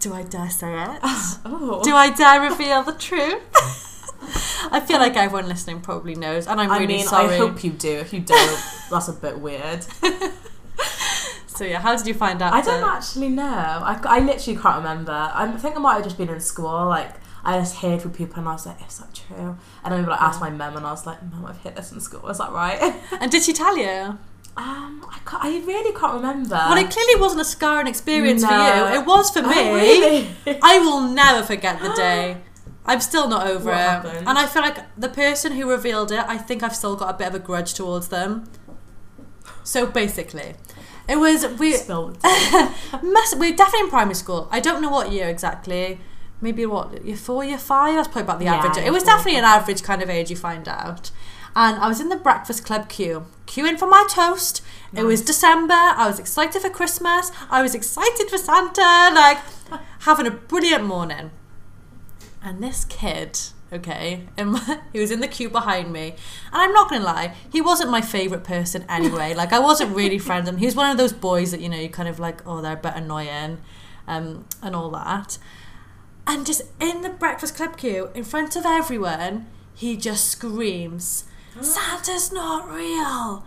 Do 0.00 0.14
I 0.14 0.22
dare 0.22 0.50
say 0.50 0.72
it? 0.82 1.00
Oh. 1.44 1.80
Do 1.82 1.94
I 1.94 2.10
dare 2.10 2.40
reveal 2.42 2.82
the 2.82 2.92
truth? 2.92 3.42
I 4.70 4.80
feel 4.80 4.98
like 4.98 5.16
everyone 5.16 5.48
listening 5.48 5.80
probably 5.80 6.14
knows, 6.14 6.46
and 6.46 6.60
I'm 6.60 6.70
I 6.70 6.78
really 6.78 6.96
mean, 6.98 7.06
sorry. 7.06 7.34
I 7.34 7.38
hope 7.38 7.64
you 7.64 7.70
do. 7.70 7.90
If 7.90 8.12
you 8.12 8.20
don't, 8.20 8.60
that's 8.90 9.08
a 9.08 9.12
bit 9.12 9.38
weird. 9.38 9.84
So 11.46 11.64
yeah, 11.64 11.80
how 11.80 11.96
did 11.96 12.06
you 12.06 12.14
find 12.14 12.40
out? 12.40 12.52
I 12.52 12.60
don't 12.60 12.80
that- 12.82 12.98
actually 12.98 13.30
know. 13.30 13.42
I, 13.42 13.98
I 14.04 14.20
literally 14.20 14.58
can't 14.60 14.76
remember. 14.76 15.12
I 15.12 15.50
think 15.56 15.76
I 15.76 15.80
might 15.80 15.94
have 15.94 16.04
just 16.04 16.16
been 16.16 16.28
in 16.28 16.38
school. 16.40 16.86
Like 16.86 17.10
I 17.44 17.58
just 17.58 17.76
heard 17.78 18.00
from 18.02 18.12
people, 18.12 18.38
and 18.38 18.48
I 18.48 18.52
was 18.52 18.64
like, 18.66 18.80
"Is 18.86 18.98
that 18.98 19.12
true?" 19.14 19.56
And 19.84 19.92
then 19.92 20.04
I 20.04 20.08
like 20.08 20.20
asked 20.20 20.40
my 20.40 20.50
mum, 20.50 20.76
and 20.76 20.86
I 20.86 20.90
was 20.92 21.04
like, 21.06 21.20
"Mum, 21.22 21.46
I've 21.46 21.58
heard 21.58 21.74
this 21.76 21.90
in 21.90 22.00
school. 22.00 22.28
Is 22.28 22.38
that 22.38 22.52
right?" 22.52 22.94
And 23.20 23.30
did 23.32 23.42
she 23.42 23.52
tell 23.52 23.76
you? 23.76 24.18
Um, 24.58 25.06
I, 25.08 25.18
can't, 25.24 25.44
I 25.44 25.58
really 25.64 25.92
can't 25.98 26.14
remember. 26.14 26.54
Well, 26.56 26.76
it 26.76 26.90
clearly 26.90 27.20
wasn't 27.20 27.40
a 27.42 27.44
scarring 27.44 27.86
experience 27.86 28.44
for 28.44 28.52
you. 28.52 28.98
It 29.00 29.06
was 29.06 29.30
for 29.30 29.40
Oh, 29.44 29.48
me. 29.48 29.72
really? 29.72 30.58
I 30.62 30.78
will 30.80 31.02
never 31.02 31.42
forget 31.46 31.80
the 31.80 31.92
day. 31.94 32.38
I'm 32.84 33.00
still 33.00 33.28
not 33.28 33.46
over 33.46 33.66
What 33.70 33.74
it. 33.74 33.80
happened? 33.80 34.28
And 34.28 34.38
I 34.38 34.46
feel 34.46 34.62
like 34.62 34.78
the 34.96 35.08
person 35.10 35.52
who 35.52 35.68
revealed 35.70 36.10
it, 36.10 36.20
I 36.26 36.38
think 36.38 36.62
I've 36.62 36.74
still 36.74 36.96
got 36.96 37.14
a 37.14 37.18
bit 37.18 37.28
of 37.28 37.34
a 37.34 37.38
grudge 37.38 37.74
towards 37.74 38.08
them. 38.08 38.50
So 39.62 39.86
basically, 39.86 40.54
it 41.08 41.16
was 41.16 41.46
we 41.58 41.74
Spill 41.74 42.08
the 42.08 42.18
tea. 42.92 43.06
must 43.06 43.38
we 43.38 43.50
were 43.50 43.56
definitely 43.56 43.80
in 43.86 43.90
primary 43.90 44.14
school. 44.14 44.48
I 44.50 44.60
don't 44.60 44.80
know 44.80 44.90
what 44.90 45.12
year 45.12 45.28
exactly. 45.28 46.00
Maybe 46.40 46.64
what 46.66 47.04
year 47.04 47.16
four, 47.16 47.44
year 47.44 47.58
five. 47.58 47.94
That's 47.96 48.08
probably 48.08 48.22
about 48.22 48.38
the 48.38 48.44
Yeah, 48.46 48.54
average. 48.56 48.84
It 48.86 48.90
was 48.92 49.02
definitely 49.02 49.38
an 49.38 49.44
average 49.44 49.82
kind 49.82 50.02
of 50.02 50.08
age. 50.08 50.30
You 50.30 50.36
find 50.36 50.66
out. 50.68 51.10
And 51.54 51.76
I 51.78 51.88
was 51.88 52.00
in 52.00 52.08
the 52.08 52.16
breakfast 52.16 52.64
club 52.64 52.88
queue, 52.88 53.26
queuing 53.46 53.78
for 53.78 53.86
my 53.88 54.06
toast. 54.08 54.62
It 54.94 55.04
was 55.04 55.22
December. 55.22 55.74
I 55.74 56.06
was 56.06 56.18
excited 56.18 56.62
for 56.62 56.70
Christmas. 56.70 57.30
I 57.50 57.62
was 57.62 57.74
excited 57.74 58.30
for 58.30 58.38
Santa. 58.38 59.12
Like 59.14 59.38
having 60.00 60.26
a 60.26 60.30
brilliant 60.30 60.84
morning. 60.84 61.30
And 62.42 62.62
this 62.62 62.84
kid, 62.84 63.38
okay, 63.72 64.28
in 64.36 64.48
my, 64.48 64.80
he 64.92 65.00
was 65.00 65.10
in 65.10 65.20
the 65.20 65.28
queue 65.28 65.50
behind 65.50 65.92
me. 65.92 66.14
And 66.52 66.62
I'm 66.62 66.72
not 66.72 66.88
gonna 66.88 67.04
lie, 67.04 67.34
he 67.52 67.60
wasn't 67.60 67.90
my 67.90 68.00
favourite 68.00 68.44
person 68.44 68.84
anyway. 68.88 69.34
like 69.34 69.52
I 69.52 69.58
wasn't 69.58 69.94
really 69.94 70.18
friends 70.28 70.46
with 70.46 70.54
him. 70.54 70.60
He 70.60 70.66
was 70.66 70.76
one 70.76 70.90
of 70.90 70.96
those 70.96 71.12
boys 71.12 71.50
that, 71.50 71.60
you 71.60 71.68
know, 71.68 71.78
you 71.78 71.88
kind 71.88 72.08
of 72.08 72.18
like, 72.18 72.46
oh, 72.46 72.60
they're 72.62 72.74
a 72.74 72.76
bit 72.76 72.94
annoying, 72.94 73.58
um, 74.06 74.46
and 74.62 74.76
all 74.76 74.90
that. 74.90 75.38
And 76.26 76.46
just 76.46 76.62
in 76.80 77.02
the 77.02 77.08
breakfast 77.08 77.56
club 77.56 77.76
queue, 77.76 78.10
in 78.14 78.22
front 78.22 78.54
of 78.54 78.64
everyone, 78.66 79.46
he 79.74 79.96
just 79.96 80.28
screams, 80.28 81.24
Santa's 81.60 82.32
not 82.32 82.70
real. 82.70 83.44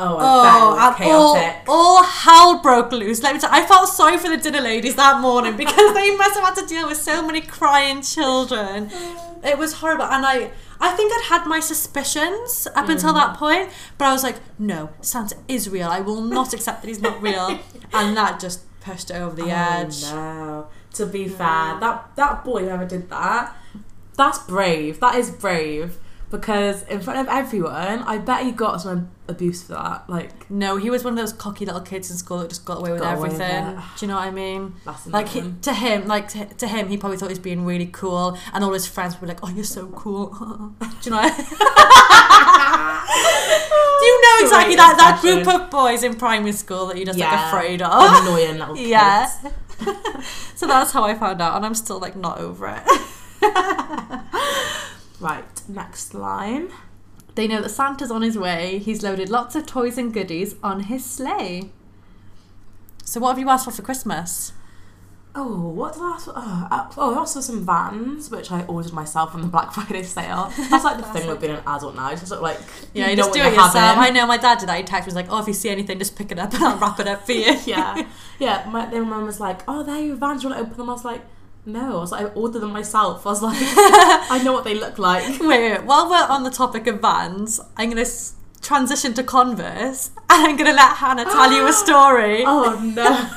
Oh, 0.00 0.16
Oh, 0.20 0.96
it 1.00 1.10
all, 1.10 1.36
all 1.66 2.04
hell 2.04 2.62
broke 2.62 2.92
loose. 2.92 3.20
Let 3.20 3.34
me 3.34 3.40
tell 3.40 3.50
you, 3.50 3.64
I 3.64 3.66
felt 3.66 3.88
sorry 3.88 4.16
for 4.16 4.28
the 4.28 4.36
dinner 4.36 4.60
ladies 4.60 4.94
that 4.94 5.20
morning 5.20 5.56
because 5.56 5.94
they 5.94 6.14
must 6.14 6.38
have 6.38 6.44
had 6.44 6.54
to 6.62 6.66
deal 6.66 6.86
with 6.86 6.98
so 6.98 7.26
many 7.26 7.40
crying 7.40 8.02
children. 8.02 8.90
It 9.42 9.58
was 9.58 9.74
horrible, 9.74 10.04
and 10.04 10.24
I, 10.24 10.52
I 10.80 10.90
think 10.90 11.12
I'd 11.12 11.24
had 11.28 11.46
my 11.48 11.58
suspicions 11.58 12.68
up 12.76 12.88
until 12.88 13.12
that 13.14 13.34
mm. 13.34 13.38
point, 13.38 13.70
but 13.98 14.04
I 14.04 14.12
was 14.12 14.22
like, 14.22 14.36
no, 14.56 14.90
Santa 15.00 15.36
is 15.48 15.68
real. 15.68 15.88
I 15.88 16.00
will 16.00 16.20
not 16.20 16.52
accept 16.52 16.82
that 16.82 16.88
he's 16.88 17.00
not 17.00 17.20
real, 17.20 17.58
and 17.92 18.16
that 18.16 18.38
just 18.38 18.60
pushed 18.80 19.10
it 19.10 19.14
over 19.14 19.34
the 19.34 19.50
edge. 19.50 20.04
Oh, 20.06 20.14
no. 20.14 20.68
To 20.94 21.06
be 21.06 21.28
fair, 21.28 21.78
that 21.80 22.10
that 22.14 22.44
boy 22.44 22.62
whoever 22.62 22.84
did 22.84 23.10
that, 23.10 23.56
that's 24.16 24.38
brave. 24.38 25.00
That 25.00 25.16
is 25.16 25.30
brave 25.30 25.98
because 26.30 26.82
in 26.84 27.00
front 27.00 27.20
of 27.20 27.28
everyone, 27.28 28.00
I 28.02 28.18
bet 28.18 28.44
he 28.44 28.52
got 28.52 28.80
some 28.82 29.10
abuse 29.28 29.62
for 29.62 29.72
that. 29.74 30.08
Like 30.08 30.50
No, 30.50 30.76
he 30.76 30.90
was 30.90 31.02
one 31.04 31.12
of 31.14 31.18
those 31.18 31.32
cocky 31.32 31.64
little 31.64 31.80
kids 31.80 32.10
in 32.10 32.16
school 32.16 32.38
that 32.40 32.48
just 32.50 32.64
got 32.64 32.78
away 32.78 32.92
with 32.92 33.00
Got 33.00 33.16
away 33.18 33.28
with 33.30 33.40
everything. 33.40 33.82
Do 33.98 34.06
you 34.06 34.08
know 34.08 34.16
what 34.16 34.26
I 34.28 34.30
mean? 34.30 34.74
that's 34.84 35.06
Like 35.06 35.28
he, 35.28 35.52
to 35.62 35.72
him, 35.72 36.06
like 36.06 36.28
to, 36.28 36.44
to 36.46 36.66
him, 36.66 36.88
he 36.88 36.96
probably 36.96 37.16
thought 37.18 37.28
he 37.28 37.32
was 37.32 37.38
being 37.38 37.64
really 37.64 37.86
cool, 37.86 38.36
and 38.52 38.62
all 38.64 38.72
his 38.72 38.86
friends 38.86 39.20
were 39.20 39.26
like, 39.26 39.40
"Oh, 39.42 39.48
you're 39.48 39.64
so 39.64 39.86
cool." 39.88 40.26
Do 40.80 40.86
you 41.04 41.10
know? 41.10 41.22
Do 44.00 44.04
you 44.04 44.22
know 44.22 44.36
exactly 44.42 44.76
that 44.76 44.94
that 44.98 45.18
group 45.20 45.46
of 45.48 45.70
boys 45.70 46.02
in 46.04 46.14
primary 46.14 46.52
school 46.52 46.86
that 46.86 46.96
you're 46.96 47.06
just 47.06 47.18
like 47.18 47.46
afraid 47.48 47.82
of? 47.82 47.90
annoying 48.22 48.58
little 48.58 48.74
kids. 48.76 48.88
yeah. 48.88 49.26
so 50.54 50.66
that's 50.66 50.92
how 50.92 51.04
I 51.04 51.14
found 51.14 51.40
out, 51.42 51.56
and 51.56 51.64
I'm 51.66 51.74
still 51.74 51.98
like 51.98 52.16
not 52.16 52.38
over 52.38 52.68
it. 52.68 52.82
Right, 55.20 55.57
next 55.68 56.14
line. 56.14 56.68
They 57.34 57.46
know 57.46 57.62
that 57.62 57.68
Santa's 57.68 58.10
on 58.10 58.22
his 58.22 58.36
way. 58.36 58.78
He's 58.78 59.02
loaded 59.02 59.28
lots 59.28 59.54
of 59.54 59.64
toys 59.66 59.96
and 59.96 60.12
goodies 60.12 60.56
on 60.62 60.84
his 60.84 61.04
sleigh. 61.04 61.70
So 63.04 63.20
what 63.20 63.30
have 63.30 63.38
you 63.38 63.48
asked 63.48 63.64
for 63.64 63.70
for 63.70 63.82
Christmas? 63.82 64.52
Oh, 65.34 65.68
what 65.68 65.92
did 65.92 66.02
I 66.02 66.08
ask 66.14 66.24
for? 66.24 66.32
Oh, 66.34 66.68
uh, 66.70 66.90
oh, 66.96 67.14
I 67.14 67.20
asked 67.22 67.34
for 67.34 67.42
some 67.42 67.64
vans, 67.64 68.28
which 68.30 68.50
I 68.50 68.64
ordered 68.64 68.92
myself 68.92 69.34
on 69.34 69.42
the 69.42 69.46
Black 69.46 69.72
Friday 69.72 70.02
sale. 70.02 70.52
That's 70.68 70.84
like 70.84 70.96
the 70.96 71.04
thing 71.04 71.28
with 71.28 71.40
being 71.40 71.52
an 71.52 71.62
adult 71.66 71.94
now. 71.94 72.10
It's 72.10 72.22
just 72.22 72.30
sort 72.30 72.38
of 72.38 72.42
like, 72.42 72.58
Yeah, 72.92 73.10
you 73.10 73.16
know 73.16 73.22
just 73.22 73.34
do 73.34 73.40
it 73.40 73.50
yourself. 73.52 73.72
having. 73.74 74.02
I 74.02 74.10
know 74.10 74.26
my 74.26 74.36
dad 74.38 74.58
did 74.58 74.68
that. 74.68 74.78
He 74.78 74.82
texted 74.84 75.00
me 75.02 75.06
was 75.06 75.14
like, 75.14 75.26
"Oh, 75.30 75.40
if 75.40 75.46
you 75.46 75.52
see 75.54 75.68
anything, 75.68 75.98
just 75.98 76.16
pick 76.16 76.32
it 76.32 76.38
up 76.40 76.52
and 76.54 76.64
I'll 76.64 76.78
wrap 76.78 76.98
it 76.98 77.06
up 77.06 77.24
for 77.24 77.32
you." 77.32 77.56
yeah, 77.66 78.04
yeah. 78.40 78.68
My 78.68 78.86
then 78.86 79.02
my 79.02 79.10
mum 79.18 79.26
was 79.26 79.38
like, 79.38 79.60
"Oh, 79.68 79.84
there 79.84 79.94
are 79.94 80.00
your 80.02 80.16
vans. 80.16 80.42
Do 80.42 80.48
you 80.48 80.54
want 80.54 80.64
to 80.64 80.66
open 80.66 80.78
them?" 80.78 80.90
I 80.90 80.92
was 80.94 81.04
like, 81.04 81.22
"No." 81.68 81.98
I 81.98 82.00
was 82.00 82.12
like, 82.12 82.26
"I 82.26 82.30
ordered 82.30 82.60
them 82.60 82.72
myself." 82.72 83.26
I 83.26 83.30
was 83.30 83.42
like, 83.42 83.56
"I 83.60 84.40
know 84.44 84.52
what 84.52 84.64
they 84.64 84.74
look 84.74 84.98
like." 84.98 85.24
wait, 85.40 85.48
wait, 85.48 85.84
while 85.84 86.08
we're 86.10 86.26
on 86.28 86.42
the 86.42 86.50
topic 86.50 86.86
of 86.86 87.00
vans, 87.00 87.60
I'm 87.76 87.90
gonna 87.90 88.00
s- 88.02 88.34
transition 88.62 89.14
to 89.14 89.22
Converse, 89.22 90.10
and 90.30 90.46
I'm 90.48 90.56
gonna 90.56 90.72
let 90.72 90.96
Hannah 90.96 91.24
tell 91.24 91.52
you 91.52 91.66
a 91.68 91.72
story 91.84 92.42
Oh 92.46 92.80
no! 92.82 93.28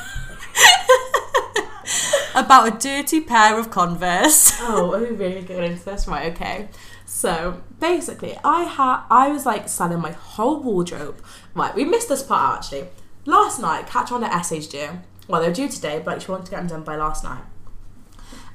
about 2.34 2.68
a 2.68 2.78
dirty 2.78 3.20
pair 3.20 3.58
of 3.58 3.70
Converse. 3.70 4.52
Oh, 4.60 4.94
are 4.94 5.00
we 5.00 5.10
really 5.10 5.42
going 5.42 5.72
into 5.72 5.84
this? 5.84 6.06
Right, 6.08 6.32
okay. 6.32 6.68
So 7.04 7.62
basically, 7.78 8.38
I 8.42 8.62
had 8.64 9.02
I 9.10 9.28
was 9.28 9.44
like 9.44 9.68
selling 9.68 10.00
my 10.00 10.12
whole 10.12 10.60
wardrobe. 10.62 11.22
Right, 11.54 11.74
we 11.74 11.84
missed 11.84 12.08
this 12.08 12.22
part 12.22 12.58
actually. 12.58 12.88
Last 13.26 13.60
night, 13.60 13.86
Catch 13.86 14.10
on 14.10 14.20
the 14.22 14.32
essays 14.34 14.66
due. 14.66 15.00
Well, 15.28 15.40
they're 15.40 15.52
due 15.52 15.68
today, 15.68 16.02
but 16.04 16.22
she 16.22 16.30
wanted 16.30 16.46
to 16.46 16.50
get 16.50 16.56
them 16.58 16.66
done 16.68 16.82
by 16.82 16.96
last 16.96 17.22
night. 17.22 17.42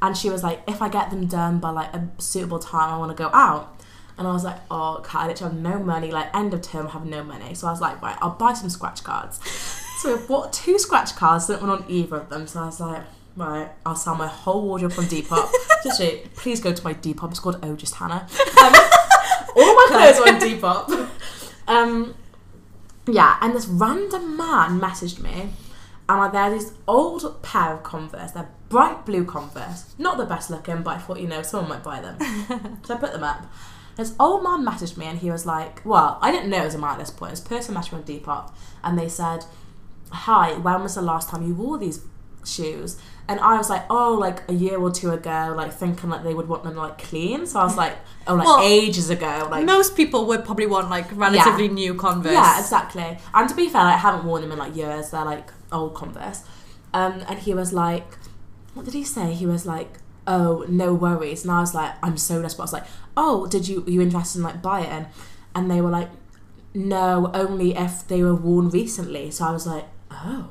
And 0.01 0.15
she 0.15 0.29
was 0.29 0.43
like, 0.43 0.61
if 0.67 0.81
I 0.81 0.89
get 0.89 1.09
them 1.09 1.25
done 1.27 1.59
by 1.59 1.69
like 1.71 1.93
a 1.93 2.07
suitable 2.19 2.59
time, 2.59 2.93
I 2.93 2.97
want 2.97 3.15
to 3.15 3.21
go 3.21 3.29
out. 3.33 3.73
And 4.17 4.27
I 4.27 4.31
was 4.31 4.43
like, 4.43 4.57
oh, 4.71 5.01
Kat, 5.03 5.21
I 5.21 5.27
literally 5.27 5.53
have 5.53 5.61
no 5.61 5.79
money. 5.79 6.11
Like 6.11 6.35
end 6.35 6.53
of 6.53 6.61
term, 6.61 6.87
I 6.87 6.91
have 6.91 7.05
no 7.05 7.23
money. 7.23 7.53
So 7.53 7.67
I 7.67 7.71
was 7.71 7.81
like, 7.81 8.01
right, 8.01 8.17
I'll 8.21 8.31
buy 8.31 8.53
some 8.53 8.69
scratch 8.69 9.03
cards. 9.03 9.39
So 9.99 10.15
I 10.15 10.27
bought 10.27 10.53
two 10.53 10.77
scratch 10.79 11.15
cards, 11.15 11.47
didn't 11.47 11.67
want 11.67 11.83
on 11.83 11.91
either 11.91 12.17
of 12.17 12.29
them. 12.29 12.47
So 12.47 12.61
I 12.61 12.65
was 12.65 12.79
like, 12.79 13.03
right, 13.35 13.69
I'll 13.85 13.95
sell 13.95 14.15
my 14.15 14.27
whole 14.27 14.63
wardrobe 14.63 14.93
from 14.93 15.05
Depop. 15.05 15.49
Just 15.83 15.99
wait, 15.99 16.33
please 16.35 16.59
go 16.59 16.73
to 16.73 16.83
my 16.83 16.93
Depop. 16.93 17.29
It's 17.31 17.39
called 17.39 17.59
Oh 17.63 17.75
Just 17.75 17.95
Hannah. 17.95 18.27
Um, 19.57 19.63
all 19.63 19.75
my 19.75 19.87
clothes 19.89 20.19
are 20.19 20.33
on 20.33 20.39
Depop. 20.39 21.09
Um, 21.67 22.15
yeah, 23.07 23.37
and 23.41 23.53
this 23.53 23.67
random 23.67 24.37
man 24.37 24.79
messaged 24.79 25.19
me, 25.19 25.49
and 26.09 26.33
they're 26.33 26.49
this 26.49 26.73
old 26.87 27.41
pair 27.43 27.73
of 27.73 27.83
Converse. 27.83 28.31
They're 28.31 28.49
bright 28.69 29.05
blue 29.05 29.25
Converse, 29.25 29.93
not 29.97 30.17
the 30.17 30.25
best 30.25 30.49
looking, 30.49 30.83
but 30.83 30.95
I 30.95 30.99
thought 30.99 31.19
you 31.19 31.27
know 31.27 31.41
someone 31.41 31.69
might 31.69 31.83
buy 31.83 32.01
them, 32.01 32.79
so 32.83 32.95
I 32.95 32.97
put 32.97 33.11
them 33.11 33.23
up. 33.23 33.45
This 33.95 34.13
old 34.19 34.43
man 34.43 34.63
messaged 34.63 34.97
me, 34.97 35.07
and 35.07 35.19
he 35.19 35.31
was 35.31 35.45
like, 35.45 35.83
"Well, 35.85 36.19
I 36.21 36.31
didn't 36.31 36.49
know 36.49 36.61
it 36.61 36.65
was 36.65 36.75
a 36.75 36.77
man 36.77 36.91
at 36.93 36.99
this 36.99 37.09
point. 37.09 37.31
This 37.31 37.41
person 37.41 37.75
messaged 37.75 37.93
me 37.93 37.97
on 37.99 38.03
Depop, 38.03 38.53
and 38.83 38.97
they 38.97 39.09
said." 39.09 39.45
hi, 40.11 40.53
when 40.53 40.83
was 40.83 40.95
the 40.95 41.01
last 41.01 41.29
time 41.29 41.45
you 41.45 41.53
wore 41.53 41.77
these 41.77 41.99
shoes? 42.47 42.97
And 43.29 43.41
I 43.41 43.57
was 43.57 43.69
like, 43.69 43.83
oh, 43.89 44.13
like 44.13 44.49
a 44.49 44.53
year 44.53 44.77
or 44.79 44.89
two 44.89 45.11
ago, 45.11 45.53
like 45.55 45.73
thinking 45.73 46.09
like 46.09 46.23
they 46.23 46.33
would 46.33 46.47
want 46.47 46.63
them 46.63 46.75
like 46.75 46.97
clean. 46.97 47.45
So 47.45 47.59
I 47.59 47.63
was 47.65 47.75
like, 47.75 47.93
oh, 48.25 48.35
like 48.35 48.45
Well, 48.47 48.61
ages 48.63 49.09
ago, 49.09 49.47
like 49.51 49.65
Most 49.65 49.97
people 49.97 50.25
would 50.27 50.45
probably 50.45 50.65
want 50.65 50.89
like 50.89 51.07
relatively 51.15 51.67
new 51.67 51.93
Converse. 51.95 52.31
yeah, 52.31 52.57
exactly. 52.59 53.17
And 53.33 53.49
to 53.49 53.55
be 53.55 53.67
fair, 53.67 53.83
like, 53.83 53.95
I 53.95 53.97
haven't 53.97 54.23
worn 54.23 54.41
them 54.43 54.53
in 54.53 54.57
like 54.57 54.75
years. 54.77 55.09
They're 55.11 55.25
like 55.25 55.49
old 55.73 55.93
Converse. 55.93 56.43
Um, 56.93 57.21
and 57.27 57.37
he 57.39 57.53
was 57.53 57.73
like, 57.73 58.17
what 58.73 58.85
did 58.85 58.93
he 58.93 59.03
say? 59.03 59.33
He 59.33 59.45
was 59.45 59.65
like, 59.65 59.97
oh, 60.25 60.65
no 60.69 60.93
worries. 60.93 61.43
And 61.43 61.51
I 61.51 61.59
was 61.59 61.73
like, 61.75 61.95
I'm 62.01 62.15
so 62.15 62.41
desperate. 62.41 62.63
I 62.63 62.65
was 62.65 62.73
like, 62.73 62.85
oh, 63.17 63.45
did 63.47 63.67
you, 63.67 63.81
were 63.81 63.89
you 63.89 64.01
interested 64.01 64.37
in 64.39 64.43
like 64.45 64.61
buying? 64.61 65.07
And 65.53 65.69
they 65.69 65.81
were 65.81 65.89
like, 65.89 66.09
no, 66.73 67.29
only 67.33 67.75
if 67.75 68.07
they 68.07 68.23
were 68.23 68.35
worn 68.35 68.69
recently. 68.69 69.31
So 69.31 69.45
I 69.45 69.51
was 69.51 69.67
like, 69.67 69.85
oh, 70.11 70.49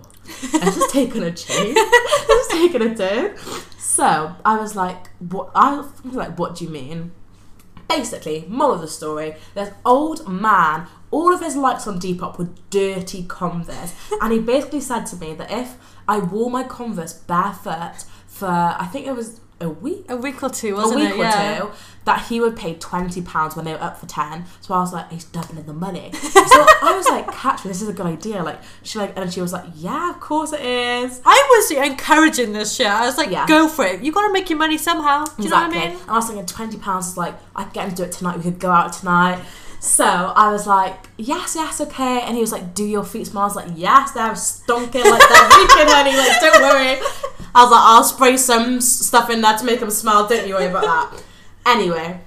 this 0.52 0.76
is 0.76 0.92
taking 0.92 1.22
a 1.22 1.30
this 1.30 1.48
is 1.50 2.48
taking 2.48 2.82
a 2.82 2.94
turn. 2.94 3.36
So 3.78 4.34
I 4.44 4.56
was 4.58 4.76
like, 4.76 5.08
what? 5.18 5.50
I 5.54 5.76
was 5.76 6.14
like, 6.14 6.38
what 6.38 6.56
do 6.56 6.64
you 6.64 6.70
mean? 6.70 7.12
Basically, 7.88 8.44
moral 8.48 8.74
of 8.74 8.80
the 8.80 8.88
story: 8.88 9.36
this 9.54 9.72
old 9.84 10.28
man, 10.28 10.86
all 11.10 11.32
of 11.32 11.40
his 11.40 11.56
likes 11.56 11.86
on 11.86 12.00
Depop 12.00 12.38
were 12.38 12.48
dirty 12.70 13.24
Converse, 13.24 13.94
and 14.20 14.32
he 14.32 14.40
basically 14.40 14.80
said 14.80 15.06
to 15.06 15.16
me 15.16 15.34
that 15.34 15.50
if 15.50 15.76
I 16.08 16.18
wore 16.18 16.50
my 16.50 16.64
Converse 16.64 17.12
barefoot 17.12 18.04
for, 18.26 18.46
I 18.46 18.88
think 18.92 19.06
it 19.06 19.14
was 19.14 19.40
a 19.58 19.68
week, 19.70 20.04
A 20.10 20.16
week 20.16 20.42
or 20.42 20.50
two, 20.50 20.74
a 20.74 20.76
wasn't 20.76 21.00
week 21.00 21.10
it? 21.10 21.14
or 21.14 21.22
yeah. 21.22 21.58
two, 21.60 21.70
that 22.04 22.26
he 22.26 22.40
would 22.40 22.56
pay 22.56 22.74
twenty 22.74 23.22
pounds 23.22 23.56
when 23.56 23.64
they 23.64 23.72
were 23.72 23.82
up 23.82 23.96
for 23.98 24.04
ten. 24.06 24.44
So 24.60 24.74
I 24.74 24.80
was 24.80 24.92
like, 24.92 25.10
he's 25.10 25.24
doubling 25.24 25.64
the 25.64 25.72
money. 25.72 26.12
so 26.12 26.30
I 26.40 26.92
was 26.94 27.08
like, 27.08 27.32
catch 27.32 27.64
me, 27.64 27.68
this 27.70 27.80
is 27.80 27.88
a 27.88 27.92
good 27.94 28.04
idea. 28.06 28.42
Like 28.42 28.60
she 28.82 28.98
like, 28.98 29.16
and 29.16 29.32
she 29.32 29.40
was 29.40 29.52
like, 29.54 29.64
yeah, 29.74 30.10
of 30.10 30.20
course 30.20 30.52
it 30.52 30.60
is. 30.60 31.22
I 31.24 31.46
was 31.70 31.70
encouraging 31.90 32.52
this 32.52 32.74
shit. 32.74 32.86
I 32.86 33.06
was 33.06 33.16
like, 33.16 33.30
Yeah. 33.30 33.46
go 33.46 33.66
for 33.66 33.86
it. 33.86 34.02
You 34.02 34.12
got 34.12 34.26
to 34.26 34.32
make 34.32 34.50
your 34.50 34.58
money 34.58 34.76
somehow. 34.76 35.24
Do 35.24 35.32
you 35.38 35.44
exactly. 35.44 35.50
know 35.78 35.80
what 35.80 35.86
I 35.86 35.88
mean? 35.90 36.00
And 36.02 36.10
I 36.10 36.14
was 36.14 36.26
thinking 36.26 36.46
twenty 36.46 36.76
pounds 36.78 37.08
is 37.08 37.16
like 37.16 37.34
I 37.54 37.64
could 37.64 37.72
get 37.72 37.84
him 37.84 37.90
to 37.92 37.96
do 37.96 38.02
it 38.04 38.12
tonight. 38.12 38.36
We 38.36 38.42
could 38.42 38.58
go 38.58 38.70
out 38.70 38.92
tonight. 38.92 39.42
So 39.80 40.04
I 40.04 40.50
was 40.50 40.66
like, 40.66 41.08
yes, 41.16 41.54
yes, 41.54 41.80
okay. 41.80 42.20
And 42.22 42.34
he 42.34 42.40
was 42.40 42.52
like, 42.52 42.74
do 42.74 42.84
your 42.84 43.04
feet 43.04 43.26
smell? 43.28 43.44
I 43.44 43.46
was 43.46 43.56
like, 43.56 43.70
yes, 43.76 44.12
they're 44.12 44.32
stonking 44.32 45.04
like 45.04 45.20
that 45.20 45.68
weekend, 45.68 45.90
honey. 45.90 46.16
Like, 46.16 46.40
don't 46.40 46.62
worry. 46.62 47.00
I 47.54 47.62
was 47.62 47.70
like, 47.70 47.82
I'll 47.82 48.04
spray 48.04 48.36
some 48.36 48.80
stuff 48.80 49.30
in 49.30 49.40
there 49.40 49.56
to 49.56 49.64
make 49.64 49.80
them 49.80 49.90
smell. 49.90 50.26
Don't 50.26 50.46
you 50.46 50.54
worry 50.54 50.66
about 50.66 50.82
that. 50.82 51.22
Anyway, 51.66 52.20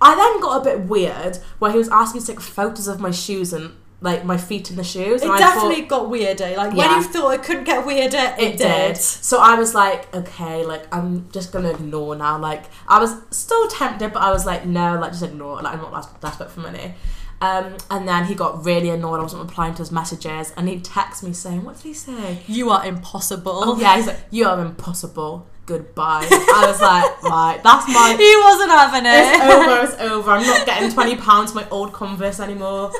I 0.00 0.14
then 0.14 0.40
got 0.40 0.60
a 0.60 0.64
bit 0.64 0.88
weird 0.88 1.36
where 1.58 1.70
he 1.70 1.78
was 1.78 1.88
asking 1.88 2.22
to 2.22 2.26
take 2.28 2.40
photos 2.40 2.88
of 2.88 3.00
my 3.00 3.10
shoes 3.10 3.52
and 3.52 3.74
like 4.02 4.24
my 4.24 4.36
feet 4.36 4.70
in 4.70 4.76
the 4.76 4.84
shoes. 4.84 5.22
It 5.22 5.24
and 5.24 5.32
I 5.32 5.38
definitely 5.38 5.82
thought, 5.82 5.88
got 5.88 6.10
weirder. 6.10 6.56
Like 6.56 6.74
when 6.74 6.90
you 6.90 7.02
thought 7.02 7.30
it 7.34 7.42
couldn't 7.42 7.64
get 7.64 7.84
weirder, 7.84 8.34
it, 8.38 8.54
it 8.54 8.58
did. 8.58 8.96
So 8.96 9.38
I 9.38 9.56
was 9.56 9.74
like, 9.74 10.14
okay, 10.14 10.64
like 10.64 10.92
I'm 10.94 11.30
just 11.30 11.52
gonna 11.52 11.70
ignore 11.70 12.16
now. 12.16 12.38
Like 12.38 12.64
I 12.88 12.98
was 12.98 13.14
still 13.30 13.68
tempted, 13.68 14.12
but 14.12 14.22
I 14.22 14.30
was 14.30 14.46
like, 14.46 14.64
no, 14.64 14.98
like 14.98 15.12
just 15.12 15.22
ignore. 15.22 15.60
Like 15.62 15.74
I'm 15.74 15.82
not 15.82 16.02
des- 16.02 16.18
desperate 16.26 16.50
for 16.50 16.60
money. 16.60 16.94
Um, 17.42 17.76
and 17.90 18.06
then 18.06 18.26
he 18.26 18.34
got 18.34 18.66
really 18.66 18.90
annoyed. 18.90 19.18
I 19.18 19.22
wasn't 19.22 19.42
replying 19.42 19.72
to 19.74 19.78
his 19.78 19.90
messages, 19.90 20.52
and 20.58 20.68
he 20.68 20.78
texted 20.78 21.22
me 21.22 21.32
saying, 21.32 21.64
"What 21.64 21.76
did 21.76 21.84
he 21.84 21.94
say?" 21.94 22.42
You 22.46 22.68
are 22.68 22.84
impossible. 22.84 23.62
Oh 23.64 23.78
yeah, 23.80 23.96
he's 23.96 24.06
like, 24.06 24.18
"You 24.30 24.46
are 24.46 24.60
impossible. 24.60 25.46
Goodbye." 25.64 26.26
I 26.30 26.64
was 26.66 26.82
like, 26.82 27.22
right, 27.30 27.58
that's 27.62 27.88
my. 27.88 28.14
He 28.18 28.36
wasn't 28.44 28.70
having 28.70 29.06
it. 29.06 29.24
It's 29.24 29.42
over. 29.54 29.80
It's 30.04 30.12
over. 30.12 30.30
I'm 30.32 30.46
not 30.46 30.66
getting 30.66 30.92
twenty 30.92 31.16
pounds 31.16 31.52
for 31.52 31.60
my 31.60 31.68
old 31.70 31.94
Converse 31.94 32.40
anymore. 32.40 32.92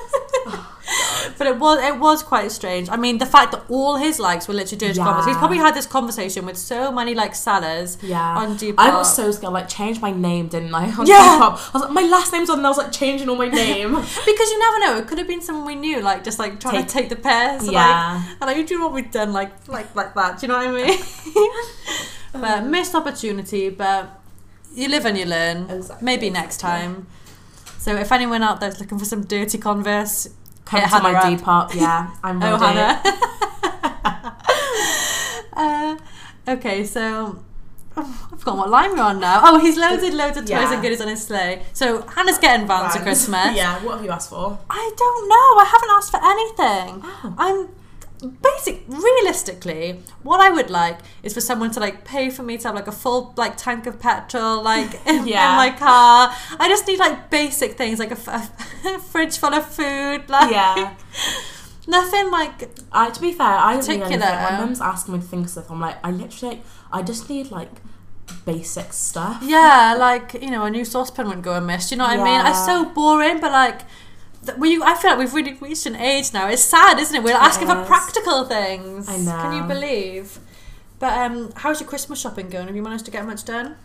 But 1.38 1.46
it 1.46 1.58
was 1.58 1.82
it 1.82 1.98
was 1.98 2.22
quite 2.22 2.50
strange. 2.52 2.88
I 2.90 2.96
mean, 2.96 3.18
the 3.18 3.26
fact 3.26 3.52
that 3.52 3.62
all 3.68 3.96
his 3.96 4.18
likes 4.18 4.46
were 4.48 4.54
literally 4.54 4.78
dirty 4.78 4.98
Yeah. 4.98 5.04
Converse. 5.04 5.26
He's 5.26 5.36
probably 5.36 5.58
had 5.58 5.74
this 5.74 5.86
conversation 5.86 6.46
with 6.46 6.56
so 6.56 6.90
many 6.92 7.14
like 7.14 7.34
sellers 7.34 7.98
Yeah. 8.02 8.36
on 8.38 8.56
Depop. 8.56 8.74
I 8.78 8.94
was 8.94 9.14
so 9.14 9.30
scared. 9.32 9.52
Like, 9.52 9.68
change 9.68 10.00
my 10.00 10.10
name, 10.10 10.48
didn't 10.48 10.74
I? 10.74 10.90
On 10.96 11.06
Yeah. 11.06 11.16
I 11.18 11.70
was 11.72 11.82
like, 11.82 11.90
my 11.92 12.02
last 12.02 12.32
name's 12.32 12.50
on. 12.50 12.58
And 12.58 12.66
I 12.66 12.70
was 12.70 12.78
like, 12.78 12.92
changing 12.92 13.28
all 13.28 13.36
my 13.36 13.48
name. 13.48 13.90
because 13.94 14.50
you 14.52 14.58
never 14.58 14.78
know. 14.80 14.96
It 14.98 15.06
could 15.08 15.18
have 15.18 15.28
been 15.28 15.40
someone 15.42 15.66
we 15.66 15.74
knew, 15.76 16.00
like 16.00 16.24
just 16.24 16.38
like 16.38 16.60
trying 16.60 16.74
Take- 16.76 16.88
to 16.88 16.92
take 16.94 17.08
the 17.08 17.16
piss. 17.16 17.70
Yeah. 17.70 18.22
Like, 18.40 18.40
and 18.40 18.46
like, 18.58 18.66
do 18.66 18.74
you 18.74 18.80
know 18.80 18.86
what 18.86 18.94
we've 18.94 19.10
done? 19.10 19.32
Like 19.32 19.52
like 19.68 19.94
like 19.94 20.14
that. 20.14 20.38
Do 20.40 20.46
you 20.46 20.52
know 20.52 20.58
what 20.58 20.68
I 20.68 20.86
mean? 20.86 20.98
but 22.32 22.58
um, 22.62 22.70
missed 22.70 22.94
opportunity. 22.94 23.70
But 23.70 24.20
you 24.74 24.88
live 24.88 25.04
and 25.06 25.16
you 25.18 25.24
learn. 25.26 25.68
Exactly, 25.70 26.04
Maybe 26.04 26.30
next 26.30 26.58
time. 26.58 27.06
So 27.78 27.96
if 27.96 28.12
anyone 28.12 28.42
out 28.42 28.60
there's 28.60 28.78
looking 28.78 28.98
for 28.98 29.04
some 29.06 29.24
dirty 29.24 29.56
Converse, 29.58 30.28
Come 30.70 30.80
Hit 30.80 30.90
to 30.90 31.02
my 31.02 31.14
up. 31.14 31.24
Depop. 31.24 31.74
Yeah, 31.74 32.14
I'm 32.22 32.38
ready. 32.40 32.54
Oh, 32.54 32.58
Hannah. 32.58 33.02
uh, 35.52 35.96
okay, 36.48 36.84
so 36.84 37.42
oh, 37.96 38.28
I've 38.32 38.38
forgotten 38.38 38.60
what 38.60 38.70
line 38.70 38.92
we're 38.92 39.02
on 39.02 39.18
now. 39.18 39.40
Oh, 39.44 39.58
he's 39.58 39.76
loaded 39.76 40.14
loads 40.14 40.36
of 40.36 40.44
toys 40.44 40.50
Yeah. 40.50 40.72
and 40.72 40.80
goodies 40.80 41.00
on 41.00 41.08
his 41.08 41.26
sleigh. 41.26 41.62
So 41.72 42.02
Hannah's 42.02 42.38
getting 42.38 42.68
vans 42.68 42.94
for 42.94 43.02
Christmas. 43.02 43.56
yeah, 43.56 43.82
what 43.84 43.96
have 43.96 44.04
you 44.04 44.12
asked 44.12 44.30
for? 44.30 44.58
I 44.70 44.92
don't 44.96 45.28
know. 45.28 45.34
I 45.34 45.64
haven't 45.72 45.90
asked 45.90 46.10
for 46.12 46.20
anything. 46.22 47.02
Oh. 47.04 47.34
I'm 47.36 47.68
basic 48.42 48.82
realistically 48.88 49.98
what 50.22 50.40
i 50.40 50.50
would 50.50 50.68
like 50.70 50.98
is 51.22 51.32
for 51.32 51.40
someone 51.40 51.70
to 51.70 51.80
like 51.80 52.04
pay 52.04 52.28
for 52.28 52.42
me 52.42 52.58
to 52.58 52.68
have 52.68 52.74
like 52.74 52.86
a 52.86 52.92
full 52.92 53.32
like 53.36 53.56
tank 53.56 53.86
of 53.86 53.98
petrol 53.98 54.62
like 54.62 54.94
in, 55.06 55.26
Yeah. 55.26 55.50
in 55.52 55.56
my 55.56 55.70
car 55.78 56.30
i 56.58 56.68
just 56.68 56.86
need 56.86 56.98
like 56.98 57.30
basic 57.30 57.78
things 57.78 57.98
like 57.98 58.10
a, 58.10 58.20
f- 58.28 58.84
a 58.84 58.98
fridge 59.10 59.38
full 59.38 59.54
of 59.54 59.66
food 59.66 60.28
like 60.28 60.50
Yeah. 60.50 60.94
nothing 61.86 62.30
like 62.30 62.68
I, 62.92 63.10
to 63.10 63.20
be 63.20 63.32
fair, 63.32 63.46
I 63.46 63.72
don't 63.76 63.88
need 63.88 64.00
Particular. 64.00 64.26
anything. 64.26 64.52
My 64.52 64.58
mum's 64.60 64.80
asking 64.80 65.14
me 65.14 65.20
to 65.20 65.26
think 65.26 65.48
stuff. 65.48 65.70
I'm 65.70 65.80
like, 65.80 65.96
I 66.04 66.10
literally, 66.12 66.62
I 66.92 67.02
just 67.02 67.28
need 67.30 67.50
like 67.50 67.70
basic 68.44 68.92
stuff. 68.92 69.38
yeah 69.42 69.96
like 69.98 70.34
you 70.40 70.50
know 70.50 70.64
a 70.64 70.70
new 70.70 70.84
saucepan 70.84 71.26
wouldn't 71.26 71.44
go 71.44 71.54
amiss 71.54 71.88
do 71.88 71.94
you 71.94 71.98
know 71.98 72.04
what 72.04 72.18
i 72.20 72.22
mean 72.22 72.40
it's 72.46 72.58
Yeah. 72.60 72.84
so 72.84 72.84
boring 72.94 73.40
but 73.40 73.50
like 73.50 73.80
we, 74.58 74.82
I 74.82 74.94
feel 74.94 75.10
like 75.10 75.18
we've 75.18 75.34
really 75.34 75.54
reached 75.54 75.86
an 75.86 75.96
age 75.96 76.32
now. 76.32 76.48
It's 76.48 76.62
sad, 76.62 76.98
isn't 76.98 77.14
it? 77.14 77.22
We're 77.22 77.32
asking 77.32 77.68
for 77.68 77.84
practical 77.84 78.44
things. 78.44 79.08
I 79.08 79.16
know. 79.18 79.30
Can 79.32 79.56
you 79.56 79.62
believe? 79.64 80.38
But 80.98 81.12
um, 81.18 81.52
how's 81.56 81.80
your 81.80 81.88
Christmas 81.88 82.20
shopping 82.20 82.48
going? 82.48 82.66
Have 82.66 82.76
you 82.76 82.82
managed 82.82 83.04
to 83.06 83.10
get 83.10 83.26
much 83.26 83.44
done? 83.44 83.76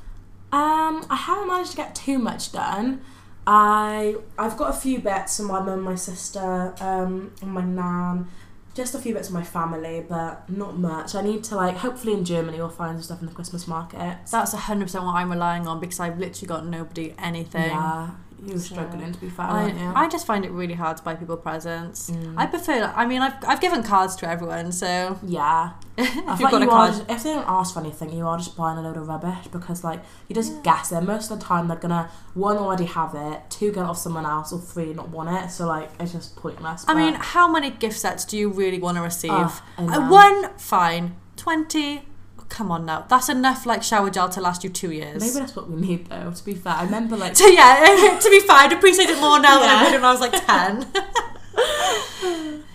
Um, 0.51 1.05
I 1.09 1.15
haven't 1.15 1.47
managed 1.47 1.71
to 1.71 1.77
get 1.77 1.95
too 1.95 2.17
much 2.19 2.51
done. 2.51 3.01
I 3.47 4.15
I've 4.37 4.57
got 4.57 4.69
a 4.69 4.77
few 4.77 4.99
bits 4.99 5.37
from 5.37 5.47
my 5.47 5.61
mum, 5.61 5.81
my 5.81 5.95
sister, 5.95 6.73
um, 6.79 7.33
and 7.41 7.51
my 7.51 7.63
nan. 7.63 8.27
Just 8.73 8.93
a 8.93 8.99
few 8.99 9.13
bits 9.13 9.29
of 9.29 9.33
my 9.33 9.43
family, 9.43 10.05
but 10.07 10.49
not 10.49 10.77
much. 10.77 11.15
I 11.15 11.21
need 11.21 11.45
to 11.45 11.55
like. 11.55 11.77
Hopefully, 11.77 12.13
in 12.13 12.25
Germany, 12.25 12.57
we'll 12.57 12.69
find 12.69 12.97
some 12.97 13.03
stuff 13.03 13.21
in 13.21 13.27
the 13.27 13.33
Christmas 13.33 13.67
market. 13.67 14.17
That's 14.29 14.51
hundred 14.53 14.85
percent 14.85 15.05
what 15.05 15.15
I'm 15.15 15.31
relying 15.31 15.67
on 15.67 15.79
because 15.79 15.99
I've 15.99 16.17
literally 16.19 16.47
got 16.47 16.65
nobody 16.65 17.13
anything. 17.17 17.69
Yeah, 17.69 18.11
you're 18.43 18.57
So, 18.57 18.73
struggling 18.75 19.11
to 19.11 19.19
be 19.19 19.29
fair, 19.29 19.45
I, 19.45 19.63
aren't 19.63 19.79
you? 19.79 19.91
I 19.95 20.07
just 20.07 20.25
find 20.25 20.45
it 20.45 20.51
really 20.51 20.73
hard 20.73 20.97
to 20.97 21.03
buy 21.03 21.15
people 21.15 21.37
presents. 21.37 22.09
Mm. 22.09 22.35
I 22.37 22.45
prefer. 22.45 22.91
I 22.95 23.05
mean, 23.05 23.21
I've 23.21 23.33
I've 23.45 23.61
given 23.61 23.83
cards 23.83 24.15
to 24.17 24.29
everyone, 24.29 24.71
so 24.71 25.19
yeah. 25.25 25.71
If 25.97 26.13
you've 26.15 26.39
like 26.41 26.51
got 26.51 26.61
a 26.61 26.65
you 26.65 26.71
are 26.71 26.87
card, 26.87 26.91
just, 26.93 27.09
if 27.09 27.23
they 27.23 27.33
don't 27.33 27.47
ask 27.47 27.73
for 27.73 27.79
anything, 27.79 28.11
you 28.11 28.27
are 28.27 28.37
just 28.37 28.57
buying 28.57 28.77
a 28.77 28.81
load 28.81 28.97
of 28.97 29.07
rubbish 29.07 29.47
because 29.51 29.83
like 29.83 30.01
you 30.27 30.35
just 30.35 30.61
guess 30.63 30.91
it. 30.91 31.01
Most 31.01 31.31
of 31.31 31.39
the 31.39 31.45
time, 31.45 31.67
they're 31.67 31.77
gonna 31.77 32.09
one 32.33 32.57
already 32.57 32.85
have 32.85 33.15
it, 33.15 33.41
two 33.49 33.71
get 33.71 33.81
it 33.81 33.85
off 33.85 33.97
someone 33.97 34.25
else, 34.25 34.51
or 34.51 34.59
three 34.59 34.93
not 34.93 35.09
want 35.09 35.29
it. 35.29 35.49
So 35.51 35.67
like 35.67 35.89
it's 35.99 36.11
just 36.11 36.35
pointless. 36.35 36.83
I 36.87 36.93
mean, 36.93 37.13
how 37.15 37.49
many 37.49 37.69
gift 37.69 37.97
sets 37.97 38.25
do 38.25 38.37
you 38.37 38.49
really 38.49 38.79
want 38.79 38.97
to 38.97 39.01
receive? 39.03 39.31
I 39.31 39.61
Uh, 39.77 40.09
one, 40.09 40.57
fine. 40.57 41.15
Twenty, 41.37 42.07
come 42.49 42.71
on 42.71 42.85
now. 42.85 43.05
That's 43.09 43.27
enough 43.29 43.65
like 43.65 43.83
shower 43.83 44.09
gel 44.09 44.29
to 44.29 44.41
last 44.41 44.63
you 44.63 44.69
two 44.69 44.91
years. 44.91 45.21
Maybe 45.21 45.33
that's 45.39 45.55
what 45.55 45.69
we 45.69 45.81
need 45.81 46.07
though. 46.07 46.31
To 46.31 46.45
be 46.45 46.53
fair, 46.55 46.73
I 46.73 46.83
remember 46.83 47.17
like 47.17 47.35
So 47.41 47.47
yeah, 47.47 48.17
to 48.21 48.29
be 48.29 48.39
fair, 48.41 48.55
I'd 48.57 48.73
appreciate 48.73 49.09
it 49.09 49.19
more 49.19 49.39
now 49.39 49.59
than 49.59 49.69
I 49.69 49.73
Yeah. 49.73 49.83
would 49.83 49.93
when 49.93 50.05
I 50.05 50.11
was 50.11 50.21
like 50.21 50.45
ten. 50.45 50.87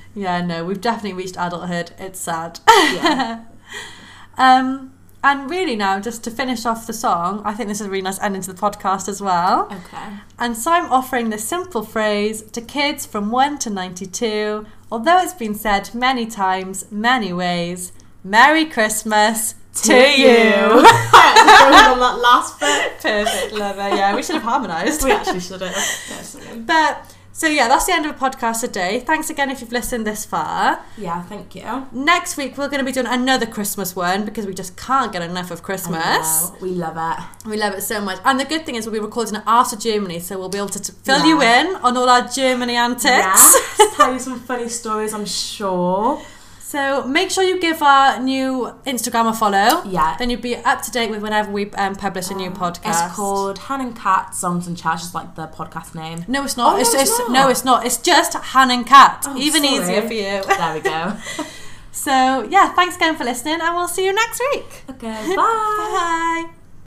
yeah, 0.14 0.40
no, 0.42 0.64
we've 0.64 0.80
definitely 0.80 1.12
reached 1.14 1.36
adulthood. 1.38 1.92
It's 1.98 2.20
sad. 2.20 2.60
yeah, 2.68 3.44
Um, 4.36 4.92
and 5.22 5.50
really 5.50 5.76
now, 5.76 6.00
just 6.00 6.24
to 6.24 6.30
finish 6.30 6.64
off 6.64 6.86
the 6.86 6.92
song, 6.94 7.42
I 7.44 7.52
think 7.54 7.68
this 7.68 7.80
is 7.80 7.86
a 7.86 7.90
really 7.90 8.02
nice 8.02 8.18
ending 8.20 8.40
to 8.42 8.52
the 8.52 8.60
podcast 8.60 9.06
as 9.08 9.20
well. 9.20 9.66
okay. 9.70 10.14
And 10.38 10.56
so 10.56 10.72
I'm 10.72 10.90
offering 10.90 11.28
this 11.30 11.46
simple 11.46 11.82
phrase 11.84 12.42
to 12.42 12.60
kids 12.62 13.04
from 13.06 13.30
1 13.30 13.58
to 13.60 13.70
92, 13.70 14.66
although 14.90 15.18
it's 15.18 15.34
been 15.34 15.54
said 15.54 15.94
many 15.94 16.24
times, 16.26 16.86
many 16.90 17.32
ways. 17.34 17.92
Merry 18.24 18.64
Christmas 18.64 19.54
to, 19.74 19.94
you. 19.94 20.26
on 20.82 21.98
that 21.98 22.18
last 22.20 22.58
bit. 22.60 22.98
Perfect, 23.00 23.52
love 23.52 23.76
it. 23.78 23.96
Yeah, 23.96 24.14
we 24.14 24.22
should 24.22 24.34
have 24.34 24.42
harmonised. 24.44 25.04
We 25.04 25.12
actually 25.12 25.40
should 25.40 25.60
have. 25.60 25.72
Yes. 25.72 26.36
But 26.66 27.14
so 27.32 27.46
yeah, 27.46 27.68
that's 27.68 27.86
the 27.86 27.92
end 27.94 28.04
of 28.04 28.18
the 28.18 28.24
podcast 28.24 28.60
today. 28.60 29.00
Thanks 29.00 29.30
again 29.30 29.48
if 29.50 29.60
you've 29.62 29.72
listened 29.72 30.06
this 30.06 30.24
far. 30.26 30.80
Yeah, 30.98 31.22
thank 31.22 31.54
you. 31.54 31.86
Next 31.92 32.36
week 32.36 32.58
we're 32.58 32.68
going 32.68 32.80
to 32.80 32.84
be 32.84 32.92
doing 32.92 33.06
another 33.06 33.46
Christmas 33.46 33.96
one 33.96 34.24
because 34.26 34.44
we 34.46 34.52
just 34.52 34.76
can't 34.76 35.12
get 35.12 35.22
enough 35.22 35.50
of 35.50 35.62
Christmas. 35.62 36.50
We 36.60 36.70
love 36.70 36.96
it. 36.98 37.48
We 37.48 37.56
love 37.56 37.72
it 37.74 37.82
so 37.82 38.00
much. 38.00 38.18
And 38.24 38.38
the 38.38 38.44
good 38.44 38.66
thing 38.66 38.74
is 38.74 38.84
we'll 38.84 38.92
be 38.94 39.00
recording 39.00 39.36
it 39.36 39.42
after 39.46 39.76
Germany, 39.76 40.18
so 40.20 40.38
we'll 40.38 40.50
be 40.50 40.58
able 40.58 40.68
to 40.70 40.82
t- 40.82 40.92
fill 41.04 41.20
Yeah. 41.20 41.26
you 41.26 41.42
in 41.42 41.76
on 41.76 41.96
all 41.96 42.08
our 42.08 42.28
Germany 42.28 42.76
antics. 42.76 43.08
Yeah, 43.08 43.86
tell 43.96 44.12
you 44.12 44.18
some 44.18 44.40
funny 44.40 44.68
stories. 44.68 45.14
I'm 45.14 45.24
sure. 45.26 46.20
So 46.70 47.04
make 47.04 47.32
sure 47.32 47.42
you 47.42 47.58
give 47.58 47.82
our 47.82 48.20
new 48.20 48.72
Instagram 48.86 49.28
a 49.28 49.34
follow. 49.34 49.82
Yeah. 49.90 50.14
Then 50.18 50.30
you'll 50.30 50.40
be 50.40 50.54
up 50.54 50.82
to 50.82 50.90
date 50.92 51.10
with 51.10 51.20
whenever 51.20 51.50
we 51.50 51.68
um, 51.72 51.96
publish 51.96 52.30
a 52.30 52.34
new 52.34 52.52
podcast. 52.52 53.08
It's 53.08 53.16
called 53.16 53.58
Han 53.58 53.80
and 53.80 53.96
Cat 53.96 54.36
Songs 54.36 54.68
and 54.68 54.76
Chats, 54.78 55.02
just 55.02 55.12
like 55.12 55.34
the 55.34 55.48
podcast 55.48 55.96
name. 55.96 56.24
No, 56.28 56.44
it's 56.44 56.56
not. 56.56 56.76
Oh, 56.76 56.80
it's, 56.80 56.94
no, 56.94 57.00
it's, 57.00 57.10
it's 57.10 57.18
not. 57.18 57.32
no, 57.32 57.48
it's 57.48 57.64
not. 57.64 57.84
It's 57.86 57.96
just 57.96 58.34
Han 58.34 58.70
and 58.70 58.86
Cat. 58.86 59.24
Oh, 59.26 59.36
Even 59.36 59.64
sorry. 59.64 59.74
easier 59.78 60.02
for 60.02 60.12
you. 60.14 60.42
There 60.60 60.74
we 60.74 60.80
go. 60.80 61.16
So 61.92 62.46
yeah, 62.48 62.72
thanks 62.72 62.94
again 62.94 63.16
for 63.16 63.24
listening, 63.24 63.58
and 63.60 63.74
we'll 63.74 63.88
see 63.88 64.04
you 64.06 64.12
next 64.14 64.40
week. 64.52 64.84
okay, 64.90 65.34
bye. 65.34 66.46
Bye. 66.46 66.59